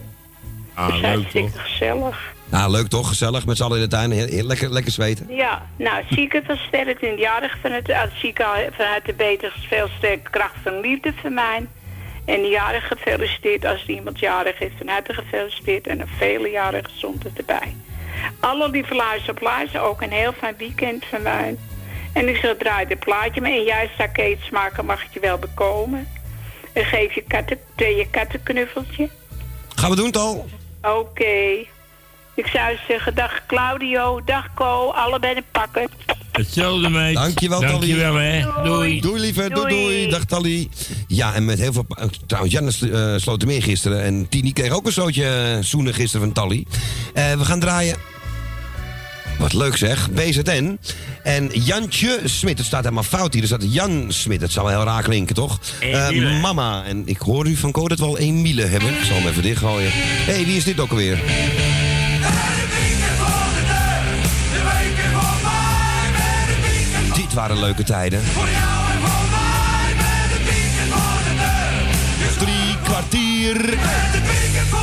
Ah, 0.74 0.88
dat 0.88 0.96
is 0.96 1.02
leuk 1.02 1.14
hartstikke 1.14 1.52
toch? 1.52 1.62
gezellig. 1.62 2.34
Nou, 2.50 2.72
leuk 2.72 2.88
toch? 2.88 3.08
Gezellig 3.08 3.46
met 3.46 3.58
z'n 3.58 3.64
allen 3.64 3.78
in 3.78 3.84
de 3.84 3.90
tuin. 3.90 4.12
Heel, 4.12 4.28
heel 4.28 4.46
lekker, 4.46 4.70
lekker 4.70 4.92
zweten. 4.92 5.26
Ja, 5.30 5.68
nou, 5.76 6.04
zie 6.10 6.22
ik 6.24 6.32
het 6.32 6.48
wel 6.48 6.58
sterk 6.58 7.02
in 7.02 7.10
het 7.12 7.20
jarig 7.20 7.58
van 7.62 7.72
het, 7.72 7.92
als 7.92 8.20
zie 8.20 8.30
ik 8.30 8.40
al 8.40 8.54
vanuit 8.72 9.06
de 9.06 9.14
beter 9.14 9.54
veel 9.68 9.88
sterke 9.98 10.30
kracht 10.30 10.56
van 10.64 10.80
liefde 10.80 11.14
van 11.22 11.34
mij. 11.34 11.68
En 12.26 12.42
de 12.42 12.48
jarig 12.48 12.88
gefeliciteerd 12.88 13.66
als 13.66 13.86
iemand 13.86 14.20
jarig 14.20 14.60
is, 14.60 14.72
van 14.78 14.88
harte 14.88 15.14
gefeliciteerd 15.14 15.88
en 15.88 16.00
een 16.00 16.08
vele 16.18 16.50
jaren 16.50 16.86
gezondheid 16.86 17.38
erbij. 17.38 17.76
Alle 18.40 18.70
lieve 18.70 18.96
luisteren, 18.96 19.82
ook 19.82 20.02
een 20.02 20.12
heel 20.12 20.34
fijn 20.34 20.56
weekend 20.58 21.06
van 21.06 21.22
mij. 21.22 21.58
En 22.14 22.28
ik 22.30 22.36
zeg, 22.36 22.58
draai 22.58 22.88
dit 22.88 23.00
plaatje 23.00 23.42
maar 23.42 23.52
en 23.52 23.64
jij 23.64 23.90
sakeet 23.98 24.40
smaken 24.42 24.86
mag 24.86 25.04
het 25.04 25.14
je 25.14 25.20
wel 25.20 25.38
bekomen. 25.38 26.08
En 26.74 26.86
geef 26.86 27.14
je 27.14 27.24
katten, 27.28 27.60
je 27.76 28.08
kattenknuffeltje. 28.12 29.10
Gaan 29.76 29.90
we 29.90 29.96
doen, 29.96 30.12
Tal? 30.12 30.46
Oké. 30.82 31.66
Ik 32.36 32.48
zou 32.48 32.78
zeggen, 32.88 33.16
dag 33.16 33.46
Claudio, 33.46 34.24
dag 34.26 34.54
Co, 34.54 34.90
allebei 34.90 35.36
een 35.36 35.44
pakken. 35.52 35.90
Hetzelfde, 36.34 36.90
meid. 36.90 37.16
Dankjewel, 37.16 37.60
Tally. 37.60 37.72
Dankjewel, 37.72 38.16
hè. 38.16 38.42
Doei. 38.64 39.02
Doei, 39.02 39.20
lieve. 39.22 39.50
Doei, 39.50 39.54
Doei. 39.54 39.84
doei. 39.84 40.10
Dag, 40.10 40.24
Tally. 40.26 40.68
Ja, 41.08 41.34
en 41.34 41.46
met 41.46 41.60
heel 41.60 41.74
veel... 41.74 41.86
eh, 41.90 42.06
Trouwens, 42.28 42.54
Janne 42.54 42.72
uh, 43.16 43.22
sloot 43.22 43.42
hem 43.42 43.50
in 43.50 43.62
gisteren. 43.62 44.04
En 44.04 44.30
Tini 44.30 44.54
kreeg 44.54 44.72
ook 44.72 44.86
een 44.86 44.92
zootje 44.94 45.26
eh, 45.26 45.58
zoenen 45.64 45.94
gisteren 45.94 46.26
van 46.26 46.44
Tally. 46.44 46.66
Eh, 47.14 47.32
we 47.32 47.46
gaan 47.46 47.60
draaien... 47.60 47.96
Wat 49.38 49.54
leuk 49.54 49.78
zeg, 49.78 50.12
BZN. 50.12 50.80
En 51.24 51.50
Jantje 51.54 52.20
Smit, 52.26 52.58
het 52.58 52.68
staat 52.68 52.84
helemaal 52.84 53.04
fout 53.04 53.34
hier. 53.34 53.42
Er 53.42 53.48
staat 53.48 53.74
Jan 53.74 54.06
Smit, 54.08 54.42
het 54.42 54.52
zou 54.52 54.66
wel 54.68 54.76
heel 54.76 54.86
raar 54.86 55.04
klinken, 55.04 55.36
toch? 55.36 55.60
Eh, 55.80 56.42
mama, 56.42 56.84
en 56.86 57.02
ik 57.06 57.18
hoor 57.18 57.48
u 57.48 57.56
van 57.56 57.72
Co 57.72 57.88
dat 57.88 58.00
we 58.00 58.06
al 58.06 58.18
Emile 58.18 58.66
hebben. 58.66 58.90
Ik 58.90 59.04
zal 59.04 59.16
hem 59.16 59.28
even 59.28 59.44
dichtgooien. 59.44 59.90
Hé, 59.94 60.34
hey, 60.34 60.46
wie 60.46 60.56
is 60.58 60.64
dit 60.64 60.80
ook 60.80 60.90
alweer? 60.90 61.20
Dit 67.34 67.42
waren 67.42 67.60
leuke 67.60 67.84
tijden. 67.84 68.22
Drie 72.38 72.78
kwartier. 72.84 73.78
Mamma 74.72 74.83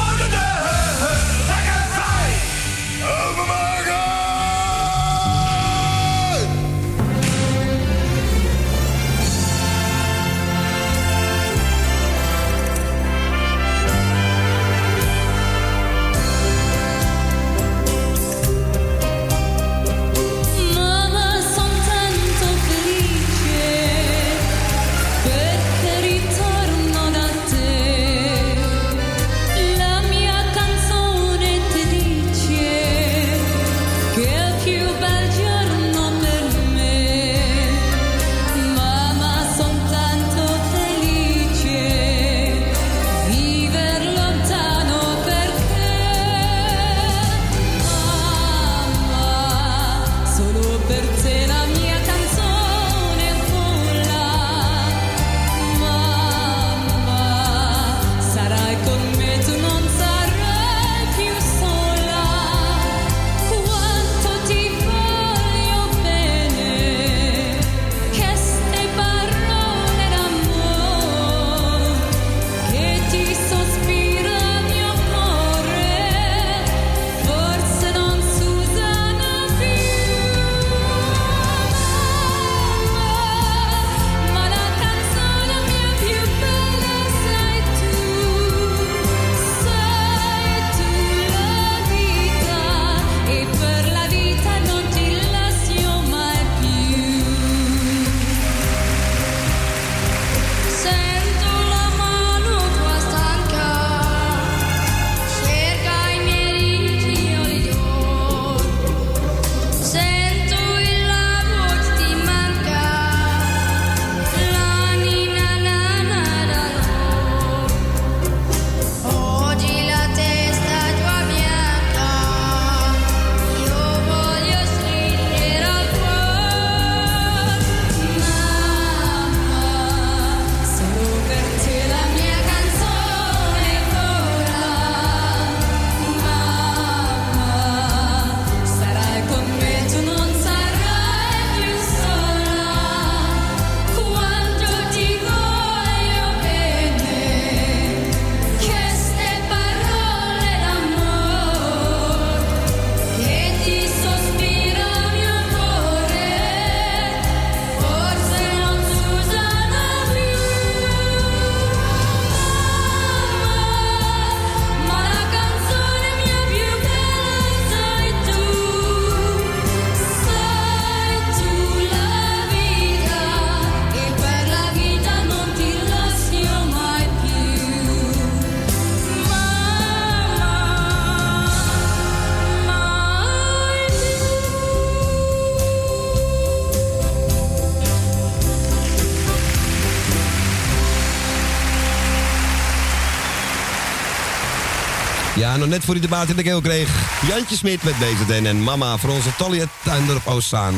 Voor 195.91 195.99
hij 195.99 196.09
de 196.09 196.15
baat 196.15 196.29
in 196.29 196.37
de 196.37 196.43
keel 196.43 196.61
kreeg. 196.61 196.89
Jantje 197.29 197.57
Smit 197.57 197.83
met 197.83 197.95
BZN 197.99 198.45
en 198.47 198.63
mama 198.63 198.97
voor 198.97 199.11
onze 199.11 199.37
Talia 199.37 199.65
Tuindorp 199.85 200.27
Oostzaan. 200.27 200.75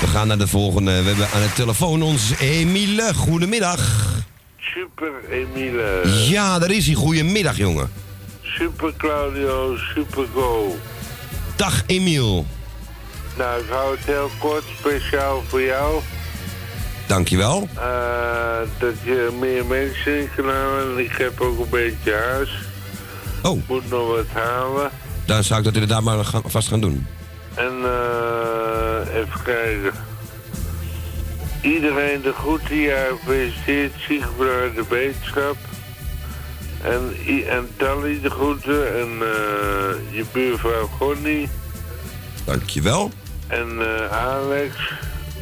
We 0.00 0.06
gaan 0.06 0.26
naar 0.26 0.38
de 0.38 0.46
volgende. 0.46 1.02
We 1.02 1.08
hebben 1.08 1.28
aan 1.34 1.40
de 1.40 1.52
telefoon 1.54 2.02
ons 2.02 2.30
Emile. 2.38 3.14
Goedemiddag. 3.14 4.04
Super 4.58 5.12
Emile. 5.30 6.02
Ja, 6.28 6.58
daar 6.58 6.70
is 6.70 6.86
hij. 6.86 6.94
Goedemiddag, 6.94 7.56
jongen. 7.56 7.90
Super 8.42 8.92
Claudio, 8.96 9.76
super 9.94 10.26
go. 10.34 10.76
Dag, 11.56 11.82
Emiel. 11.86 12.46
Nou, 13.36 13.60
ik 13.60 13.68
hou 13.70 13.96
het 13.96 14.04
heel 14.04 14.30
kort, 14.38 14.64
speciaal 14.78 15.42
voor 15.48 15.62
jou. 15.62 16.00
Dankjewel. 17.06 17.68
Eh, 17.74 18.58
dat 18.78 18.94
je 19.04 19.36
meer 19.40 19.66
mensen 19.66 20.18
in 20.18 20.28
kan 20.36 20.48
halen. 20.48 20.98
Ik 20.98 21.16
heb 21.16 21.40
ook 21.40 21.58
een 21.58 21.70
beetje 21.70 22.12
huis. 22.12 22.65
Oh. 23.46 23.60
Moet 23.68 23.90
nog 23.90 24.08
wat 24.16 24.26
halen. 24.42 24.90
Dan 25.26 25.44
zou 25.44 25.58
ik 25.58 25.64
dat 25.64 25.74
inderdaad 25.74 26.02
maar 26.02 26.24
gaan- 26.24 26.42
vast 26.46 26.68
gaan 26.68 26.80
doen. 26.80 27.06
En 27.54 27.72
eh, 27.84 29.14
even 29.14 29.42
kijken. 29.44 29.92
Iedereen 31.62 32.22
de 32.22 32.32
groeten, 32.32 32.76
ja, 32.76 33.04
gefeliciteerd. 33.20 33.92
Ziekbrouw 34.08 34.72
de 34.74 34.84
beterschap. 34.88 35.56
En, 36.82 37.16
I- 37.26 37.42
en 37.44 37.68
Tally 37.76 38.20
de 38.22 38.30
groeten. 38.30 38.98
En 39.00 39.08
eh, 39.20 40.16
je 40.16 40.24
buurvrouw 40.32 40.88
Connie. 40.98 41.48
Dankjewel. 42.44 43.10
En 43.46 43.68
eh, 43.80 44.10
Alex, 44.26 44.74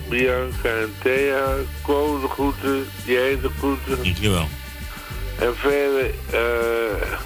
Bianca 0.08 0.68
en 0.68 0.94
Thea. 1.02 1.44
Ko 1.82 2.20
de 2.20 2.28
groeten. 2.28 2.86
Jij 3.04 3.38
de 3.40 3.50
groeten. 3.58 4.02
Dankjewel. 4.04 4.48
En 5.38 5.52
verder, 5.56 6.10
eh 6.30 7.18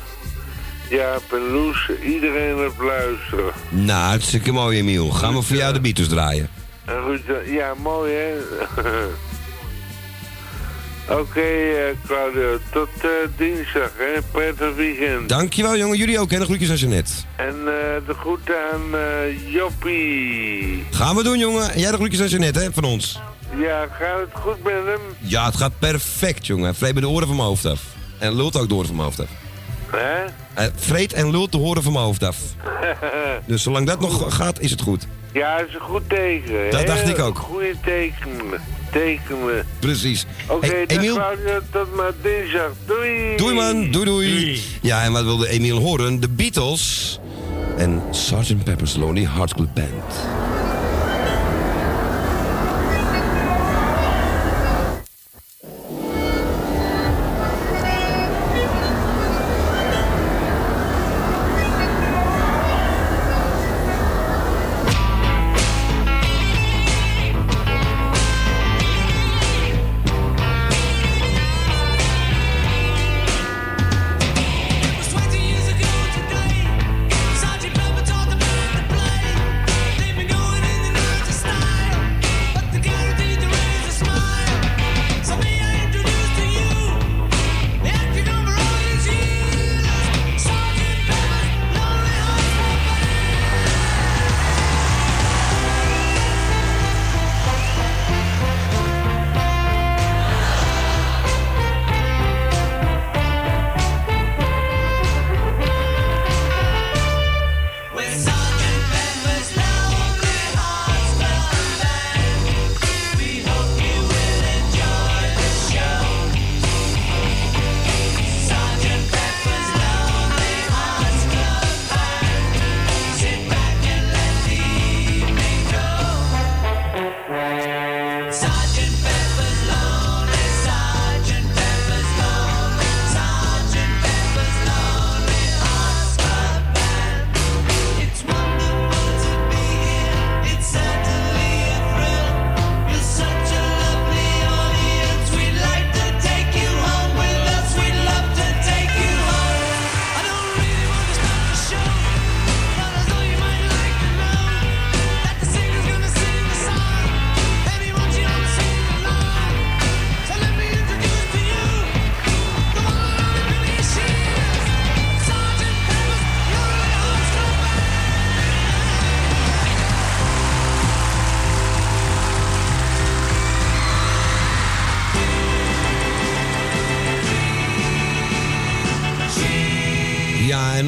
Jaap 0.90 1.32
en 1.32 1.50
Loes. 1.52 1.90
Iedereen 2.04 2.66
op 2.66 2.78
luisteren. 2.78 3.52
Nou, 3.68 4.08
hartstikke 4.08 4.52
mooi, 4.52 4.78
Emiel. 4.78 5.10
Gaan 5.10 5.34
we 5.34 5.42
voor 5.42 5.56
jou 5.56 5.72
de 5.72 5.80
Beatles 5.80 6.08
draaien. 6.08 6.48
En 6.84 7.02
goed, 7.02 7.20
eh, 7.26 7.54
ja, 7.54 7.74
mooi 7.82 8.12
hè. 8.12 8.34
Oké, 11.20 11.40
eh, 11.40 11.94
Claudio, 12.06 12.58
tot 12.72 12.88
eh, 13.02 13.08
dinsdag 13.36 13.90
hè. 13.96 14.22
Prettig 14.30 14.74
weekend. 14.74 15.28
Dankjewel, 15.28 15.76
jongen. 15.76 15.98
Jullie 15.98 16.18
ook, 16.18 16.30
hè? 16.30 16.38
De 16.38 16.44
groetjes 16.44 16.70
aan 16.70 16.76
Jeanette. 16.76 17.12
En 17.36 17.54
de 18.06 18.14
groeten 18.20 18.54
aan 18.72 18.90
Joppie. 19.46 20.84
Gaan 20.90 21.16
we 21.16 21.22
doen, 21.22 21.38
jongen. 21.38 21.70
En 21.72 21.80
jij 21.80 21.90
de 21.90 21.96
groetjes 21.96 22.20
aan 22.20 22.28
Jeanette, 22.28 22.60
hè? 22.60 22.72
Van 22.72 22.84
ons. 22.84 23.20
Ja, 23.56 23.86
gaat 23.98 24.20
het 24.20 24.30
goed 24.32 24.62
met 24.62 24.72
hem? 24.72 25.00
Ja, 25.18 25.44
het 25.44 25.56
gaat 25.56 25.78
perfect, 25.78 26.46
jongen. 26.46 26.74
Vreet 26.74 26.94
me 26.94 27.00
de 27.00 27.08
oren 27.08 27.26
van 27.26 27.36
mijn 27.36 27.48
hoofd 27.48 27.64
af. 27.64 27.80
En 28.18 28.36
lult 28.36 28.56
ook 28.56 28.68
de 28.68 28.74
oren 28.74 28.86
van 28.86 28.96
mijn 28.96 29.08
hoofd 29.08 29.20
af. 29.20 29.47
Hè? 29.90 30.24
Eh, 30.54 30.66
vreet 30.76 31.12
en 31.12 31.30
lult 31.30 31.52
de 31.52 31.58
oren 31.58 31.82
van 31.82 31.92
mijn 31.92 32.04
hoofd 32.04 32.22
af. 32.24 32.36
Dus 33.46 33.62
zolang 33.62 33.86
dat 33.86 34.00
nog 34.00 34.34
gaat, 34.36 34.60
is 34.60 34.70
het 34.70 34.80
goed. 34.80 35.06
ja, 35.32 35.58
dat 35.58 35.68
is 35.68 35.74
een 35.74 35.80
goed 35.80 36.08
teken. 36.08 36.70
Dat 36.70 36.86
dacht 36.86 37.08
ik 37.08 37.18
ook. 37.18 37.38
Goeie 37.38 37.74
tekenen. 37.84 38.60
Tekenen. 38.92 39.66
Precies. 39.78 40.26
Oké, 40.48 40.66
Hey, 40.66 40.86
dan 40.86 40.96
Emiel. 40.98 41.18
Tot 41.70 41.94
maar 41.96 42.12
dinsdag. 42.22 42.70
Doei! 42.86 43.36
Doei, 43.36 43.54
man. 43.54 43.90
Doei, 43.90 44.04
doei. 44.04 44.62
Ja, 44.82 45.02
en 45.04 45.12
wat 45.12 45.22
wilde 45.24 45.48
Emiel 45.48 45.78
horen? 45.78 46.20
De 46.20 46.28
Beatles 46.28 47.18
en 47.76 48.02
Sgt. 48.10 48.64
Pepper's 48.64 48.96
Lonely 48.96 49.26
Hearts 49.34 49.54
Club 49.54 49.68
Band. 49.74 50.14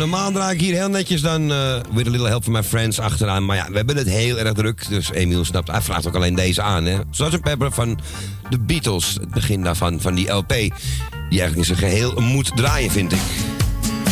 Normaal 0.01 0.33
draai 0.33 0.55
ik 0.55 0.61
hier 0.61 0.75
heel 0.75 0.89
netjes 0.89 1.21
dan 1.21 1.53
eh 1.53 1.75
With 1.93 2.07
a 2.07 2.11
Little 2.11 2.29
Help 2.29 2.43
from 2.43 2.53
My 2.53 2.63
Friends 2.63 3.01
achteraan. 3.01 3.45
Maar 3.45 3.57
ja, 3.57 3.67
we 3.71 3.77
hebben 3.77 3.97
het 3.97 4.07
heel 4.07 4.39
erg 4.39 4.53
druk. 4.53 4.89
Dus 4.89 5.11
Emiel 5.13 5.45
snapt, 5.45 5.71
hij 5.71 5.81
vraagt 5.81 6.07
ook 6.07 6.15
alleen 6.15 6.35
deze 6.35 6.63
aan. 6.63 6.85
Hè. 6.85 6.99
Sgt. 7.11 7.41
Pepper 7.41 7.73
van 7.73 7.99
de 8.51 8.59
Beatles. 8.59 9.15
Het 9.21 9.31
begin 9.31 9.63
daarvan, 9.63 10.01
van 10.01 10.15
die 10.15 10.31
LP. 10.31 10.49
Die 10.49 11.41
eigenlijk 11.41 11.57
in 11.57 11.65
zijn 11.65 11.79
geheel 11.79 12.21
moet 12.21 12.57
draaien, 12.57 12.91
vind 12.91 13.13
ik. 13.13 13.19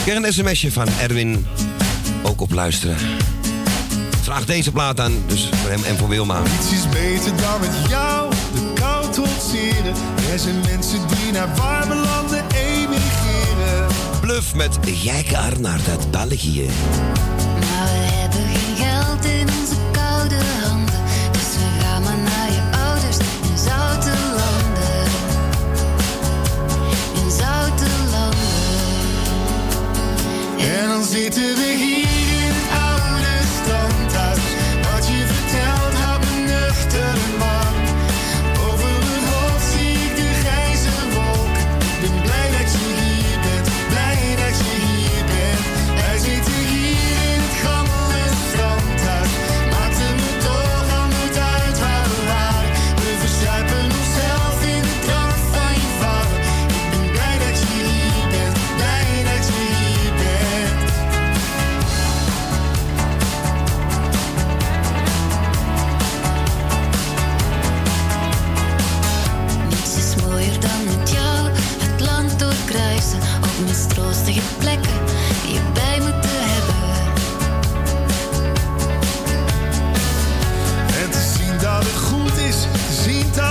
Ik 0.04 0.14
een 0.14 0.32
sms'je 0.32 0.72
van 0.72 0.88
Erwin. 1.00 1.46
Ook 2.22 2.40
op 2.40 2.52
luisteren. 2.52 2.96
Vraag 4.20 4.44
deze 4.44 4.72
plaat 4.72 5.00
aan, 5.00 5.12
dus 5.26 5.48
voor 5.52 5.70
hem 5.70 5.84
en 5.84 5.96
voor 5.96 6.08
Wilma. 6.08 6.40
Niets 6.42 6.72
is 6.72 6.88
beter 6.88 7.36
dan 7.36 7.60
met 7.60 7.88
jou 7.88 8.30
de 8.30 8.72
kou 8.74 9.12
trotseren. 9.12 9.94
Er 10.32 10.38
zijn 10.38 10.60
mensen 10.60 11.00
die 11.08 11.32
naar 11.32 11.48
warme 11.56 11.94
landen. 11.94 12.47
Bluff 14.28 14.54
met 14.54 14.78
Jij 15.02 15.24
naar 15.58 15.80
dat 15.86 16.10
België. 16.10 16.66
Maar 17.60 17.86
we 17.86 18.06
hebben 18.12 18.40
geen 18.40 18.76
geld 18.76 19.24
in 19.24 19.48
onze 19.60 19.74
koude 19.92 20.36
handen. 20.62 21.02
Dus 21.32 21.42
we 21.42 21.80
gaan 21.80 22.02
maar 22.02 22.18
naar 22.18 22.50
je 22.52 22.62
ouders 22.86 23.16
in 23.16 23.58
zoute 23.58 24.12
landen. 24.36 25.04
In 27.14 27.30
zoute 27.30 27.90
landen. 28.10 28.38
En 30.58 30.88
dan 30.88 31.04
zitten 31.04 31.54
we 31.54 31.74
hier 31.76 32.07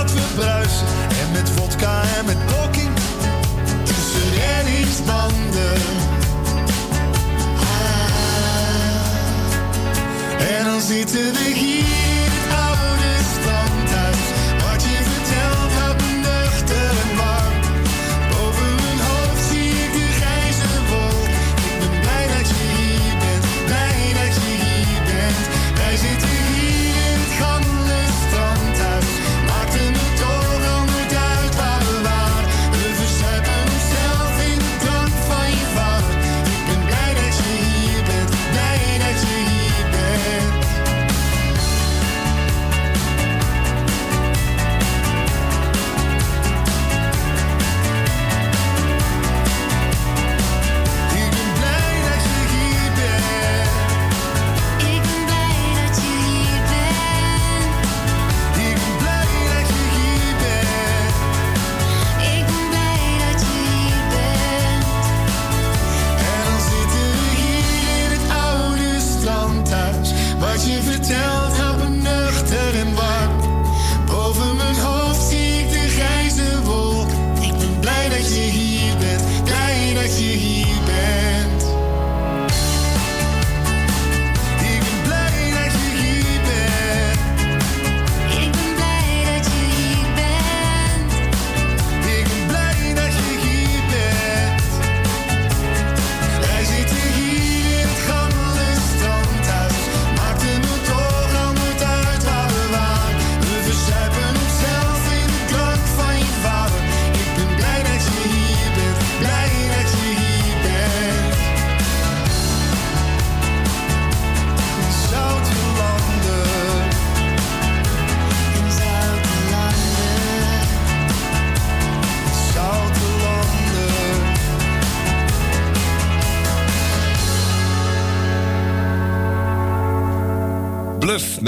dat 0.02 0.12
we 0.12 0.20
bruisen. 0.34 0.86
En 1.20 1.32
met 1.32 1.50
vodka 1.50 2.02
en 2.18 2.24
met 2.24 2.46
blokking 2.46 2.90
tussen 3.84 4.30
reddingsbanden. 4.30 5.80
Ah. 7.60 8.18
En 10.56 10.64
dan 10.64 10.80
zitten 10.80 11.32
we 11.32 11.52
hier 11.54 12.07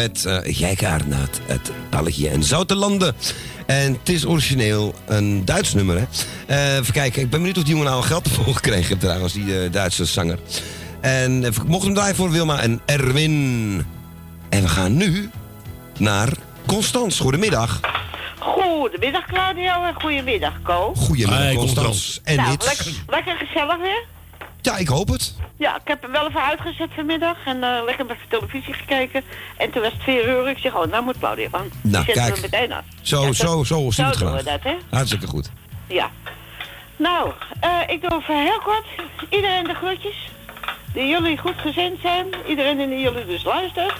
met 0.01 0.25
naar 1.07 1.21
het, 1.21 1.41
het 1.47 1.71
België 1.91 2.29
en 2.29 2.43
Zoutelanden. 2.43 3.15
En 3.67 3.93
het 3.93 4.09
is 4.09 4.27
origineel 4.27 4.95
een 5.07 5.45
Duits 5.45 5.75
nummer, 5.75 5.97
hè. 5.99 6.05
Eh, 6.47 6.77
even 6.77 6.93
kijken, 6.93 7.23
ik 7.23 7.31
ben 7.31 7.39
benieuwd 7.39 7.57
of 7.57 7.63
die 7.63 7.73
jongen 7.73 7.87
nou 7.87 8.01
al 8.01 8.07
geld 8.07 8.27
ervoor 8.27 8.55
gekregen 8.55 8.87
heeft 8.87 9.01
trouwens, 9.01 9.33
die 9.33 9.63
eh, 9.63 9.73
Duitse 9.73 10.05
zanger. 10.05 10.39
En 11.01 11.45
ik 11.45 11.65
mocht 11.65 11.85
hem 11.85 11.95
draaien 11.95 12.17
voor 12.17 12.31
Wilma 12.31 12.61
en 12.61 12.81
Erwin. 12.87 13.87
En 14.49 14.63
we 14.63 14.69
gaan 14.69 14.97
nu 14.97 15.31
naar 15.99 16.29
Constans. 16.67 17.21
Goedemiddag. 17.21 17.81
Goedemiddag 18.39 19.27
Claudio 19.27 19.85
en 19.85 19.95
goedemiddag 19.95 20.63
Co. 20.63 20.93
Goedemiddag 20.97 21.39
Hey, 21.39 21.55
Constans. 21.55 22.21
En 22.25 22.37
nou, 22.37 22.51
dit? 22.51 22.65
lekker, 22.65 22.93
lekker 23.07 23.47
gezellig 23.47 23.79
weer. 23.79 24.05
Ja, 24.63 24.77
ik 24.77 24.89
hoop 24.89 25.09
het. 25.09 25.35
Ja, 25.57 25.75
ik 25.77 25.81
heb 25.85 26.03
hem 26.03 26.11
wel 26.13 26.27
even 26.29 26.43
uitgezet 26.43 26.89
vanmiddag 26.95 27.37
en 27.45 27.65
eh, 27.65 27.85
lekker 27.85 28.07
met 28.07 28.17
de 28.17 28.37
televisie 28.39 28.75
gekeken. 28.75 29.23
En 29.57 29.71
toen 29.71 29.83
was 29.83 29.93
het 29.93 30.03
4 30.03 30.29
uur. 30.29 30.49
Ik 30.49 30.59
zeg, 30.59 30.75
oh, 30.75 30.87
nou 30.91 31.05
moet 31.05 31.19
Claudio 31.19 31.49
aan. 31.51 31.71
Nou, 31.83 32.05
kijk. 32.05 32.41
meteen 32.41 32.73
af. 32.73 32.85
Zo, 33.03 33.23
Ja, 33.23 33.33
zo, 33.33 33.65
zo 33.65 33.91
zien 33.91 34.05
we 34.05 34.11
het 34.11 34.21
graag. 34.21 34.37
we 34.37 34.43
dat, 34.43 34.63
hè? 34.63 34.75
Hartstikke 34.91 35.27
goed. 35.27 35.51
Ja. 35.87 36.11
Nou, 36.97 37.31
eh, 37.61 37.71
ik 37.87 38.01
doe 38.01 38.19
even 38.21 38.43
heel 38.43 38.61
kort. 38.65 38.87
Iedereen 39.29 39.65
de 39.65 39.75
groetjes. 39.75 40.29
Die 40.93 41.07
jullie 41.07 41.39
goed 41.39 41.57
gezind 41.57 42.01
zijn. 42.01 42.27
Iedereen 42.49 42.77
die 42.89 43.01
jullie 43.01 43.27
dus 43.27 43.45
luistert. 43.45 43.95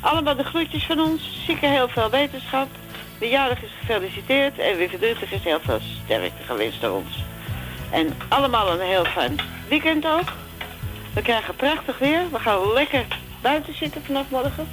Allemaal 0.00 0.36
de 0.36 0.44
groetjes 0.44 0.84
van 0.84 1.00
ons. 1.00 1.42
Zieken 1.46 1.70
heel 1.70 1.88
veel 1.88 2.10
wetenschap. 2.10 2.68
De 3.18 3.28
jarig 3.28 3.62
is 3.62 3.70
gefeliciteerd. 3.80 4.58
En 4.58 4.76
wie 4.76 4.88
verdrietig 4.88 5.32
is 5.32 5.42
heel 5.44 5.60
veel 5.64 5.80
sterkte 6.04 6.42
gewenst 6.46 6.80
door 6.80 6.90
ons. 6.96 7.24
En 7.90 8.14
allemaal 8.28 8.70
een 8.70 8.86
heel 8.86 9.04
fijn 9.04 9.36
weekend 9.68 10.06
ook. 10.06 10.32
We 11.14 11.22
krijgen 11.22 11.56
prachtig 11.56 11.98
weer. 11.98 12.20
We 12.32 12.38
gaan 12.38 12.72
lekker 12.72 13.04
buiten 13.42 13.76
zitten 13.76 14.02
vanaf 14.06 14.24
morgen. 14.28 14.68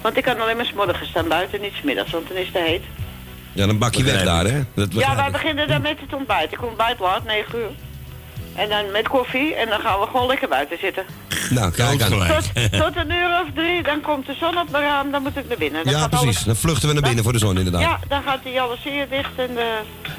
Want 0.00 0.16
ik 0.16 0.22
kan 0.22 0.40
alleen 0.40 0.56
maar 0.56 0.64
's 0.66 0.72
morgens 0.72 1.08
staan 1.08 1.28
buiten, 1.28 1.60
niet 1.60 1.72
's 1.78 1.82
middags, 1.82 2.10
want 2.10 2.28
dan 2.28 2.36
is 2.36 2.46
het 2.52 2.62
heet. 2.62 2.82
Ja, 3.52 3.66
dan 3.66 3.78
bak 3.78 3.94
je 3.94 4.02
weg 4.04 4.24
daar, 4.24 4.44
hè? 4.44 4.60
Dat 4.74 4.92
Ja, 4.92 5.16
wij 5.16 5.30
beginnen 5.30 5.68
dan 5.68 5.82
met 5.82 6.00
het 6.00 6.12
ontbijt. 6.14 6.52
Ik 6.52 6.64
ontbijt 6.64 6.98
laat, 6.98 7.24
9 7.24 7.58
uur. 7.58 7.70
En 8.54 8.68
dan 8.68 8.90
met 8.90 9.08
koffie 9.08 9.54
en 9.54 9.68
dan 9.68 9.80
gaan 9.80 10.00
we 10.00 10.06
gewoon 10.06 10.26
lekker 10.26 10.48
buiten 10.48 10.78
zitten. 10.78 11.04
Nou, 11.50 11.72
kijk 11.72 12.02
aan. 12.02 12.10
Tot, 12.10 12.54
tot 12.82 12.96
een 12.96 13.10
uur 13.10 13.40
of 13.42 13.46
drie, 13.54 13.82
dan 13.82 14.00
komt 14.00 14.26
de 14.26 14.34
zon 14.40 14.58
op 14.58 14.70
mijn 14.70 14.82
raam, 14.84 15.10
dan 15.10 15.22
moet 15.22 15.36
ik 15.36 15.48
naar 15.48 15.56
binnen. 15.58 15.84
Dan 15.84 15.92
Ja, 15.92 16.08
precies. 16.08 16.26
alles- 16.26 16.44
Dan 16.44 16.56
vluchten 16.56 16.88
we 16.88 16.94
naar 16.94 17.02
binnen 17.02 17.24
voor 17.24 17.32
de 17.32 17.38
zon, 17.38 17.56
inderdaad. 17.58 17.80
Ja, 17.82 17.98
dan 18.08 18.22
gaat 18.22 18.42
die 18.42 18.52
jalousie 18.52 19.08
dicht 19.10 19.30
en 19.36 19.58
eh, 19.58 19.64
zo, 20.04 20.12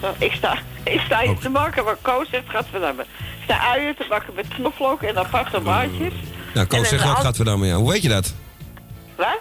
ik 0.18 0.32
sta, 0.32 0.58
ik 0.84 1.00
sta 1.00 1.20
hier 1.20 1.38
te 1.38 1.48
maken 1.48 1.84
wat 1.84 1.96
Koos 2.02 2.28
zegt, 2.30 2.44
gaat 2.48 2.66
verdammen. 2.70 3.04
Ik 3.18 3.44
sta 3.44 3.58
uien 3.70 3.96
te 3.96 4.06
bakken 4.08 4.34
met 4.34 4.46
knoflook 4.48 5.02
en 5.02 5.18
aparte 5.18 5.60
maatjes. 5.60 6.12
Nou, 6.54 6.66
Koos 6.66 6.88
zegt 6.88 7.02
dan 7.02 7.10
ook, 7.10 7.18
gaat 7.18 7.36
we 7.36 7.44
dan 7.44 7.60
ja. 7.66 7.74
Hoe 7.76 7.90
weet 7.92 8.02
je 8.02 8.08
dat? 8.08 8.34
Wat? 9.16 9.38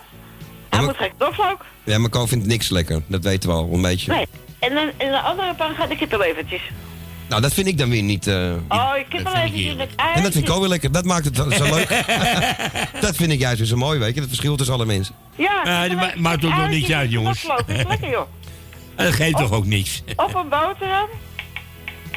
Hij 0.70 0.82
moet 0.82 0.98
geen 0.98 1.12
knoflook. 1.18 1.66
Ja, 1.84 1.98
maar 1.98 2.10
Ko 2.10 2.26
vindt 2.26 2.46
niks 2.46 2.70
lekker. 2.70 3.02
Dat 3.08 3.24
weten 3.24 3.50
we 3.50 3.56
al, 3.56 3.70
een 3.74 3.82
beetje. 3.82 4.12
Nee. 4.14 4.28
En 4.60 4.74
dan 4.74 4.88
in 4.98 5.12
de 5.12 5.20
andere 5.20 5.54
pan 5.54 5.76
gaat 5.76 5.90
de 5.90 5.96
kippenlevertjes. 5.96 6.62
Nou, 7.30 7.42
dat 7.42 7.54
vind 7.54 7.68
ik 7.68 7.78
dan 7.78 7.90
weer 7.90 8.02
niet... 8.02 8.28
eh, 8.28 8.52
Oh, 8.70 8.94
kippenlevertjes 9.10 9.76
met 9.76 9.90
ei. 9.96 10.14
En 10.14 10.24
dat 10.24 10.32
vind 10.32 10.48
ik 10.48 10.54
ook 10.54 10.60
weer 10.60 10.70
lekker. 10.70 10.92
Dat 10.92 11.06
maakt 11.06 11.26
het 11.26 11.36
zo 11.36 11.64
leuk. 11.76 11.90
dat 13.02 13.16
vind 13.16 13.32
ik 13.32 13.40
juist 13.40 13.58
weer 13.58 13.68
zo 13.68 13.76
mooi, 13.76 14.00
weet 14.00 14.14
je. 14.14 14.20
Het 14.20 14.30
verschil 14.30 14.56
tussen 14.56 14.76
alle 14.76 14.86
mensen. 14.86 15.16
Ja, 15.36 15.88
dat 15.88 15.98
ma- 15.98 16.14
maakt 16.18 16.42
toch 16.42 16.58
nog 16.58 16.70
niks 16.70 16.92
uit, 16.92 17.12
jongens. 17.12 17.42
Knoflook, 17.42 17.68
is 17.78 17.84
lekker 17.88 18.10
joh. 18.10 18.28
Dat 19.06 19.14
geeft 19.14 19.38
toch 19.38 19.52
ook 19.52 19.66
niks. 19.66 20.04
Op 20.16 20.36
een 20.36 20.50
boterham. 20.50 21.08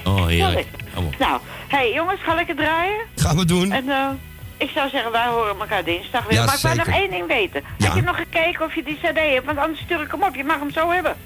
Oh, 0.05 0.27
heerlijk. 0.27 0.67
Sorry. 0.95 1.09
Nou, 1.19 1.41
hey 1.69 1.93
jongens, 1.93 2.21
ga 2.23 2.35
lekker 2.35 2.57
draaien. 2.57 3.01
Gaan 3.17 3.37
we 3.37 3.45
doen. 3.45 3.73
En 3.73 3.89
eh, 3.89 4.09
ik 4.57 4.71
zou 4.75 4.89
zeggen, 4.91 5.13
wij 5.13 5.27
horen 5.27 5.59
elkaar 5.61 5.85
dinsdag 5.85 6.25
weer. 6.25 6.39
Ja, 6.39 6.45
maar 6.45 6.55
ik 6.55 6.61
wil 6.61 6.75
nog 6.75 6.87
één 6.87 7.11
ding 7.11 7.27
weten. 7.27 7.63
Ja. 7.79 7.87
Heb 7.87 7.95
je 7.95 8.03
nog 8.03 8.17
gekeken 8.17 8.65
of 8.65 8.75
je 8.75 8.83
die 8.83 8.99
cd 9.03 9.19
hebt? 9.19 9.47
Want 9.47 9.59
anders 9.59 9.81
stuur 9.81 10.01
ik 10.01 10.11
hem 10.11 10.23
op. 10.23 10.35
Je 10.35 10.45
mag 10.45 10.59
hem 10.59 10.71
zo 10.73 10.91
hebben. 10.91 11.17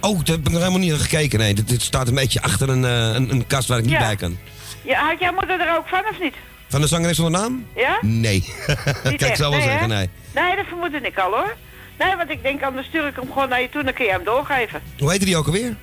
Oh, 0.00 0.16
daar 0.24 0.36
heb 0.36 0.46
ik 0.46 0.52
nog 0.52 0.58
helemaal 0.60 0.78
niet 0.80 0.90
naar 0.90 0.98
gekeken. 0.98 1.38
Nee, 1.38 1.54
dit, 1.54 1.68
dit 1.68 1.82
staat 1.82 2.08
een 2.08 2.14
beetje 2.14 2.42
achter 2.42 2.68
een, 2.68 2.84
eh, 2.84 3.14
een, 3.14 3.30
een 3.30 3.46
kast 3.46 3.68
waar 3.68 3.78
ik 3.78 3.84
niet 3.84 3.92
Ja. 3.92 3.98
bij 3.98 4.16
kan. 4.16 4.38
Ja, 4.82 5.08
had 5.08 5.20
jouw 5.20 5.32
moeder 5.32 5.60
er 5.60 5.76
ook 5.76 5.88
van 5.88 6.02
of 6.10 6.20
niet? 6.20 6.34
Van 6.68 6.80
de 6.80 6.86
zangeres 6.86 7.16
zonder 7.16 7.40
naam? 7.40 7.66
Ja? 7.76 7.98
Nee. 8.00 8.32
Niet 9.04 9.16
Kijk, 9.16 9.20
ik 9.22 9.36
wel 9.36 9.50
nee, 9.50 9.62
zeggen, 9.62 9.90
hè? 9.90 9.96
nee. 9.96 10.08
Nee, 10.34 10.56
dat 10.56 10.64
vermoedde 10.66 11.00
ik 11.00 11.18
al 11.18 11.30
hoor. 11.30 11.56
Nee, 11.98 12.16
want 12.16 12.30
ik 12.30 12.42
denk 12.42 12.62
anders 12.62 12.86
stuur 12.86 13.06
ik 13.06 13.16
hem 13.16 13.32
gewoon 13.32 13.48
naar 13.48 13.60
je 13.60 13.68
toe. 13.68 13.82
Dan 13.84 13.92
kun 13.92 14.04
je 14.04 14.10
hem 14.10 14.24
doorgeven. 14.24 14.82
Hoe 14.98 15.10
heette 15.10 15.24
die 15.24 15.36
ook 15.36 15.46
alweer? 15.46 15.76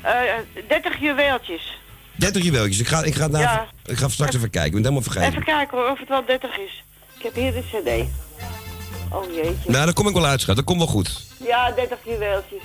Eh 0.00 0.12
30 0.68 1.00
juweeltjes. 1.00 1.78
30 2.14 2.42
juweeltjes. 2.44 2.78
Ik 2.80 2.86
ga, 2.86 3.02
ik 3.02 3.14
ga, 3.14 3.22
het 3.22 3.32
na- 3.32 3.40
Ja. 3.40 3.66
ik 3.86 3.96
ga 3.98 4.08
straks 4.08 4.34
even 4.34 4.50
kijken. 4.50 4.64
Ik 4.78 4.82
ben 4.82 4.82
helemaal 4.82 5.02
vergeten. 5.12 5.28
Even 5.28 5.44
kijken 5.44 5.78
hoor, 5.78 5.90
of 5.90 5.98
het 5.98 6.08
wel 6.08 6.24
30 6.24 6.58
is. 6.58 6.84
Ik 7.16 7.22
heb 7.22 7.34
hier 7.34 7.52
de 7.52 7.60
cd. 7.62 8.08
Oh 9.14 9.34
jeetje. 9.34 9.70
Nou, 9.70 9.84
daar 9.84 9.92
kom 9.92 10.08
ik 10.08 10.14
wel 10.14 10.26
uit, 10.26 10.40
schat. 10.40 10.56
Dat 10.56 10.64
komt 10.64 10.78
wel 10.78 10.86
goed. 10.86 11.26
Ja, 11.44 11.70
30 11.70 11.98
juweeltjes. 12.04 12.62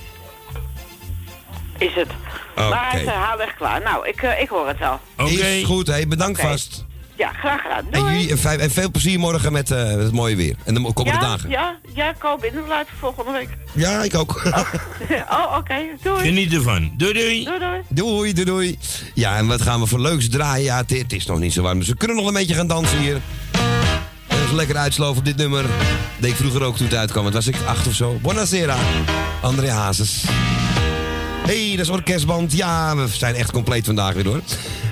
is 1.77 1.93
het. 1.95 2.09
Oké. 2.57 2.69
Maar 2.69 2.91
hij 2.91 2.99
is 3.01 3.05
herhaaldelijk 3.07 3.55
klaar. 3.57 3.81
Nou, 3.81 4.07
ik, 4.07 4.21
eh, 4.23 4.41
ik 4.41 4.49
hoor 4.49 4.67
het 4.67 4.79
wel. 4.79 4.99
Is 5.25 5.63
goed, 5.65 5.87
hé. 5.87 6.07
Bedankt 6.07 6.39
Oké. 6.39 6.47
vast. 6.47 6.85
Ja, 7.17 7.31
graag 7.31 7.61
gedaan. 7.61 7.85
En, 7.91 8.03
jullie, 8.13 8.29
en, 8.29 8.37
fijn- 8.37 8.59
en 8.59 8.71
veel 8.71 8.91
plezier 8.91 9.19
morgen 9.19 9.51
met, 9.51 9.71
eh, 9.71 9.83
met 9.85 10.03
het 10.03 10.11
mooie 10.11 10.35
weer. 10.35 10.55
En 10.63 10.73
de 10.73 10.81
komende 10.81 11.19
ja, 11.19 11.19
dagen. 11.19 11.49
Ja, 11.49 11.75
ja, 11.93 12.09
ik 12.09 12.15
hoop 12.19 12.43
inderdaad 12.43 12.87
volgende 12.99 13.31
week. 13.31 13.49
Ja, 13.73 14.03
ik 14.03 14.15
ook. 14.15 14.41
oh, 15.29 15.55
oké. 15.57 15.75
Doei. 16.01 16.21
Geniet 16.21 16.53
ervan. 16.53 16.93
Doei 16.97 17.13
doei. 17.13 17.43
Doei, 17.43 17.59
doei. 17.59 17.81
Doei, 17.89 18.33
doei, 18.33 18.45
doei. 18.45 18.79
Ja, 19.13 19.37
en 19.37 19.47
wat 19.47 19.61
gaan 19.61 19.79
we 19.79 19.85
voor 19.87 19.99
leuks 19.99 20.29
draaien? 20.29 20.63
Ja, 20.63 20.77
het, 20.77 20.89
het 20.89 21.13
is 21.13 21.25
nog 21.25 21.39
niet 21.39 21.53
zo 21.53 21.61
warm, 21.61 21.79
dus 21.79 21.87
we 21.87 21.95
kunnen 21.97 22.17
nog 22.17 22.27
een 22.27 22.33
beetje 22.33 22.53
gaan 22.53 22.67
dansen 22.67 22.97
hier. 22.97 23.21
En 24.27 24.41
even 24.43 24.55
lekker 24.55 24.77
uitsloven 24.77 25.17
op 25.17 25.25
dit 25.25 25.37
nummer. 25.37 25.65
Deed 26.19 26.29
ik 26.31 26.35
vroeger 26.37 26.63
ook 26.63 26.77
toen 26.77 26.85
het 26.87 26.95
uitkwam. 26.95 27.25
Het 27.25 27.33
was 27.33 27.47
ik 27.47 27.55
acht 27.65 27.87
of 27.87 27.93
zo. 27.93 28.17
Buonasera. 28.21 28.75
André 29.41 29.69
Hazes. 29.69 30.23
Hey, 31.45 31.69
dat 31.75 31.85
is 31.85 31.89
orkestband. 31.89 32.53
Ja, 32.53 32.95
we 32.95 33.07
zijn 33.07 33.35
echt 33.35 33.51
compleet 33.51 33.85
vandaag 33.85 34.13
weer 34.13 34.25
hoor. 34.25 34.41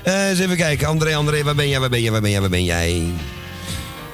Eh 0.03 0.29
eens 0.29 0.39
even 0.39 0.57
kijken. 0.57 0.87
André, 0.87 1.15
André, 1.15 1.43
waar 1.43 1.55
ben 1.55 1.69
jij, 1.69 1.79
waar 1.79 1.89
ben 1.89 2.01
jij, 2.01 2.11
waar 2.11 2.21
ben 2.21 2.31
jij, 2.31 2.39
waar 2.41 2.49
ben 2.49 2.63
jij? 2.63 3.05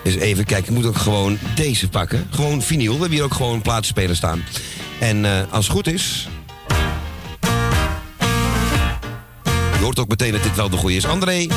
Eens 0.04 0.16
even 0.16 0.46
kijken. 0.46 0.70
Ik 0.70 0.78
moet 0.80 0.86
ook 0.88 0.98
gewoon 0.98 1.38
deze 1.56 1.90
pakken. 1.90 2.28
Gewoon 2.32 2.62
vinyl. 2.62 2.94
We 2.94 3.00
hebben 3.00 3.18
hier 3.18 3.24
ook 3.24 3.34
gewoon 3.34 3.62
plaatsspeler 3.62 4.16
staan. 4.16 4.44
En 5.00 5.26
eh, 5.26 5.32
als 5.50 5.66
het 5.66 5.76
goed 5.76 5.88
is, 5.88 6.28
Je 9.78 9.84
hoort 9.84 10.00
ook 10.00 10.08
meteen 10.08 10.32
dat 10.32 10.44
dit 10.44 10.56
wel 10.56 10.70
de 10.70 10.78
goede 10.78 10.96
is. 10.96 11.06
André, 11.06 11.48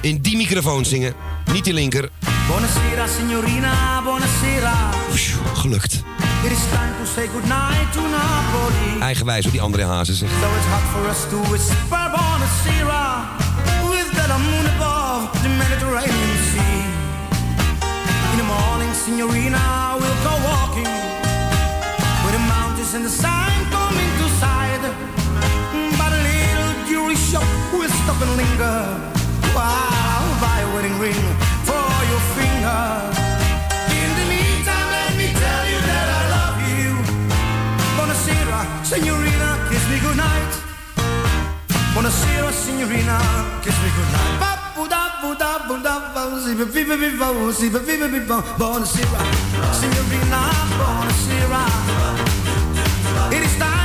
in 0.00 0.18
die 0.20 0.36
microfoon 0.36 0.84
zingen. 0.84 1.14
Niet 1.52 1.64
die 1.64 1.72
linker. 1.72 2.08
Buonasera 2.46 3.06
signorina, 3.06 4.02
buonasera. 4.02 4.90
Gelukt. 5.54 6.02
It 6.44 6.52
is 6.52 6.66
time 6.70 6.94
to 7.00 7.06
say 7.06 7.26
goodnight 7.26 7.92
to 7.92 8.00
Napoli. 8.00 9.00
Eigenwijs 9.00 9.44
hoe 9.44 9.52
die 9.52 9.60
André 9.60 9.84
Hazen 9.84 10.14
zegt. 10.14 10.32
So 10.32 10.48
it's 10.56 10.66
hot 10.66 10.86
for 10.92 11.08
us 11.10 11.20
to 11.30 11.36
whisper 11.50 12.10
buonasera. 12.14 13.04
With 13.88 14.10
the 14.12 14.38
moon 14.48 14.66
above 14.74 15.42
the 15.42 15.48
Mediterranean 15.48 16.36
Sea. 16.50 16.80
In 18.32 18.36
the 18.42 18.48
morning, 18.56 18.94
signorina, 19.04 19.96
we'll 20.00 20.20
go 20.28 20.34
walking. 20.50 20.92
With 22.24 22.34
the 22.38 22.44
mountains 22.54 22.92
and 22.94 23.04
the 23.04 23.14
sun 23.22 23.52
coming 23.70 24.10
to 24.20 24.26
sight. 24.40 24.82
By 26.00 26.08
the 26.14 26.20
little 26.30 26.72
jewelry 26.88 27.16
shop, 27.16 27.48
we'll 27.72 27.94
stop 28.02 28.20
and 28.20 28.36
linger. 28.36 28.78
While 29.56 29.96
I'll 30.14 30.40
buy 30.44 30.58
a 30.60 30.68
wedding 30.74 30.98
ring 31.00 31.43
Buonasera, 42.04 42.52
signorina, 42.52 43.18
kiss 43.62 43.72
me 43.80 43.88
goodnight. 43.96 44.38
Buonasera, 48.58 49.24
signorina, 49.72 50.40
buonasera. 50.76 51.64
It 53.32 53.42
is 53.42 53.56
time 53.56 53.83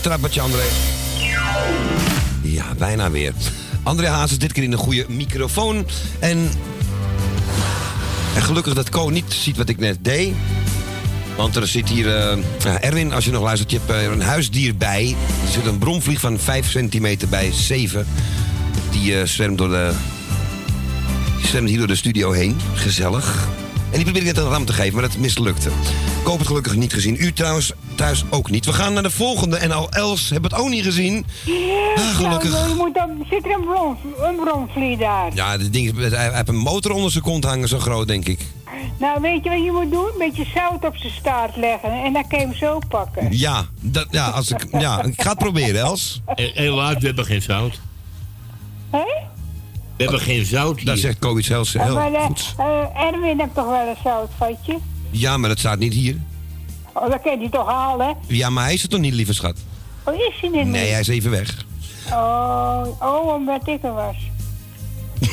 het 0.00 0.08
trappetje, 0.08 0.40
André. 0.40 0.62
Ja, 2.42 2.74
bijna 2.78 3.10
weer. 3.10 3.32
André 3.82 4.08
Hazes 4.08 4.38
dit 4.38 4.52
keer 4.52 4.62
in 4.62 4.72
een 4.72 4.78
goede 4.78 5.06
microfoon. 5.08 5.86
En, 6.18 6.50
en 8.34 8.42
gelukkig 8.42 8.74
dat 8.74 8.88
Co 8.88 9.08
niet 9.08 9.32
ziet 9.32 9.56
wat 9.56 9.68
ik 9.68 9.78
net 9.78 9.98
deed. 10.00 10.34
Want 11.36 11.56
er 11.56 11.66
zit 11.66 11.88
hier... 11.88 12.16
eh, 12.16 12.36
Erwin, 12.80 13.12
als 13.12 13.24
je 13.24 13.30
nog 13.30 13.42
luistert, 13.42 13.70
je 13.70 13.78
hebt 13.78 13.90
eh, 13.90 14.10
een 14.10 14.22
huisdier 14.22 14.76
bij. 14.76 15.16
Er 15.46 15.52
zit 15.52 15.66
een 15.66 15.78
bromvlieg 15.78 16.20
van 16.20 16.38
5 16.38 16.70
centimeter 16.70 17.28
bij 17.28 17.52
7. 17.52 18.06
Die 18.90 19.20
eh 19.20 19.26
zwermt, 19.26 19.58
door 19.58 19.68
de, 19.68 19.92
die 21.38 21.46
zwermt 21.46 21.68
hier 21.68 21.78
door 21.78 21.86
de 21.86 21.96
studio 21.96 22.32
heen. 22.32 22.56
Gezellig. 22.74 23.48
En 23.90 23.96
die 23.96 24.04
probeerde 24.04 24.28
ik 24.28 24.34
net 24.34 24.44
een 24.44 24.50
ram 24.50 24.64
te 24.64 24.72
geven, 24.72 24.94
maar 24.94 25.08
dat 25.08 25.18
mislukte. 25.18 25.68
Ik 26.20 26.26
hoop 26.26 26.38
het 26.38 26.46
gelukkig 26.46 26.76
niet 26.76 26.92
gezien. 26.92 27.16
U 27.18 27.32
trouwens 27.32 27.72
thuis 28.00 28.24
ook 28.30 28.50
niet. 28.50 28.64
We 28.64 28.72
gaan 28.72 28.92
naar 28.92 29.02
de 29.02 29.10
volgende. 29.10 29.56
En 29.56 29.70
al 29.70 29.90
Els 29.90 30.30
hebben 30.30 30.50
het 30.50 30.60
ook 30.60 30.68
niet 30.68 30.84
gezien. 30.84 31.26
Ah, 31.96 32.16
gelukkig. 32.16 32.50
Nou, 32.50 32.68
je 32.68 32.74
moet 32.74 32.94
dan, 32.94 33.26
zit 33.30 33.44
er 33.44 33.50
een, 33.50 33.60
bron, 33.60 33.96
een 34.22 34.36
bronvlieg 34.36 34.98
daar. 34.98 35.34
Ja, 35.34 35.56
dit 35.56 35.72
ding, 35.72 35.96
hij 35.98 36.08
hij 36.08 36.34
heeft 36.34 36.48
een 36.48 36.56
motor 36.56 36.92
onder 36.92 37.10
zijn 37.10 37.24
kont 37.24 37.44
hangen, 37.44 37.68
zo 37.68 37.78
groot, 37.78 38.08
denk 38.08 38.28
ik. 38.28 38.40
Nou, 38.98 39.20
weet 39.20 39.44
je 39.44 39.50
wat 39.50 39.64
je 39.64 39.72
moet 39.72 39.90
doen? 39.90 40.04
Een 40.04 40.18
beetje 40.18 40.46
zout 40.54 40.84
op 40.84 40.96
zijn 40.96 41.12
staart 41.12 41.56
leggen 41.56 41.92
en 42.04 42.12
dan 42.12 42.28
kan 42.28 42.38
je 42.38 42.44
hem 42.44 42.54
zo 42.54 42.78
pakken. 42.88 43.38
Ja, 43.38 43.66
dat, 43.80 44.06
ja, 44.10 44.28
als 44.28 44.50
ik, 44.50 44.66
ja 44.72 45.02
ik 45.02 45.22
ga 45.22 45.30
het 45.30 45.38
proberen, 45.38 45.80
Els. 45.80 46.20
Helaas, 46.34 46.94
we 46.94 47.06
hebben 47.06 47.24
geen 47.24 47.42
zout. 47.42 47.80
Hé? 48.90 49.04
We 49.96 50.02
hebben 50.02 50.20
geen 50.20 50.44
zout 50.44 50.76
hier. 50.76 50.86
Daar 50.86 50.96
zegt 50.96 51.18
Co 51.18 51.38
iets 51.38 51.48
heel, 51.48 51.64
Ja, 51.72 51.92
maar 51.92 52.12
eh, 52.12 52.28
eh, 52.58 53.06
Erwin 53.06 53.38
heeft 53.38 53.54
toch 53.54 53.68
wel 53.68 53.88
een 53.88 53.96
zoutvatje? 54.04 54.78
Ja, 55.10 55.36
maar 55.36 55.48
dat 55.48 55.58
staat 55.58 55.78
niet 55.78 55.94
hier. 55.94 56.16
Oh, 57.00 57.10
dat 57.10 57.20
kan 57.22 57.38
hij 57.38 57.48
toch 57.48 57.66
halen? 57.68 58.16
Ja, 58.26 58.50
maar 58.50 58.64
hij 58.64 58.74
is 58.74 58.82
het 58.82 58.90
toch 58.90 59.00
niet, 59.00 59.12
lieve 59.14 59.32
schat? 59.32 59.56
Oh, 60.04 60.14
is 60.14 60.20
hij 60.40 60.50
dit 60.50 60.66
Nee, 60.66 60.82
niet? 60.82 60.90
hij 60.90 61.00
is 61.00 61.08
even 61.08 61.30
weg. 61.30 61.64
Oh, 62.12 62.82
oh, 63.00 63.34
omdat 63.34 63.68
ik 63.68 63.82
er 63.84 63.92
was. 63.92 64.16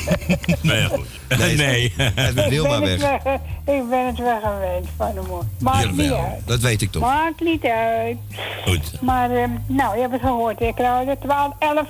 Nee, 0.62 0.84
goed. 0.86 1.08
Nee, 1.38 1.56
Nee. 1.56 1.94
Hij 1.98 2.34
is 2.36 2.48
Wilma 2.48 2.76
ik, 2.76 2.84
ben 2.84 3.00
weg. 3.00 3.12
het 3.12 3.24
weg, 3.24 3.40
ik 3.76 3.90
ben 3.90 4.06
het 4.06 4.18
weg 4.18 4.42
geweest 4.42 4.88
van 4.98 5.16
hem 5.16 5.26
hoor. 5.26 5.44
Maakt 5.60 5.92
niet 5.96 6.12
uit. 6.12 6.42
dat 6.46 6.60
weet 6.60 6.82
ik 6.82 6.92
toch. 6.92 7.02
Maakt 7.02 7.42
niet 7.42 7.66
uit. 7.66 8.18
Goed. 8.66 9.02
Maar, 9.02 9.32
ehm, 9.32 9.50
nou, 9.68 9.96
je 9.96 10.02
hebt 10.02 10.14
het 10.14 10.22
gehoord. 10.22 10.62
Ik 10.62 10.78
nou, 10.78 11.06
de 11.06 11.18
12, 11.22 11.54
11 11.60 11.88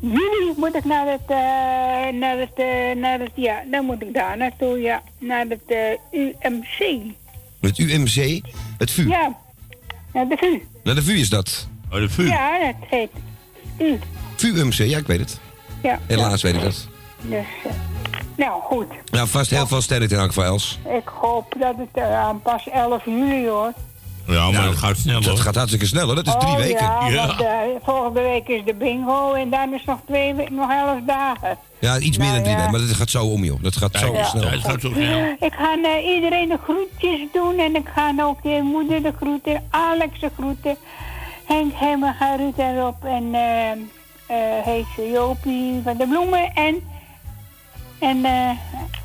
juli 0.00 0.52
moet 0.56 0.74
ik 0.74 0.84
naar 0.84 1.06
het, 1.06 1.20
eh, 1.26 2.18
naar 2.20 2.38
het, 2.38 2.54
eh, 2.54 3.00
naar 3.00 3.18
het, 3.20 3.30
ja, 3.34 3.62
dan 3.70 3.84
moet 3.84 4.02
ik 4.02 4.14
daar 4.14 4.36
naartoe, 4.36 4.80
ja. 4.80 5.02
Naar 5.18 5.46
het 5.48 5.62
eh, 5.66 6.20
UMC. 6.20 7.00
Het 7.60 7.78
UMC, 7.78 8.40
het 8.78 8.90
VU. 8.90 9.08
Ja, 9.08 9.36
naar 10.12 10.28
de 10.28 10.36
VU. 10.36 10.62
Naar 10.82 10.94
de 10.94 11.02
VU 11.02 11.12
is 11.12 11.28
dat. 11.28 11.68
Oh, 11.90 11.98
de 11.98 12.08
VU. 12.08 12.26
Ja, 12.26 12.58
dat 12.80 12.88
heet 12.88 13.10
U. 13.78 13.98
VU-UMC, 14.36 14.74
ja, 14.74 14.98
ik 14.98 15.06
weet 15.06 15.20
het. 15.20 15.40
Ja. 15.82 15.98
Helaas 16.06 16.42
weet 16.42 16.54
ik 16.54 16.60
dat. 16.62 16.88
Dus, 17.20 17.44
nou, 18.36 18.62
goed. 18.62 18.86
Nou, 19.10 19.28
vast 19.28 19.50
heel 19.50 19.66
veel 19.66 19.80
sterren 19.80 20.08
in 20.08 20.16
elk 20.16 20.26
geval, 20.26 20.44
Els. 20.44 20.78
Ik 20.98 21.08
hoop 21.08 21.54
dat 21.58 21.74
het 21.76 22.02
aan 22.02 22.42
pas 22.42 22.68
11 22.68 23.04
juli 23.04 23.48
hoor. 23.48 23.72
Ja, 24.26 24.50
maar 24.50 24.64
dat 24.64 24.76
gaat 24.76 24.96
snel 24.96 25.20
Nou, 25.20 25.30
Dat 25.34 25.40
gaat 25.40 25.54
hartstikke 25.54 25.86
snel, 25.86 26.06
hoor. 26.06 26.14
Dat 26.14 26.26
is 26.26 26.34
drie 26.38 26.52
oh, 26.52 26.56
weken. 26.56 26.84
Ja, 26.84 27.08
Ja. 27.08 27.26
want 27.26 27.40
eh, 27.40 27.48
volgende 27.84 28.20
week 28.20 28.48
is 28.48 28.64
de 28.64 28.74
bingo 28.74 29.32
en 29.32 29.50
dan 29.50 29.74
is 29.74 29.84
nog 29.84 29.98
twee 30.06 30.34
we- 30.34 30.46
nog 30.50 30.70
elf 30.70 30.98
dagen. 31.06 31.58
Ja, 31.80 31.98
iets 31.98 32.16
meer 32.18 32.26
Nou, 32.26 32.34
dan 32.34 32.42
drie 32.42 32.56
ja. 32.56 32.62
weken, 32.62 32.70
maar 32.78 32.88
dat 32.88 32.96
gaat 32.96 33.10
zo 33.10 33.24
om, 33.26 33.44
joh. 33.44 33.62
Dat 33.62 33.76
gaat 33.76 33.96
zo 33.96 34.12
Ja, 34.12 34.24
snel. 34.24 34.48
Het 34.50 34.60
gaat 34.60 34.80
zo 34.80 34.90
snel. 34.92 35.36
Ik 35.40 35.52
ga 35.52 35.76
eh, 35.84 36.14
iedereen 36.14 36.48
de 36.48 36.58
groetjes 36.64 37.20
doen 37.32 37.58
en 37.58 37.74
ik 37.76 37.88
ga 37.94 38.14
ook 38.20 38.38
je 38.42 38.60
moeder 38.62 39.02
de 39.02 39.12
groeten, 39.20 39.62
Alex 39.70 40.20
de 40.20 40.30
groeten, 40.38 40.76
Henk 41.46 41.72
Hemmer, 41.74 42.16
Ruud 42.36 42.58
en 42.58 42.76
Rob 42.78 43.04
en 43.04 43.34
eh 43.34 43.70
eh 44.26 44.64
heet 44.64 44.86
ze 44.96 45.10
Jopie 45.12 45.80
van 45.84 45.96
de 45.96 46.06
Bloemen 46.06 46.52
en 46.54 46.82
en 47.98 48.24
eh 48.24 48.48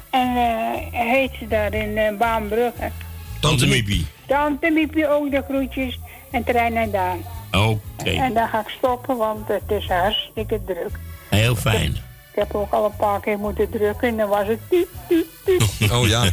en 0.09 0.35
eh 0.35 1.01
heet 1.09 1.31
ze 1.39 1.47
daar 1.47 1.73
in 1.73 2.17
Baanbrugge. 2.17 2.91
Tante 3.39 3.67
Miepie. 3.67 4.05
Tante 4.31 4.69
Miepie 4.69 5.07
ook 5.07 5.31
de 5.31 5.43
groetjes 5.49 5.99
en 6.31 6.43
Trein 6.43 6.75
en 6.75 6.91
Daan. 6.91 7.23
Oké. 7.51 8.09
En 8.09 8.33
dan 8.33 8.47
ga 8.47 8.59
ik 8.59 8.69
stoppen, 8.77 9.17
want 9.17 9.47
het 9.47 9.61
is 9.67 9.87
hartstikke 9.87 10.59
druk. 10.65 10.99
Heel 11.29 11.55
fijn. 11.55 11.91
Ik 11.91 12.39
heb 12.39 12.55
ook 12.55 12.71
al 12.71 12.85
een 12.85 12.95
paar 12.97 13.19
keer 13.21 13.37
moeten 13.37 13.69
drukken 13.69 14.07
en 14.07 14.17
dan 14.17 14.29
was 14.29 14.47
het. 14.47 14.59
Oh 15.91 16.07
ja. 16.07 16.29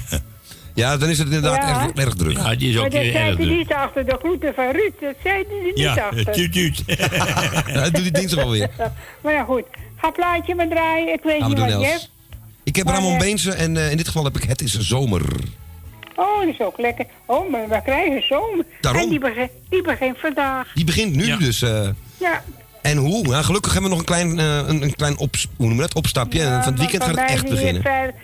Ja, 0.74 0.96
dan 0.96 1.08
is 1.08 1.18
het 1.18 1.26
inderdaad 1.26 1.56
Ja. 1.56 1.82
erg, 1.82 1.92
erg 1.92 2.14
druk. 2.14 2.36
Ja, 2.36 2.54
die 2.54 2.68
is 2.68 2.74
Maar 2.74 2.84
ook 2.84 2.90
dat 2.90 3.00
heel 3.02 3.12
zei 3.12 3.36
hij 3.36 3.46
niet 3.46 3.72
achter 3.72 4.04
de 4.06 4.16
groeten 4.18 4.54
van 4.54 4.70
Ruud. 4.70 4.92
Dat 5.00 5.14
zei 5.22 5.44
hij 5.48 5.62
niet 5.64 5.78
Ja, 5.78 5.94
achter. 5.94 6.32
tuut 6.36 6.52
tuut. 6.52 6.82
Ja, 7.74 7.90
doe 7.90 8.02
die 8.02 8.10
dinsdag 8.10 8.44
alweer. 8.44 8.70
Maar 9.20 9.32
ja, 9.32 9.44
goed. 9.44 9.64
Ga 9.96 10.10
plaatje 10.10 10.54
maar 10.54 10.68
draaien. 10.68 11.12
Ik 11.12 11.22
weet 11.22 11.46
niet 11.46 11.58
wat 11.58 11.68
je 11.68 11.86
hebt. 11.86 12.10
Ik 12.62 12.76
heb 12.76 12.84
Maar, 12.86 12.94
Ramon 12.94 13.12
eh, 13.12 13.18
Beense 13.18 13.52
en 13.52 13.76
eh, 13.76 13.90
in 13.90 13.96
dit 13.96 14.06
geval 14.06 14.24
heb 14.24 14.36
ik 14.36 14.42
Het 14.42 14.60
is 14.62 14.78
zomer. 14.78 15.22
Oh, 16.18 16.38
dat 16.40 16.48
is 16.48 16.60
ook 16.60 16.78
lekker. 16.78 17.06
Oh, 17.26 17.50
maar 17.50 17.68
we 17.68 17.82
krijgen 17.82 18.22
zomer. 18.26 18.64
Daarom. 18.80 19.02
En 19.02 19.08
die, 19.08 19.18
begint 19.18 19.50
die 19.68 19.82
begint 19.82 20.18
vandaag. 20.18 20.72
Die 20.74 20.84
begint 20.84 21.14
nu, 21.14 21.36
dus... 21.36 21.62
eh, 21.62 21.88
Ja. 22.18 22.42
en 22.82 22.96
hoe? 22.96 23.22
Nou, 23.26 23.44
gelukkig 23.44 23.72
hebben 23.72 23.90
we 23.90 23.96
nog 23.96 24.06
een 24.06 24.12
klein, 24.14 24.38
eh, 24.38 24.68
een, 24.68 24.82
een 24.82 24.94
klein 24.94 25.18
ops, 25.18 25.42
hoe 25.56 25.66
noemen 25.66 25.76
we 25.76 25.82
dat? 25.82 25.94
opstapje. 25.94 26.40
en 26.42 26.62
van 26.62 26.72
het 26.72 26.80
weekend 26.80 27.04
gaat 27.04 27.16
het 27.20 27.30
echt 27.30 27.48
beginnen. 27.48 28.14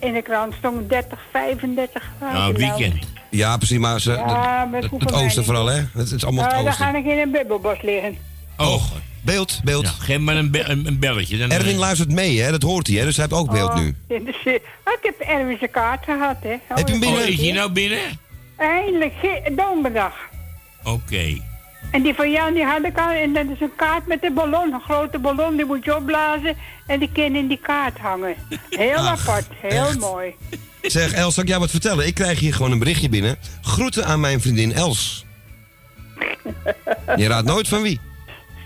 In 0.00 0.12
de 0.12 0.22
krant 0.22 0.54
stond 0.58 0.88
30, 0.88 1.18
35 1.30 2.02
graden. 2.18 2.38
Nou, 2.38 2.52
weekend. 2.54 3.04
Ja, 3.30 3.56
precies, 3.56 3.78
maar 3.78 4.00
ze, 4.00 4.10
Ja, 4.12 4.64
maar 4.64 4.82
het, 4.82 5.12
oosten 5.12 5.44
vooral, 5.44 5.66
hè? 5.66 5.82
Het 5.94 6.10
is 6.10 6.24
allemaal 6.24 6.44
het 6.44 6.52
dan 6.54 6.66
oosten. 6.66 6.84
ga 6.84 6.96
ik 6.96 7.04
in 7.04 7.18
een 7.18 7.30
bubbelbos 7.30 7.82
liggen. 7.82 8.16
Oh, 8.56 8.82
Beeld, 9.24 9.60
beeld. 9.64 9.84
ja, 9.84 9.90
geef 9.98 10.18
maar 10.18 10.36
een, 10.36 10.50
be- 10.50 10.64
een, 10.64 10.86
een 10.86 10.98
belletje. 10.98 11.38
Dan, 11.38 11.50
Erwin 11.50 11.72
eh, 11.72 11.78
luistert 11.78 12.10
mee, 12.10 12.40
hè? 12.40 12.50
Dat 12.50 12.62
hoort 12.62 12.86
hij, 12.86 12.96
hè? 12.96 13.04
Dus 13.04 13.16
hij 13.16 13.26
heeft 13.28 13.40
ook 13.40 13.50
beeld 13.50 13.70
Oh, 13.70 13.76
nu. 13.76 13.94
eh, 14.08 14.16
oh, 14.84 14.92
ik 14.92 14.98
heb 15.02 15.14
Erwin 15.20 15.56
zijn 15.58 15.70
kaart 15.70 16.04
gehad, 16.04 16.36
hè. 16.42 16.52
Oh, 16.52 16.76
Heb 16.76 16.86
je 16.86 16.92
hem 16.92 17.00
binnen? 17.00 17.22
Oh, 17.22 17.28
is 17.28 17.40
hij 17.40 17.52
nou 17.52 17.70
binnen? 17.72 17.98
Eindelijk, 18.56 19.14
donderdag. 19.56 20.14
Oké. 20.84 21.40
En 21.92 22.02
die 22.02 22.14
van 22.14 22.30
Jan, 22.30 22.54
die 22.54 22.64
had 22.64 22.84
ik 22.84 22.98
al. 22.98 23.10
En 23.10 23.32
dat 23.32 23.44
is 23.54 23.60
een 23.60 23.72
kaart 23.76 24.06
met 24.06 24.24
een 24.24 24.34
ballon, 24.34 24.72
een 24.72 24.80
grote 24.80 25.18
ballon. 25.18 25.56
Die 25.56 25.64
moet 25.64 25.84
je 25.84 25.96
opblazen 25.96 26.56
en 26.86 26.98
die 26.98 27.10
kan 27.12 27.34
in 27.36 27.46
die 27.46 27.58
kaart 27.62 27.98
hangen. 27.98 28.34
Heel 28.70 28.96
Ach, 28.96 29.20
apart, 29.28 29.46
heel 29.60 29.86
echt? 29.86 29.98
mooi. 29.98 30.34
Zeg, 30.82 31.12
Els, 31.12 31.34
zal 31.34 31.42
ik 31.42 31.48
jou 31.48 31.60
wat 31.60 31.70
vertellen? 31.70 32.06
Ik 32.06 32.14
krijg 32.14 32.38
hier 32.40 32.54
gewoon 32.54 32.72
een 32.72 32.78
berichtje 32.78 33.08
binnen. 33.08 33.36
Groeten 33.62 34.04
aan 34.06 34.20
mijn 34.20 34.40
vriendin 34.40 34.72
Els. 34.72 35.24
Je 37.16 37.26
raadt 37.26 37.46
nooit 37.46 37.68
van 37.68 37.82
wie. 37.82 38.00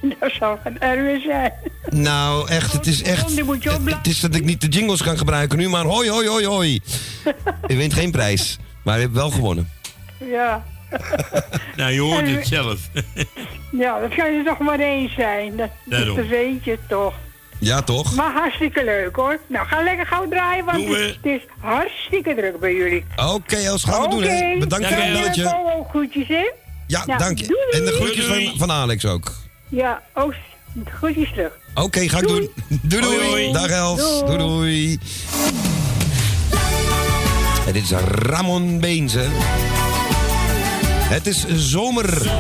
Dat 0.21 0.33
zou 0.33 0.59
van 0.63 0.79
Erwin 0.79 1.21
zijn. 1.21 1.53
Nou, 1.91 2.49
echt, 2.49 2.73
het 2.73 2.87
is 2.87 3.03
echt... 3.03 3.35
Je 3.35 3.45
Het, 3.85 4.07
is 4.07 4.21
dat 4.21 4.35
ik 4.35 4.45
niet 4.45 4.61
de 4.61 4.69
jingles 4.69 5.03
kan 5.03 5.19
gebruiken 5.19 5.59
nu, 5.59 5.69
maar 5.69 5.85
hoi, 5.85 6.11
hoi, 6.11 6.29
hoi, 6.29 6.47
hoi. 6.47 6.81
Je 7.67 7.77
wint 7.77 7.95
geen 7.95 8.11
prijs, 8.11 8.59
maar 8.85 8.95
je 8.97 9.03
hebt 9.03 9.15
wel 9.15 9.31
gewonnen. 9.31 9.71
Ja. 10.25 10.65
Nou, 11.77 11.93
je 11.93 12.01
hoort 12.01 12.27
het 12.29 12.47
zelf. 12.47 12.79
ja, 13.73 14.01
dat 14.01 14.15
kan 14.15 14.25
er 14.27 14.45
toch 14.45 14.59
maar 14.59 14.79
één 14.81 15.11
zijn. 15.17 15.57
Dat, 15.57 16.15
weet 16.29 16.65
je 16.65 16.79
toch. 16.89 17.15
Ja, 17.59 17.83
toch? 17.83 18.15
Maar 18.15 18.33
hartstikke 18.33 18.85
leuk 18.85 19.17
hoor. 19.17 19.39
Nou, 19.47 19.67
ga 19.67 19.83
lekker 19.83 20.07
gauw 20.07 20.29
draaien, 20.29 20.65
want 20.65 20.89
het, 20.89 20.99
het 20.99 21.17
is 21.23 21.41
hartstikke 21.61 22.35
druk 22.35 22.61
bij 22.61 22.75
jullie. 22.75 23.05
Oké, 23.17 23.57
Els, 23.57 23.85
gaan 23.85 24.03
we 24.03 24.09
doen, 24.09 24.23
hè? 24.23 24.57
Bedankt 24.59 24.87
voor 24.87 24.97
Ja, 24.97 25.03
het 25.03 25.15
ja. 25.15 25.21
belletje. 25.21 25.75
Ook 25.77 25.89
groetjes, 25.89 26.29
hè? 26.29 26.51
Ja, 26.87 27.03
Ja, 27.07 27.17
dank 27.17 27.39
je. 27.39 27.71
En 27.73 27.85
de 27.85 27.93
groetjes 27.93 28.25
van, 28.25 28.59
van 28.59 28.71
Alex 28.71 29.05
ook. 29.05 29.33
Ja, 29.69 30.03
ook 30.15 30.35
groetjes 30.85 31.31
terug. 31.33 31.53
Oké, 31.75 32.09
ga 32.09 32.19
ik 32.19 32.27
Doei. 32.29 32.51
doen. 32.69 32.81
Doei, 32.83 33.03
doei. 33.03 33.29
Hoi. 33.29 33.53
Dag 33.53 33.69
Els. 33.71 33.99
Doei, 34.01 34.21
Doei. 34.25 34.39
doei. 34.39 34.99
En 37.67 37.73
dit 37.73 37.83
is 37.83 37.91
Ramon 38.09 38.81
Beense. 38.81 39.25
Het 41.09 41.27
is 41.27 41.45
zomer. 41.49 42.31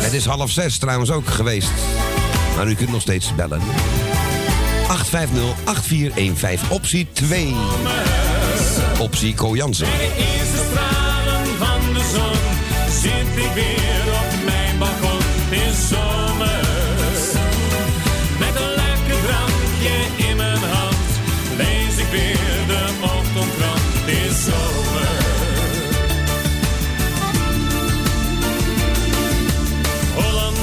Het 0.00 0.12
is 0.12 0.24
half 0.24 0.50
zes 0.50 0.78
trouwens 0.78 1.10
ook 1.10 1.28
geweest. 1.28 1.70
Maar 2.56 2.66
u 2.68 2.74
kunt 2.74 2.90
nog 2.90 3.00
steeds 3.00 3.34
bellen. 3.34 3.60
850-8415, 4.88 6.68
optie 6.68 7.06
2. 7.12 7.54
Optie 8.98 9.34
Ko 9.34 9.56
Jansen. 9.56 9.86
de 9.86 10.14
eerste 10.18 10.64
stralen 10.70 11.46
van 11.58 11.94
de 11.94 12.10
zon 12.14 12.38
zit 13.00 13.44
ik 13.44 13.52
weer 13.54 13.87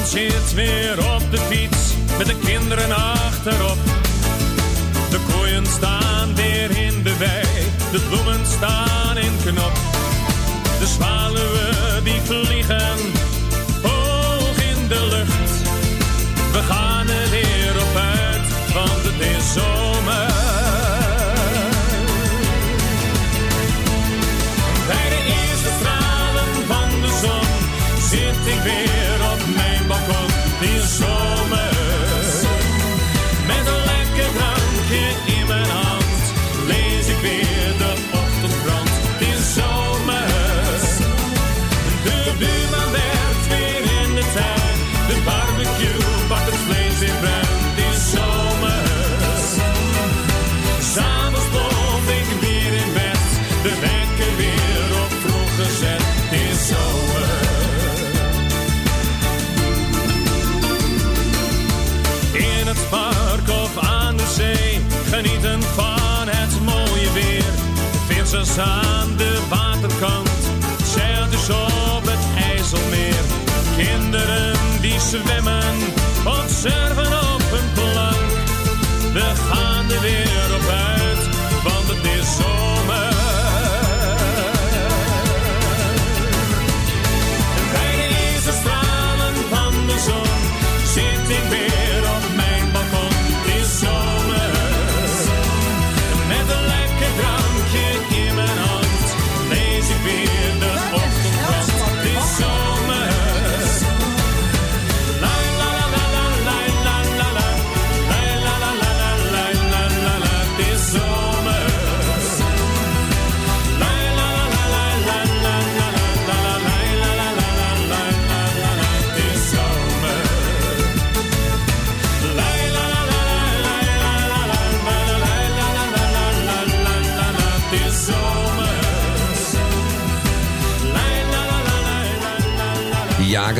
zit 0.06 0.54
weer 0.54 1.14
op 1.14 1.30
de 1.30 1.38
fiets 1.38 1.94
met 2.18 2.26
de 2.26 2.36
kinderen 2.44 2.96
achterop. 2.96 3.78
De 5.10 5.18
koeien 5.32 5.66
staan 5.66 6.34
weer 6.34 6.70
in 6.70 7.02
de 7.02 7.16
wei, 7.16 7.46
de 7.92 8.00
bloemen 8.08 8.46
staan 8.46 9.16
in 9.16 9.32
knop. 9.44 9.72
De 10.78 10.86
zwaluwen 10.86 12.04
die 12.04 12.20
vliegen 12.24 12.98
hoog 13.82 14.56
in 14.72 14.88
de 14.88 15.06
lucht. 15.10 15.52
We 16.52 16.62
gaan 16.68 17.08
er 17.08 17.30
weer 17.30 17.82
op 17.82 17.96
uit, 17.96 18.72
want 18.74 19.02
het 19.04 19.20
is 19.36 19.52
zomer. 19.52 20.26
Bij 24.86 25.08
de 25.08 25.22
eerste 25.38 25.70
stralen 25.78 26.66
van 26.66 27.00
de 27.00 27.18
zon 27.22 27.48
zit 28.10 28.54
ik 28.54 28.60
weer 28.62 29.15
Isso. 30.62 31.25
Aan 68.58 69.16
de 69.16 69.46
waterkant, 69.48 70.30
zeiltjes 70.84 71.48
op 71.50 72.02
het 72.04 72.44
IJsselmeer. 72.44 73.24
Kinderen 73.76 74.56
die 74.80 75.00
zwemmen 75.00 75.74
of 76.24 76.44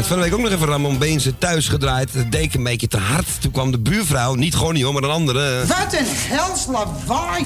Had 0.07 0.15
van 0.15 0.25
de 0.25 0.31
week 0.31 0.41
ook 0.41 0.51
nog 0.51 0.59
even 0.59 0.73
Ramon 0.73 0.99
Beense 0.99 1.39
thuis 1.39 1.69
gedraaid. 1.69 2.15
Het 2.15 2.35
ik 2.35 2.55
een 2.55 2.63
beetje 2.63 2.89
te 2.89 2.99
hard. 2.99 3.41
Toen 3.41 3.51
kwam 3.51 3.71
de 3.71 3.79
buurvrouw, 3.79 4.35
niet 4.35 4.55
gewoon 4.55 4.75
niet 4.75 4.83
hoor, 4.83 4.93
maar 4.93 5.03
een 5.03 5.11
andere. 5.11 5.67
Wat 5.67 5.93
een 5.93 6.07
hels 6.07 6.67
lawaai. 6.67 7.45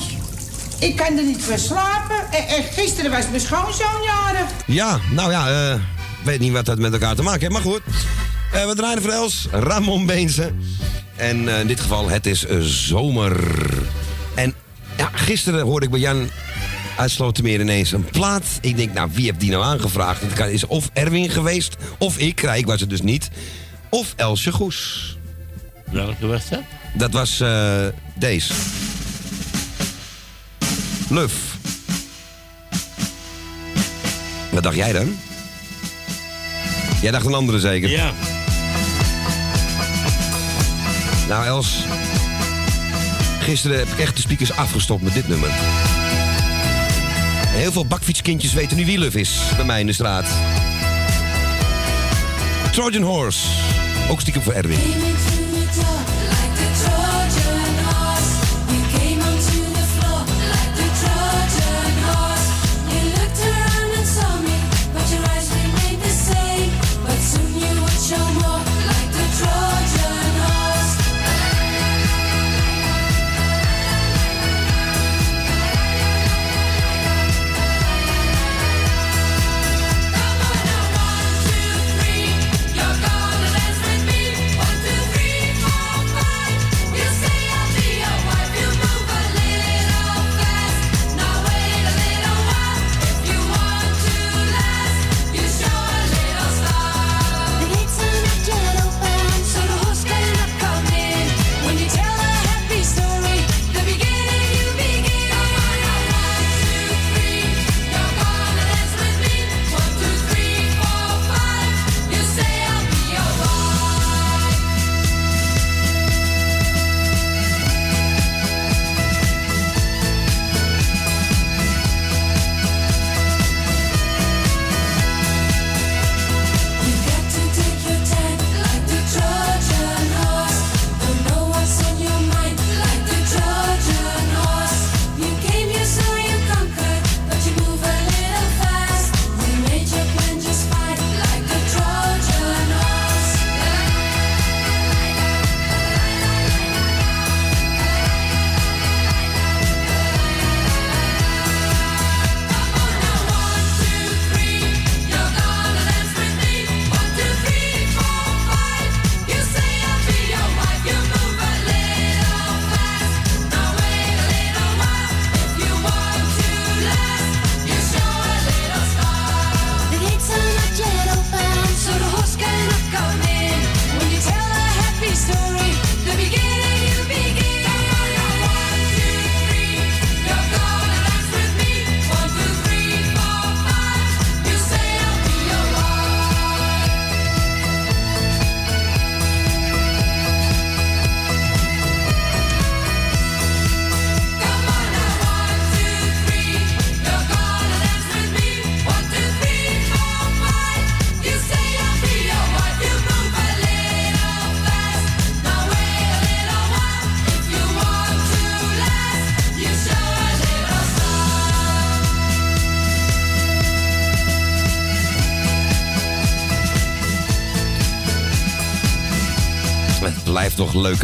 Ik 0.78 0.96
kan 0.96 1.18
er 1.18 1.24
niet 1.24 1.42
voor 1.42 1.58
slapen. 1.58 2.16
En, 2.30 2.46
en 2.46 2.62
gisteren 2.62 3.10
was 3.10 3.28
mijn 3.28 3.40
schoonzoon 3.40 4.02
jarig. 4.04 4.50
Ja, 4.66 4.98
nou 5.10 5.30
ja, 5.30 5.48
eh 5.48 5.80
weet 6.24 6.40
niet 6.40 6.52
wat 6.52 6.64
dat 6.64 6.78
met 6.78 6.92
elkaar 6.92 7.14
te 7.14 7.22
maken 7.22 7.40
heeft, 7.40 7.52
maar 7.52 7.62
goed. 7.62 7.82
Eh, 8.52 8.66
we 8.66 8.74
draaien 8.74 9.02
voor 9.02 9.10
Els, 9.10 9.46
Ramon 9.50 10.06
Beense. 10.06 10.52
En 11.16 11.48
eh, 11.48 11.60
in 11.60 11.66
dit 11.66 11.80
geval, 11.80 12.08
het 12.08 12.26
is 12.26 12.46
eh, 12.46 12.58
zomer. 12.60 13.40
En 14.34 14.54
ja, 14.96 15.10
gisteren 15.12 15.60
hoorde 15.60 15.86
ik 15.86 15.92
bij 15.92 16.00
Jan 16.00 16.30
uit 17.00 17.10
Slotermeer 17.10 17.60
ineens 17.60 17.92
een 17.92 18.04
plaat. 18.04 18.44
Ik 18.60 18.76
denk, 18.76 18.92
nou, 18.92 19.10
wie 19.12 19.24
heeft 19.24 19.40
die 19.40 19.50
nou 19.50 19.64
aangevraagd? 19.64 20.20
Het 20.20 20.32
kan- 20.32 20.48
is 20.48 20.66
of 20.66 20.90
Erwin 20.92 21.30
geweest, 21.30 21.76
of 21.98 22.18
ik, 22.18 22.42
ik 22.42 22.66
was 22.66 22.80
het 22.80 22.90
dus 22.90 23.02
niet. 23.02 23.30
Of 23.88 24.12
Elsje 24.16 24.52
Goes. 24.52 25.16
Welke 25.90 26.26
was 26.26 26.48
dat? 26.48 26.60
Dat 26.94 27.12
was 27.12 27.40
eh, 27.40 27.86
deze. 28.14 28.52
Luf. 31.08 31.32
Wat 34.50 34.62
dacht 34.62 34.76
jij 34.76 34.92
dan? 34.92 35.18
Jij 37.02 37.10
dacht 37.10 37.26
een 37.26 37.34
andere 37.34 37.60
zeker? 37.60 37.90
Ja. 37.90 38.12
Nou 41.28 41.46
Els, 41.46 41.84
gisteren 43.40 43.78
heb 43.78 43.88
ik 43.88 43.98
echt 43.98 44.16
de 44.16 44.22
speakers 44.22 44.52
afgestopt 44.52 45.02
met 45.02 45.12
dit 45.14 45.28
nummer. 45.28 45.50
Heel 47.60 47.72
veel 47.72 47.86
bakfietskindjes 47.86 48.52
weten 48.52 48.76
nu 48.76 48.84
wie 48.84 48.98
Luf 48.98 49.14
is 49.14 49.40
bij 49.56 49.64
mij 49.64 49.80
in 49.80 49.86
de 49.86 49.92
straat. 49.92 50.26
Trojan 52.72 53.02
Horse. 53.02 53.48
Ook 54.10 54.20
stiekem 54.20 54.42
voor 54.42 54.52
Erwin. 54.52 54.78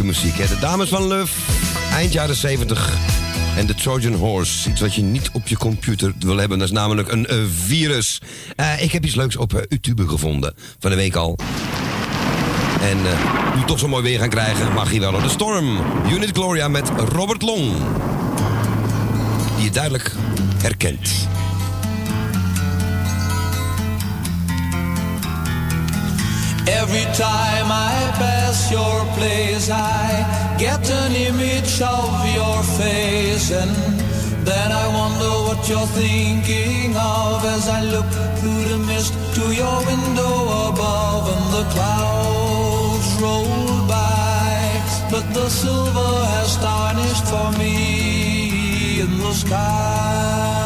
Muziek? 0.03 0.37
De 0.37 0.59
dames 0.59 0.89
van 0.89 1.07
Luf, 1.07 1.31
eind 1.93 2.13
jaren 2.13 2.35
70. 2.35 2.97
En 3.57 3.65
de 3.65 3.75
Trojan 3.75 4.13
Horse. 4.13 4.69
Iets 4.69 4.81
wat 4.81 4.95
je 4.95 5.01
niet 5.01 5.29
op 5.33 5.47
je 5.47 5.57
computer 5.57 6.13
wil 6.19 6.37
hebben. 6.37 6.59
Dat 6.59 6.67
is 6.67 6.73
namelijk 6.73 7.11
een 7.11 7.25
eh, 7.25 7.37
virus. 7.65 8.21
Eh, 8.55 8.81
ik 8.81 8.91
heb 8.91 9.05
iets 9.05 9.15
leuks 9.15 9.35
op 9.35 9.53
eh, 9.53 9.61
YouTube 9.69 10.07
gevonden. 10.07 10.53
Van 10.79 10.89
de 10.89 10.95
week 10.95 11.15
al. 11.15 11.37
En 12.81 12.97
nu 13.55 13.63
toch 13.65 13.79
zo 13.79 13.87
mooi 13.87 14.03
weer 14.03 14.19
gaan 14.19 14.29
krijgen, 14.29 14.73
mag 14.73 14.89
hij 14.89 14.99
wel 14.99 15.13
op 15.13 15.23
de 15.23 15.29
storm. 15.29 15.77
Unit 16.11 16.29
Gloria 16.33 16.67
met 16.67 16.89
Robert 17.13 17.41
Long. 17.41 17.71
Die 19.55 19.65
je 19.65 19.71
duidelijk 19.71 20.11
herkent. 20.57 21.27
Every 26.83 27.07
time 27.15 27.67
I 27.71 27.95
pass 28.21 28.71
your 28.71 28.97
place, 29.17 29.67
I 29.69 30.55
get 30.59 30.83
an 30.89 31.11
image 31.29 31.81
of 31.81 32.11
your 32.39 32.59
face, 32.79 33.49
and 33.51 33.73
then 34.45 34.71
I 34.71 34.85
wonder 34.99 35.33
what 35.47 35.67
you're 35.67 35.91
thinking 36.03 36.95
of 36.95 37.43
as 37.55 37.67
I 37.67 37.81
look 37.93 38.09
through 38.39 38.63
the 38.71 38.77
mist 38.89 39.13
to 39.37 39.43
your 39.61 39.77
window 39.91 40.35
above, 40.69 41.23
and 41.35 41.45
the 41.57 41.65
clouds 41.73 43.09
roll 43.23 43.87
by, 43.87 44.81
but 45.11 45.25
the 45.33 45.49
silver 45.49 46.13
has 46.35 46.57
tarnished 46.57 47.25
for 47.25 47.49
me 47.57 49.01
in 49.01 49.17
the 49.17 49.33
sky. 49.33 50.56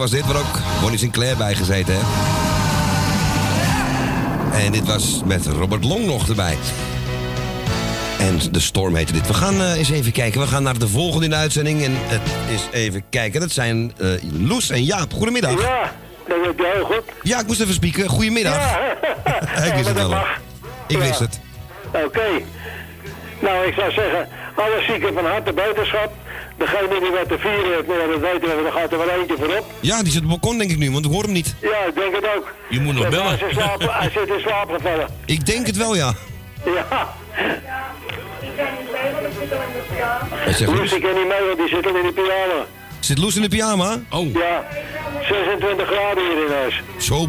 Was 0.00 0.10
dit, 0.10 0.26
waar 0.26 0.36
ook 0.36 0.58
Bonnie 0.80 0.98
Sinclair 0.98 1.36
bij 1.36 1.54
gezeten 1.54 1.94
heeft. 1.94 2.06
En 4.64 4.72
dit 4.72 4.86
was 4.86 5.20
met 5.24 5.46
Robert 5.46 5.84
Long 5.84 6.06
nog 6.06 6.28
erbij. 6.28 6.56
En 8.18 8.38
de 8.50 8.60
Storm 8.60 8.94
heette 8.94 9.12
dit. 9.12 9.26
We 9.26 9.34
gaan 9.34 9.60
eh, 9.60 9.78
eens 9.78 9.90
even 9.90 10.12
kijken. 10.12 10.40
We 10.40 10.46
gaan 10.46 10.62
naar 10.62 10.78
de 10.78 10.88
volgende 10.88 11.24
in 11.24 11.30
de 11.30 11.36
uitzending. 11.36 11.84
En 11.84 11.92
het 11.94 12.20
is 12.54 12.68
even 12.72 13.02
kijken. 13.10 13.40
Dat 13.40 13.50
zijn 13.50 13.92
eh, 13.98 14.08
Loes 14.48 14.70
en 14.70 14.84
Jaap. 14.84 15.12
Goedemiddag. 15.12 15.62
Ja, 15.62 15.92
dat 16.28 16.38
heb 16.44 16.58
je 16.58 16.70
heel 16.74 16.84
goed. 16.84 17.02
Ja, 17.22 17.40
ik 17.40 17.46
moest 17.46 17.60
even 17.60 17.74
spieken. 17.74 18.08
Goedemiddag. 18.08 18.78
ik 19.66 19.72
wist 19.74 19.88
het 19.88 19.96
wel. 19.96 20.14
Ik 20.86 20.98
wist 20.98 21.18
het. 21.18 21.40
Oké. 22.04 22.28
Nou, 23.40 23.66
ik 23.66 23.74
zou 23.74 23.92
zeggen, 23.92 24.28
alle 24.54 24.82
zieken 24.86 25.14
van 25.14 25.24
harte 25.24 25.52
beterschap. 25.52 26.12
Degene 26.60 27.00
die 27.00 27.10
wat 27.10 27.28
te 27.28 27.38
vieren 27.38 27.72
heeft, 27.74 27.86
nou, 27.86 28.10
dat 28.10 28.20
weten 28.20 28.40
we, 28.48 28.62
er 28.66 28.72
gaat 28.72 28.92
er 28.92 28.98
wel 28.98 29.08
eentje 29.08 29.36
voorop. 29.38 29.64
Ja, 29.80 30.02
die 30.02 30.12
zit 30.12 30.22
op 30.24 30.30
het 30.30 30.40
balkon 30.40 30.58
denk 30.58 30.70
ik 30.70 30.78
nu, 30.78 30.90
want 30.90 31.04
ik 31.04 31.10
hoor 31.12 31.22
hem 31.22 31.32
niet. 31.32 31.54
Ja, 31.60 31.78
ik 31.88 31.94
denk 31.94 32.14
het 32.14 32.26
ook. 32.36 32.52
Je 32.68 32.80
moet 32.80 32.94
nog 32.94 33.08
bellen. 33.08 33.38
Hij, 33.38 33.48
in 33.48 33.54
slaap, 33.54 33.80
hij 34.00 34.10
zit 34.10 34.28
in 34.28 34.40
slaap 34.40 34.70
gevallen. 34.70 35.08
Ik 35.24 35.46
denk 35.46 35.66
het 35.66 35.76
wel, 35.76 35.94
ja. 35.96 36.14
Ja. 36.64 37.08
Hij 40.34 40.52
zegt, 40.52 40.70
Loes, 40.72 40.92
ik 40.92 41.00
ken 41.00 41.14
niet 41.14 41.28
mee, 41.28 41.46
want 41.46 41.58
die 41.58 41.68
zit 41.68 41.86
al 41.86 41.96
in 41.96 42.02
de 42.06 42.12
pyjama. 42.12 42.64
Zit 43.00 43.18
Loes 43.18 43.36
in 43.36 43.42
de 43.42 43.48
pyjama? 43.48 44.00
Oh. 44.10 44.32
Ja, 44.34 44.64
26 45.28 45.86
graden 45.86 46.24
hier 46.24 46.46
in 46.46 46.52
huis. 46.52 46.82
Zo. 46.98 47.28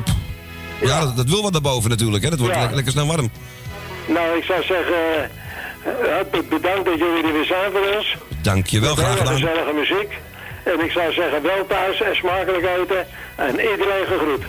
Ja, 0.82 1.00
dat, 1.00 1.16
dat 1.16 1.26
wil 1.30 1.42
wat 1.42 1.52
daarboven 1.54 1.90
natuurlijk, 1.90 2.24
hè. 2.24 2.30
Dat 2.30 2.40
wordt 2.40 2.54
Ja. 2.54 2.60
lekker, 2.60 2.76
lekker 2.76 2.94
snel 2.94 3.08
warm. 3.08 3.30
Nou, 4.08 4.38
ik 4.38 4.44
zou 4.44 4.64
zeggen, 4.64 4.96
eh, 5.84 6.20
eh, 6.20 6.26
bedankt 6.50 6.86
dat 6.86 6.98
jullie 6.98 7.24
er 7.24 7.34
weer 7.34 7.46
zijn 7.46 7.72
voor 7.72 7.96
ons. 7.96 8.18
Dankjewel, 8.42 8.96
graag 8.96 9.18
gedaan. 9.18 9.34
gezellige 9.34 9.74
muziek. 9.74 10.12
En 10.64 10.86
ik 10.86 10.92
zou 10.92 11.14
zeggen, 11.14 11.42
wel 11.44 11.66
thuis 11.68 12.02
en 12.02 12.16
smakelijk 12.16 12.66
eten. 12.82 13.06
En 13.36 13.52
iedereen 13.52 14.06
gegroet. 14.08 14.44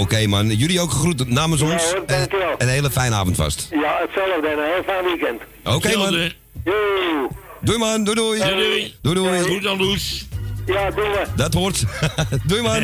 Oké 0.00 0.26
man, 0.26 0.46
jullie 0.48 0.80
ook 0.80 0.90
gegroet 0.90 1.28
namens 1.28 1.60
Ja, 1.60 1.72
ons. 1.72 1.82
hoor, 1.82 2.02
dankjewel. 2.06 2.50
en 2.58 2.66
een 2.66 2.72
hele 2.72 2.90
fijne 2.90 3.14
avond 3.14 3.36
vast. 3.36 3.68
Ja, 3.70 3.98
hetzelfde 4.00 4.48
en 4.48 4.58
een 4.58 4.64
heel 4.64 4.82
fijn 4.86 5.04
weekend. 5.04 5.40
Oké 5.64 5.96
man. 5.96 6.12
Yo. 6.64 7.28
Doei 7.60 7.78
man, 7.78 8.04
doei 8.04 8.16
doei. 8.16 8.38
Doei, 8.38 8.94
Doei 9.02 9.14
doei. 9.14 9.40
Goed 9.42 9.62
dan, 9.62 9.78
Loes. 9.78 10.26
Ja, 10.66 10.90
doen 10.90 11.04
we. 11.10 11.24
Dat 11.36 11.54
hoort. 11.54 11.82
doei 12.48 12.62
man. 12.62 12.80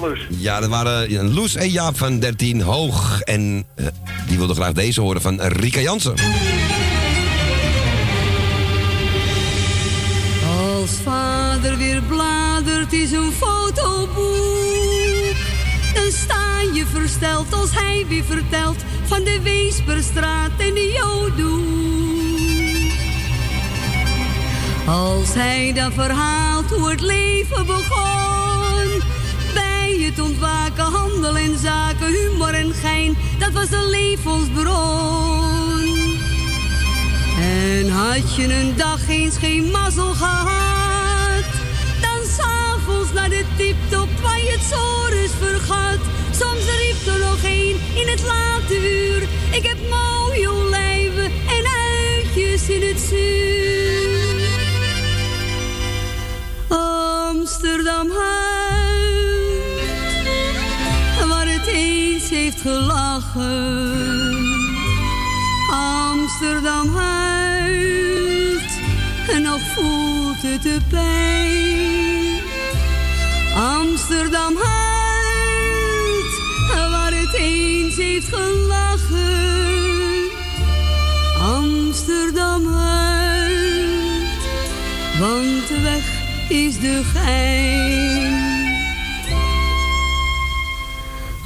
Loes. 0.00 0.18
Ja, 0.28 0.60
dat 0.60 0.68
waren 0.68 1.10
ja, 1.10 1.22
Loes 1.22 1.54
en 1.54 1.68
Jaap 1.68 1.98
van 1.98 2.18
13 2.18 2.60
Hoog. 2.60 3.20
En 3.20 3.66
eh, 3.76 3.86
die 4.28 4.38
wilde 4.38 4.54
graag 4.54 4.72
deze 4.72 5.00
horen 5.00 5.20
van 5.20 5.40
Rika 5.40 5.80
Jansen. 5.80 6.14
Als 10.90 10.98
vader 10.98 11.76
weer 11.76 12.02
bladert 12.02 12.92
in 12.92 13.06
zijn 13.06 13.32
fotoboek, 13.32 14.16
dan 15.94 16.12
sta 16.12 16.60
je 16.74 16.86
versteld 16.86 17.52
als 17.52 17.70
hij 17.72 18.04
weer 18.08 18.24
vertelt 18.24 18.76
van 19.04 19.24
de 19.24 19.40
Weesperstraat 19.42 20.50
en 20.58 20.74
de 20.74 20.98
Jodoe. 20.98 21.60
Als 24.86 25.34
hij 25.34 25.72
dan 25.72 25.92
verhaalt 25.92 26.70
hoe 26.70 26.90
het 26.90 27.00
leven 27.00 27.66
begon 27.66 29.02
bij 29.54 29.96
het 30.00 30.20
ontwaken, 30.20 30.84
handel 30.84 31.36
en 31.36 31.58
zaken, 31.58 32.06
humor 32.06 32.54
en 32.54 32.74
gein, 32.74 33.16
dat 33.38 33.52
was 33.52 33.68
de 33.68 33.88
levensbron. 33.90 36.19
En 37.40 37.88
had 37.88 38.34
je 38.34 38.54
een 38.54 38.76
dag 38.76 39.08
eens 39.08 39.36
geen 39.36 39.70
mazzel 39.70 40.12
gehad, 40.12 41.44
dan 42.00 42.20
s'avonds 42.36 43.12
naar 43.12 43.28
de 43.28 43.44
tiptop 43.56 44.08
waar 44.22 44.38
je 44.38 44.50
het 44.50 44.66
zores 44.70 45.30
vergat. 45.40 45.98
Soms 46.30 46.64
riep 46.64 47.14
er 47.14 47.18
nog 47.18 47.42
een 47.42 47.76
in 47.94 48.08
het 48.08 48.22
late 48.22 48.74
uur, 48.74 49.22
ik 49.50 49.66
heb 49.66 49.78
mooie 49.90 50.50
olijven 50.50 51.24
en 51.24 51.64
uitjes 52.18 52.68
in 52.68 52.88
het 52.88 53.00
zuur. 53.00 54.48
Amsterdam 56.68 58.10
huid, 58.10 58.88
waar 61.28 61.46
het 61.46 61.66
eens 61.66 62.30
heeft 62.30 62.60
gelachen. 62.60 64.29
Amsterdam 66.40 66.96
huilt 66.96 68.72
en 69.28 69.42
nog 69.42 69.60
voelt 69.74 70.42
het 70.42 70.62
de 70.62 70.78
pijn. 70.88 72.40
Amsterdam 73.54 74.56
huilt, 74.56 76.40
waar 76.90 77.12
het 77.12 77.34
eens 77.34 77.96
heeft 77.96 78.28
gelachen. 78.28 79.48
Amsterdam 81.40 82.66
huilt, 82.66 84.42
want 85.18 85.68
de 85.68 85.80
weg 85.82 86.04
is 86.48 86.78
de 86.78 87.02
gein. 87.14 88.78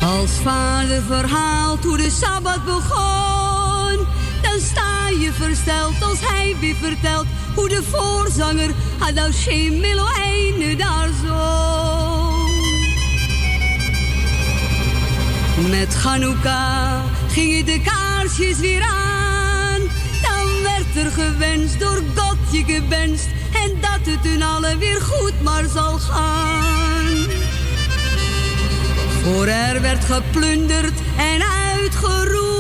Als 0.00 0.30
vader 0.30 1.02
verhaalt 1.02 1.84
hoe 1.84 1.96
de 1.96 2.10
Sabbat 2.10 2.64
begon, 2.64 3.34
dan 4.50 4.60
sta 4.60 5.08
je 5.20 5.32
versteld 5.32 6.02
als 6.02 6.18
hij 6.20 6.56
weer 6.60 6.76
vertelt 6.80 7.26
hoe 7.54 7.68
de 7.68 7.82
voorzanger 7.82 8.70
Hadashem 8.98 9.80
Meloheine 9.80 10.76
daar 10.76 11.08
zong. 11.26 12.34
Met 15.70 15.94
Chanukka 15.94 17.02
gingen 17.28 17.64
de 17.64 17.80
kaarsjes 17.80 18.58
weer 18.58 18.82
aan, 18.82 19.80
dan 20.22 20.62
werd 20.62 21.06
er 21.06 21.12
gewenst 21.12 21.80
door 21.80 22.02
God 22.14 22.36
je 22.50 22.64
gewenst 22.64 23.28
en 23.52 23.80
dat 23.80 24.12
het 24.12 24.24
hun 24.24 24.42
allen 24.42 24.78
weer 24.78 25.00
goed 25.00 25.42
maar 25.42 25.64
zal 25.74 25.98
gaan. 25.98 27.26
Voor 29.22 29.46
er 29.46 29.80
werd 29.80 30.04
geplunderd 30.04 30.98
en 31.16 31.42
uitgeroeid, 31.72 32.53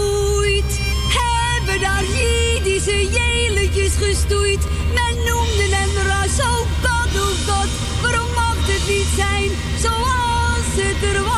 hebben 1.80 1.88
daar 1.88 2.04
Jiddische 2.04 3.08
jeletjes 3.10 3.94
gestoeid. 3.94 4.60
Men 4.94 5.16
noemde 5.16 5.76
hem 5.76 6.06
ras, 6.06 6.38
oh 6.40 6.66
God, 6.82 7.14
oh 7.16 7.34
God, 7.46 7.68
waarom 8.02 8.32
mag 8.34 8.56
het 8.56 8.88
niet 8.88 9.08
zijn 9.16 9.50
zoals 9.78 10.68
het 10.76 11.02
er 11.14 11.22
was? 11.22 11.32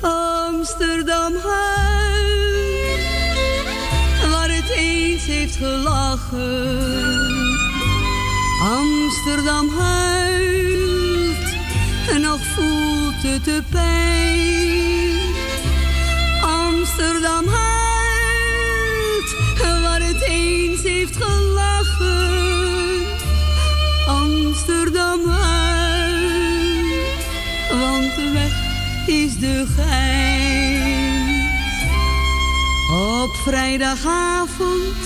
Amsterdam 0.00 1.34
huis, 1.36 3.00
waar 4.30 4.50
het 4.50 4.68
eens 4.76 5.26
heeft 5.26 5.56
gelachen. 5.56 6.86
Amsterdam 8.62 9.68
huilt 9.78 11.54
en 12.08 12.20
nog 12.20 12.40
voelt 12.54 13.22
het 13.22 13.44
de 13.44 13.62
pijn. 13.70 15.17
Amsterdam 16.98 17.46
huilt 17.46 19.36
waar 19.82 20.02
het 20.02 20.22
eens 20.22 20.82
heeft 20.82 21.16
gelachen. 21.16 23.02
Amsterdam 24.06 25.28
huilt, 25.28 26.46
want 27.70 28.14
de 28.14 28.30
weg 28.32 28.52
is 29.06 29.38
de 29.38 29.66
gein. 29.76 31.50
Op 33.22 33.34
vrijdagavond 33.34 34.96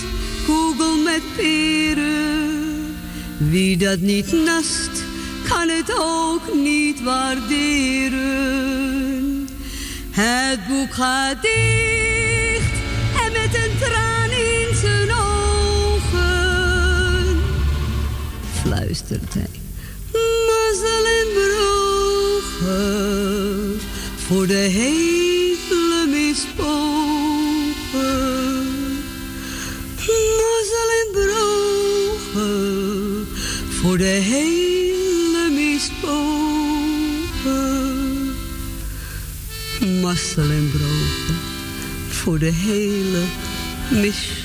koegel 0.46 0.96
met 0.96 1.22
peren. 1.36 2.96
Wie 3.36 3.76
dat 3.76 3.98
niet 4.00 4.32
nast, 4.32 5.04
kan 5.48 5.68
het 5.68 5.94
ook 5.98 6.54
niet 6.54 7.02
waarderen. 7.02 8.81
Het 10.12 10.66
boek 10.68 10.94
gaat 10.94 11.42
dicht 11.42 12.72
en 13.24 13.32
met 13.32 13.54
een 13.54 13.78
traan 13.80 14.30
in 14.30 14.76
zijn 14.76 15.12
ogen 15.12 16.22
fluistert 18.62 19.34
hij. 19.34 19.50
Mazzel 20.12 21.10
voor 24.26 24.46
de 24.46 24.54
hele 24.54 26.06
mispogen. 26.08 26.52
Mazzel 29.96 30.90
voor 33.80 33.98
de 33.98 34.04
hele 34.04 34.61
Mazzel 40.12 40.50
en 40.50 40.70
brogen 40.70 41.40
voor 42.08 42.38
de 42.38 42.50
hele 42.52 43.22
mispogen. 43.90 44.41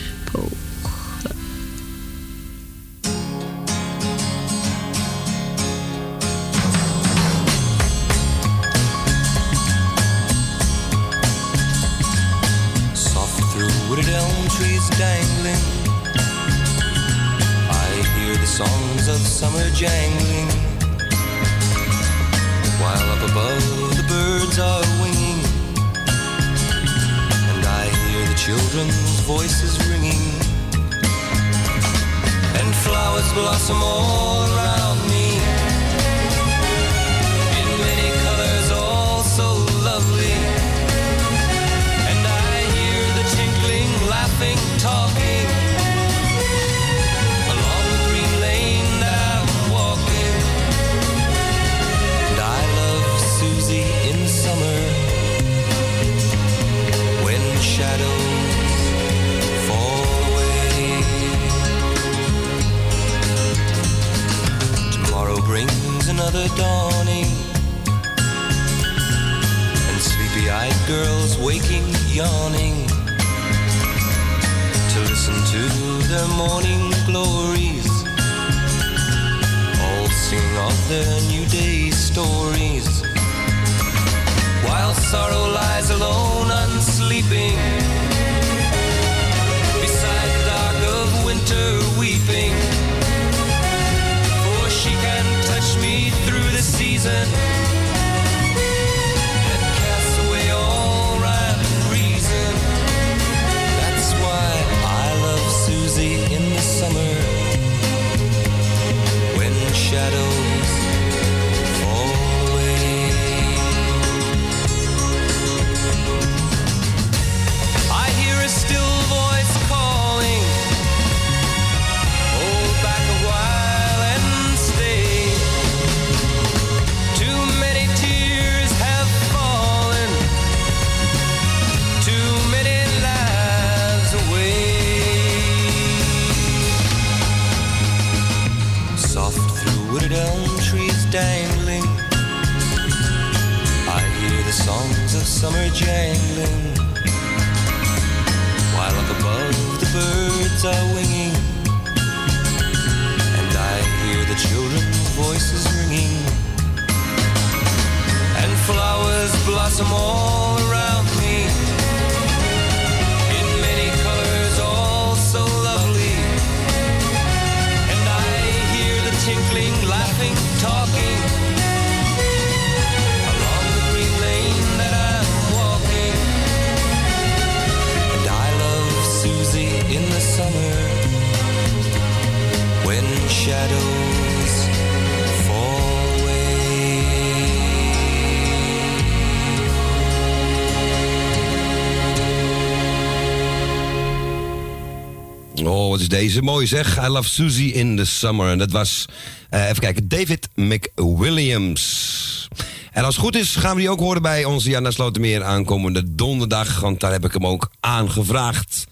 Deze 196.18 196.42
mooi 196.42 196.68
zeg. 196.68 197.06
I 197.06 197.08
love 197.08 197.30
Susie 197.30 197.74
in 197.74 197.96
the 197.96 198.06
summer. 198.06 198.52
En 198.52 198.58
dat 198.58 198.72
was, 198.72 199.06
eh, 199.50 199.64
even 199.64 199.80
kijken, 199.80 200.08
David 200.08 200.50
McWilliams. 200.56 202.48
En 202.92 203.04
als 203.04 203.16
het 203.16 203.24
goed 203.24 203.36
is, 203.36 203.56
gaan 203.56 203.76
we 203.76 203.82
die 203.82 203.90
ook 203.90 204.00
horen 204.00 204.22
bij 204.22 204.46
onze 204.46 204.70
Janna 204.70 204.92
Slotermeer 204.92 205.44
aankomende 205.44 206.16
donderdag. 206.16 206.80
Want 206.80 207.00
daar 207.00 207.12
heb 207.12 207.26
ik 207.26 207.34
hem 207.34 207.46
ook 207.46 207.70
aangevraagd. 207.80 208.86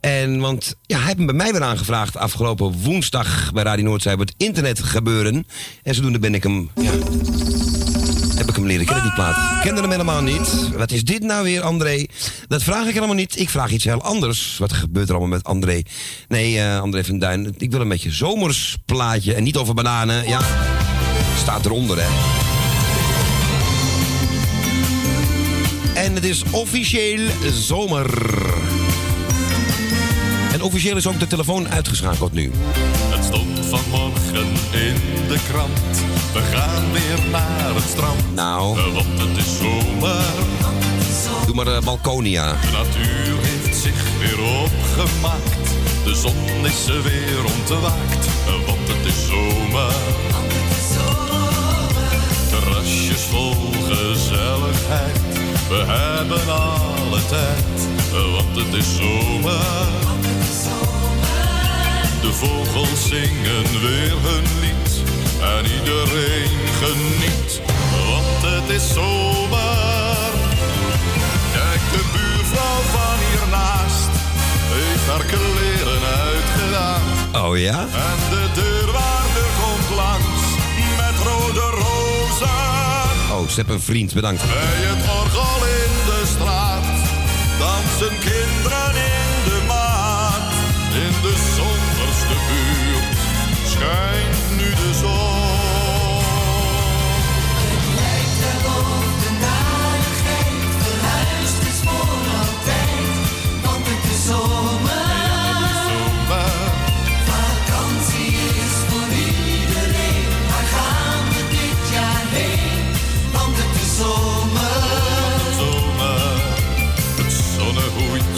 En 0.00 0.40
want 0.40 0.74
ja, 0.86 0.96
hij 0.96 1.04
heeft 1.04 1.16
hem 1.16 1.26
bij 1.26 1.34
mij 1.34 1.52
weer 1.52 1.62
aangevraagd 1.62 2.16
afgelopen 2.16 2.72
woensdag 2.82 3.52
bij 3.52 3.62
Radio 3.62 3.84
Noordzij 3.84 4.14
het 4.18 4.34
internet 4.36 4.82
gebeuren. 4.82 5.46
En 5.82 5.94
zodoende 5.94 6.18
ben 6.18 6.34
ik 6.34 6.42
hem, 6.42 6.70
ja, 6.74 6.92
leren 8.68 8.86
kennen, 8.86 9.04
die 9.04 9.12
plaat. 9.12 9.36
Ik 9.36 9.62
kende 9.62 9.80
hem 9.80 9.90
helemaal 9.90 10.22
niet. 10.22 10.70
Wat 10.76 10.90
is 10.90 11.04
dit 11.04 11.22
nou 11.22 11.44
weer, 11.44 11.62
André? 11.62 12.06
Dat 12.48 12.62
vraag 12.62 12.86
ik 12.86 12.94
helemaal 12.94 13.14
niet. 13.14 13.40
Ik 13.40 13.50
vraag 13.50 13.70
iets 13.70 13.84
heel 13.84 14.02
anders. 14.02 14.56
Wat 14.58 14.72
gebeurt 14.72 15.08
er 15.08 15.14
allemaal 15.14 15.36
met 15.36 15.46
André? 15.46 15.82
Nee, 16.28 16.58
eh, 16.58 16.80
André 16.80 17.04
van 17.04 17.18
Duin, 17.18 17.54
ik 17.58 17.70
wil 17.70 17.80
een 17.80 17.88
beetje 17.88 18.10
zomers 18.10 18.76
plaatje. 18.84 19.34
En 19.34 19.42
niet 19.42 19.56
over 19.56 19.74
bananen, 19.74 20.28
ja. 20.28 20.40
Staat 21.38 21.64
eronder, 21.64 21.96
hè. 22.00 22.08
En 25.94 26.14
het 26.14 26.24
is 26.24 26.42
officieel 26.50 27.28
zomer. 27.52 28.06
En 30.52 30.62
officieel 30.62 30.96
is 30.96 31.06
ook 31.06 31.18
de 31.18 31.26
telefoon 31.26 31.68
uitgeschakeld 31.68 32.32
nu. 32.32 32.50
Het 33.14 33.24
stond 33.24 33.66
vanmorgen 33.66 34.46
in 34.72 35.17
de 35.28 35.38
krant. 35.48 36.02
We 36.32 36.40
gaan 36.40 36.92
weer 36.92 37.30
naar 37.30 37.74
het 37.74 37.84
strand. 37.84 38.34
Nou. 38.34 38.78
Want 38.92 39.20
het 39.20 39.36
is 39.36 39.58
zomer. 39.58 40.24
Doe 41.46 41.54
maar 41.54 41.66
eh, 41.66 41.82
Balconia. 41.82 42.52
De 42.52 42.70
natuur 42.70 43.36
heeft 43.40 43.76
zich 43.76 44.02
weer 44.18 44.40
opgemaakt. 44.40 45.68
De 46.04 46.14
zon 46.14 46.66
is 46.66 46.86
er 46.86 47.02
weer 47.02 47.44
ontwaakt. 47.58 48.26
Want 48.66 48.88
het 48.88 49.06
is 49.06 49.26
zomer. 49.26 49.92
Terrasjes 52.50 53.20
vol 53.20 53.54
gezelligheid. 53.88 55.20
We 55.68 55.84
hebben 55.86 56.54
alle 56.54 57.20
tijd. 57.28 57.88
Want 58.12 58.56
het 58.56 58.74
is 58.74 58.96
zomer. 58.96 59.86
De 62.20 62.32
vogels 62.32 63.08
zingen 63.08 63.80
weer 63.80 64.14
hun 64.22 64.44
lied 64.60 64.87
en 65.40 65.64
iedereen 65.78 66.58
geniet, 66.80 67.60
want 68.06 68.52
het 68.52 68.68
is 68.76 68.92
zomer. 68.92 70.30
Kijk, 71.52 71.80
de 71.92 72.02
buurvrouw 72.12 72.80
van 72.94 73.18
hiernaast 73.30 74.12
heeft 74.74 75.06
haar 75.10 75.24
kleren 75.24 76.02
uitgedaan. 76.28 77.02
Oh 77.46 77.58
ja? 77.58 77.80
En 77.80 78.18
de 78.30 78.46
deurwaarder 78.54 79.48
komt 79.60 79.96
langs 79.96 80.42
met 80.96 81.16
rode 81.26 81.66
rozen. 81.82 83.36
Oh, 83.36 83.48
ze 83.48 83.54
hebben 83.54 83.74
een 83.74 83.82
vriend, 83.82 84.14
bedankt. 84.14 84.42
Bij 84.42 84.80
het 84.90 85.04
orgel 85.20 85.66
in 85.66 85.92
de 86.06 86.22
straat 86.34 86.86
dansen 87.58 88.18
kinderen 88.18 88.94
in 89.20 89.32
de 89.44 89.60
maat. 89.66 90.52
In 91.04 91.14
de 91.22 91.34
zonderste 91.56 92.36
buurt 92.48 93.18
schijnt 93.66 94.27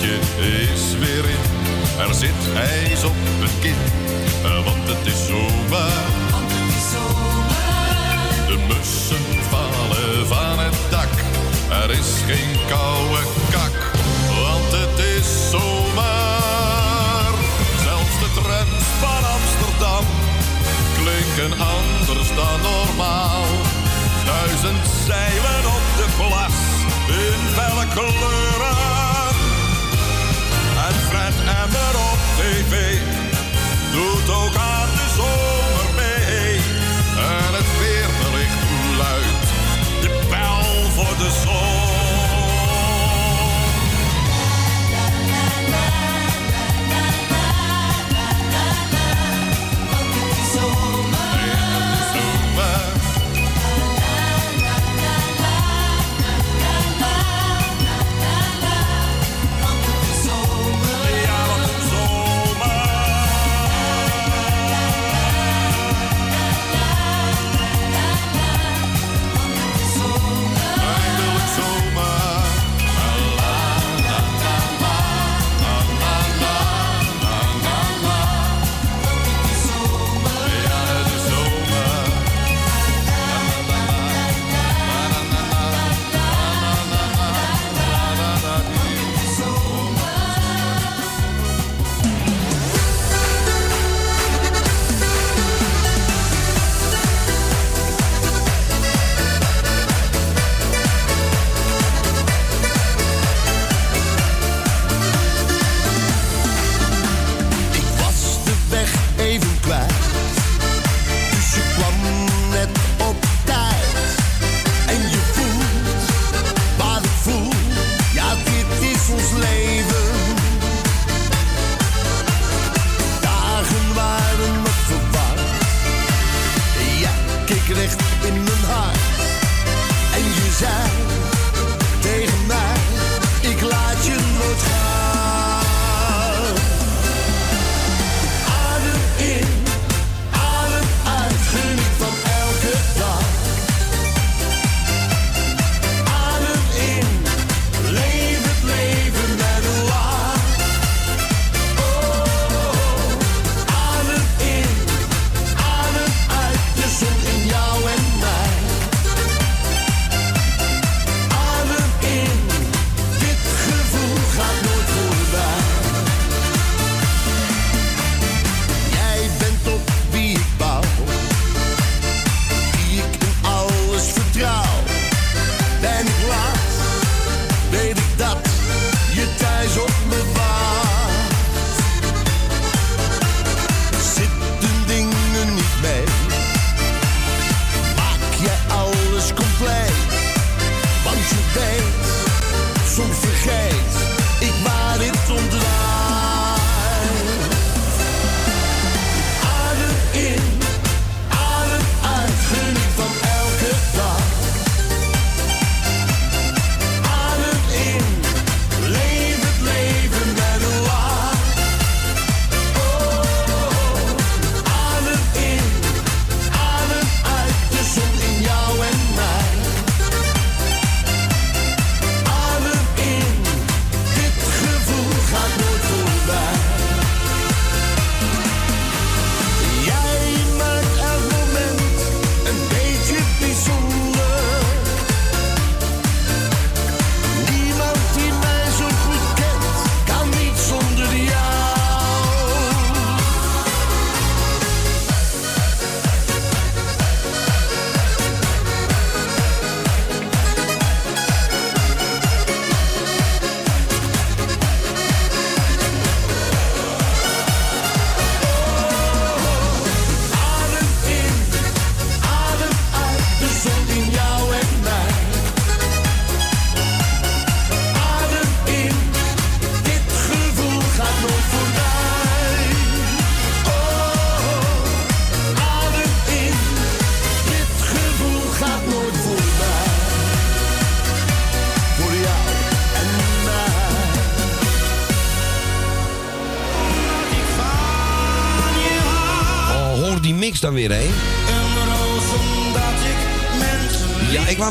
is 0.03 0.99
weer 0.99 1.25
in. 1.25 1.45
Er 1.99 2.15
zit 2.15 2.41
ijs 2.57 3.05
op 3.05 3.15
het 3.43 3.51
kin, 3.61 3.81
eh, 4.45 4.65
want 4.65 4.89
het 4.89 5.07
is 5.07 5.27
zomer. 5.27 5.93
De 8.47 8.59
mussen 8.69 9.27
vallen 9.51 10.27
van 10.27 10.59
het 10.59 10.79
dak. 10.91 11.15
Er 11.83 11.91
is 11.91 12.11
geen 12.27 12.53
koude 12.69 13.23
kak, 13.51 13.77
want 14.43 14.71
het 14.81 14.99
is 15.17 15.51
zomer. 15.51 17.33
Zelfs 17.87 18.17
de 18.23 18.31
trams 18.35 18.87
van 19.05 19.23
Amsterdam 19.37 20.05
klinken 20.99 21.53
anders 21.77 22.29
dan 22.35 22.61
normaal. 22.71 23.45
Duizend 24.25 24.87
zeilen 25.07 25.65
op 25.77 25.87
de 26.01 26.07
plas 26.19 26.57
in 27.09 27.41
felle 27.57 27.87
kleuren. 27.95 28.80
En 31.51 31.57
Emmer 31.57 31.97
op 32.13 32.19
tv 32.37 32.99
doet 33.93 34.35
ook 34.35 34.57
aan 34.57 34.89
de 34.95 35.09
zomer 35.17 35.95
mee. 35.97 36.57
En 37.17 37.55
het 37.55 37.79
weerbericht 37.79 38.63
luidt 38.99 39.47
de 40.01 40.27
bel 40.29 40.91
voor 40.91 41.17
de 41.19 41.31
zon. 41.45 41.70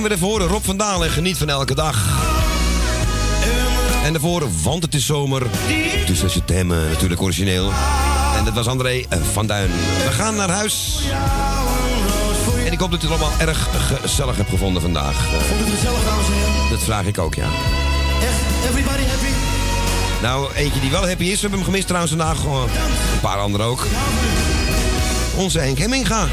Weer 0.02 0.12
even 0.12 0.28
horen. 0.28 0.48
Rob 0.48 0.64
van 0.64 0.78
Dalen 0.78 1.08
en 1.08 1.14
geniet 1.14 1.38
van 1.38 1.50
elke 1.50 1.76
dag. 1.76 2.06
En 4.04 4.12
daarvoor, 4.12 4.48
want 4.64 4.84
het 4.84 4.94
is 4.94 5.06
zomer. 5.06 5.44
Dus 6.06 6.20
dat 6.20 6.30
is 6.30 6.36
het 6.36 6.50
hem 6.50 6.72
eh, 6.72 6.78
natuurlijk 6.90 7.22
origineel. 7.22 7.72
En 8.38 8.46
dat 8.46 8.54
was 8.54 8.68
André 8.68 9.04
eh, 9.10 9.20
van 9.32 9.48
Duin. 9.48 9.70
We 10.06 10.12
gaan 10.12 10.36
naar 10.36 10.50
huis. 10.50 11.00
En 12.66 12.72
ik 12.72 12.80
hoop 12.80 12.92
dat 12.92 13.04
u 13.04 13.08
het 13.08 13.22
allemaal 13.22 13.40
erg 13.40 13.68
gezellig 14.02 14.36
hebt 14.36 14.50
gevonden 14.50 14.82
vandaag. 14.82 15.16
Vond 15.48 15.60
het 15.60 15.70
gezellig, 15.70 16.04
dames 16.04 16.26
en 16.26 16.34
heren? 16.34 16.70
dat 16.70 16.84
vraag 16.84 17.06
ik 17.06 17.18
ook, 17.18 17.36
ja. 17.36 17.48
Echt, 18.22 18.70
everybody 18.70 19.04
happy? 19.04 19.34
Nou, 20.22 20.54
eentje 20.54 20.80
die 20.80 20.92
wel 20.92 21.08
happy 21.08 21.24
is, 21.24 21.34
we 21.34 21.40
hebben 21.40 21.60
hem 21.60 21.68
gemist 21.68 21.88
trouwens 21.88 22.14
vandaag. 22.14 22.44
Een 22.44 23.20
paar 23.22 23.38
anderen 23.38 23.66
ook. 23.66 23.86
Onze 25.36 25.60
Henk 25.60 25.78
Hemminga. 25.78 26.28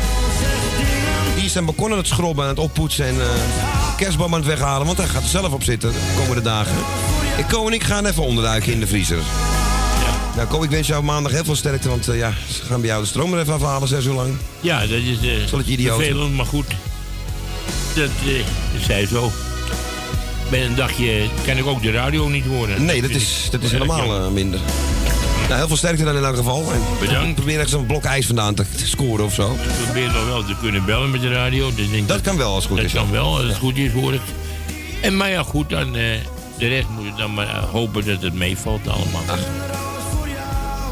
Die 1.40 1.48
zijn 1.50 1.64
balkon 1.64 1.90
aan 1.92 1.98
het 1.98 2.06
schrobben, 2.06 2.44
aan 2.44 2.50
het 2.50 2.58
oppoetsen 2.58 3.06
en 3.06 3.20
eh, 3.20 3.26
kerstboom 3.96 4.34
aan 4.34 4.40
het 4.40 4.48
weghalen. 4.48 4.86
Want 4.86 4.98
hij 4.98 5.06
gaat 5.06 5.22
er 5.22 5.28
zelf 5.28 5.52
op 5.52 5.62
zitten 5.62 5.92
de 5.92 5.98
komende 6.18 6.42
dagen. 6.42 6.74
Ik, 7.38 7.44
Ko 7.48 7.66
en 7.66 7.72
ik 7.72 7.84
gaan 7.84 8.06
even 8.06 8.22
onderduiken 8.22 8.72
in 8.72 8.80
de 8.80 8.86
vriezer. 8.86 9.18
Nou, 10.36 10.48
Ko, 10.48 10.62
ik 10.62 10.70
wens 10.70 10.86
jou 10.86 11.02
maandag 11.04 11.32
heel 11.32 11.44
veel 11.44 11.56
sterkte, 11.56 11.88
want 11.88 12.08
eh, 12.08 12.16
ja, 12.18 12.32
ze 12.52 12.62
gaan 12.62 12.80
bij 12.80 12.88
jou 12.88 13.02
de 13.02 13.08
stroom 13.08 13.32
er 13.34 13.40
even 13.40 13.54
afhalen, 13.54 13.88
zes 13.88 14.04
uur 14.04 14.12
lang. 14.12 14.34
Ja, 14.60 14.80
dat 14.80 14.88
is 14.90 15.18
eh 15.28 15.46
Zal 15.48 15.58
het 15.58 15.66
je 15.66 15.72
idioot? 15.72 15.96
vervelend, 15.98 16.34
maar 16.34 16.46
goed. 16.46 16.66
Dat, 17.94 18.08
dat 18.74 18.82
zij 18.86 19.06
zo. 19.06 19.32
Bij 20.50 20.64
een 20.64 20.74
dagje 20.74 21.28
kan 21.46 21.56
ik 21.56 21.66
ook 21.66 21.82
de 21.82 21.90
radio 21.90 22.28
niet 22.28 22.44
horen. 22.46 22.84
Nee, 22.84 23.00
dat 23.02 23.10
is, 23.10 23.48
dat 23.50 23.62
is 23.62 23.70
helemaal 23.72 24.30
minder. 24.30 24.60
Nou, 25.46 25.58
heel 25.58 25.66
veel 25.68 25.76
sterkte 25.76 26.04
dan 26.04 26.16
in 26.16 26.24
elk 26.24 26.36
geval. 26.36 26.72
En 26.72 26.80
Bedankt. 27.00 27.34
Probeer 27.34 27.54
ergens 27.54 27.72
een 27.72 27.86
blok 27.86 28.04
ijs 28.04 28.26
vandaan 28.26 28.54
te 28.54 28.64
scoren 28.84 29.24
of 29.24 29.34
zo. 29.34 29.52
Ik 29.52 29.84
probeer 29.84 30.06
nog 30.06 30.26
wel 30.26 30.44
te 30.44 30.54
kunnen 30.60 30.84
bellen 30.84 31.10
met 31.10 31.20
de 31.20 31.32
radio. 31.32 31.74
Dus 31.74 31.84
ik 31.84 31.90
denk 31.92 32.08
Dat 32.08 32.20
kan 32.20 32.36
wel 32.36 32.54
als 32.54 32.64
het 32.64 32.66
goed 32.72 32.76
dat 32.76 32.86
is. 32.86 32.92
kan 32.92 33.04
ja. 33.06 33.10
wel, 33.12 33.36
als 33.36 33.46
het 33.46 33.56
goed 33.56 33.76
is 33.76 33.92
hoor 33.92 34.14
ik. 34.14 34.20
En 35.02 35.16
maar 35.16 35.30
ja, 35.30 35.42
goed, 35.42 35.68
dan, 35.68 35.86
eh, 35.96 36.02
de 36.58 36.66
rest 36.68 36.86
moet 36.88 37.04
je 37.04 37.12
dan 37.16 37.34
maar 37.34 37.48
eh, 37.48 37.64
hopen 37.70 38.04
dat 38.06 38.22
het 38.22 38.34
meevalt 38.34 38.88
allemaal. 38.88 39.22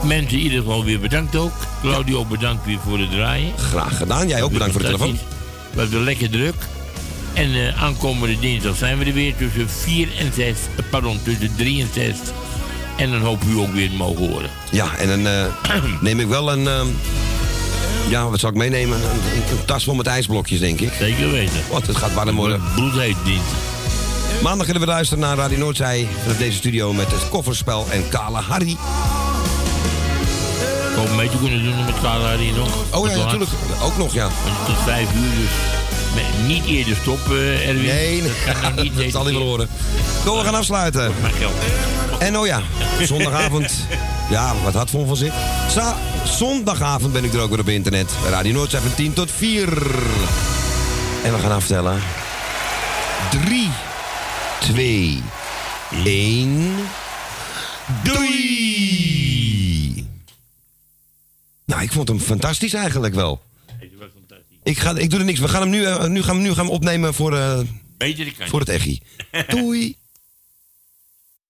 Mensen 0.05 0.33
in 0.39 0.43
ieder 0.45 0.59
geval 0.59 0.85
weer 0.85 1.01
bedankt 1.01 1.37
ook. 1.37 1.53
Claudio 1.83 2.25
bedankt 2.25 2.65
weer 2.67 2.79
voor 2.89 2.99
het 2.99 3.11
draaien. 3.11 3.53
Graag 3.59 3.97
gedaan. 3.97 4.29
Jij 4.29 4.43
ook 4.43 4.53
bedankt 4.53 4.73
voor 4.73 4.83
de 4.83 4.87
telefoon. 4.87 5.19
We 5.73 5.81
hebben 5.81 6.03
lekker 6.05 6.31
druk. 6.31 6.55
En 7.33 7.55
eh, 7.55 7.83
aankomende 7.83 8.39
dinsdag 8.39 8.77
zijn 8.77 8.99
we 8.99 9.05
er 9.05 9.13
weer 9.13 9.35
tussen 9.37 9.71
4 9.71 10.09
en 10.19 10.33
6. 10.35 10.49
eh, 10.77 10.85
pardon, 10.91 11.19
tussen 11.23 11.51
3 11.57 11.81
en 11.83 11.89
6. 11.95 12.17
En 12.97 13.11
dan 13.11 13.21
we 13.21 13.37
u 13.47 13.59
ook 13.59 13.73
weer 13.73 13.91
te 13.91 13.97
mogen 13.97 14.29
horen. 14.29 14.51
Ja, 14.71 14.97
en 14.97 15.09
dan 15.09 15.27
eh, 15.27 15.45
neem 16.01 16.21
ik 16.21 16.27
wel 16.27 16.53
een... 16.53 16.69
ehm, 16.69 16.87
ja, 18.09 18.29
wat 18.29 18.41
zal 18.41 18.51
ik 18.51 18.57
meenemen? 18.57 18.99
Een, 18.99 19.65
tas 19.65 19.85
vol 19.85 19.95
met 19.95 20.07
ijsblokjes, 20.07 20.61
denk 20.61 20.81
ik. 20.81 20.93
Zeker 20.99 21.31
weten. 21.31 21.61
Want 21.71 21.87
het 21.87 21.97
gaat 21.97 22.15
warm 22.15 22.37
worden. 22.37 22.63
Bloedheet 22.75 23.17
dinsdag. 23.25 23.59
Maandag 24.43 24.65
kunnen 24.65 24.83
we 24.83 24.89
luisteren 24.89 25.23
naar 25.23 25.37
Radio 25.37 25.59
Noordzij. 25.59 26.09
Vanuit 26.21 26.39
deze 26.39 26.57
studio 26.57 26.93
met 26.93 27.11
het 27.11 27.29
kofferspel 27.29 27.87
en 27.91 28.09
Kale 28.09 28.41
Harry. 28.41 28.71
Ik 28.71 28.77
hoop 30.97 31.09
een 31.09 31.17
beetje 31.17 31.39
kunnen 31.39 31.63
doen 31.63 31.85
met 31.85 31.95
Carla 32.03 32.37
hier 32.37 32.53
nog. 32.53 32.69
Oh 32.91 33.09
ja, 33.09 33.17
natuurlijk. 33.17 33.51
Ook 33.83 33.97
nog, 33.97 34.15
ja. 34.15 34.29
Tot 34.67 34.77
vijf 34.85 35.09
uur 35.15 35.31
dus. 35.35 35.51
Niet 36.47 36.65
eerder 36.65 36.97
stoppen, 37.03 37.37
eh, 37.37 37.69
Erwin. 37.69 37.85
Nee. 37.85 38.23
Dat 38.47 38.61
kan 38.61 38.75
niet. 38.83 38.97
dat 38.97 39.11
zal 39.11 39.25
niet 39.25 39.33
wel 39.35 39.43
horen. 39.43 39.69
Kom, 40.25 40.39
we 40.39 40.45
gaan 40.45 40.55
afsluiten. 40.55 41.13
Mijn 41.21 41.35
geld. 41.35 41.53
En 42.25 42.39
oh 42.39 42.47
ja, 42.47 42.63
zondagavond. 43.03 43.73
Ja, 44.31 44.55
wat 44.63 44.75
had 44.75 44.91
Von 44.91 45.07
van 45.07 45.17
zich? 45.17 45.35
Zondagavond 46.25 47.13
ben 47.13 47.25
ik 47.25 47.33
er 47.33 47.41
ook 47.41 47.51
weer 47.51 47.59
op 47.59 47.69
internet. 47.69 48.13
Bij 48.23 48.31
Radio 48.31 48.53
Noordzij 48.53 48.81
van 48.81 48.95
10 48.95 49.13
tot 49.13 49.31
4. 49.31 49.69
En 51.25 51.33
we 51.33 51.39
gaan 51.39 51.53
aftellen. 51.53 52.01
3, 53.45 53.69
2, 54.61 55.23
1. 56.05 56.75
Doei! 58.03 60.09
Nou, 61.65 61.83
ik 61.83 61.93
vond 61.93 62.09
hem 62.09 62.21
fantastisch 62.21 62.75
eigenlijk 62.75 63.15
wel. 63.15 63.43
Ik, 64.63 64.79
ga, 64.79 64.97
ik 64.97 65.11
doe 65.11 65.19
er 65.19 65.25
niks. 65.25 65.41
We 65.41 65.49
gaan 65.49 65.61
hem 65.61 65.71
nu, 65.71 65.85
eh, 65.85 66.05
nu, 66.05 66.23
gaan, 66.23 66.37
we- 66.37 66.43
nu 66.43 66.55
gaan 66.55 66.67
we 66.67 66.73
opnemen 66.73 67.15
voor, 67.15 67.37
eh, 67.37 67.59
kan 68.39 68.49
voor 68.49 68.61
het 68.61 68.69
echi. 68.69 69.01
Doei! 69.49 69.97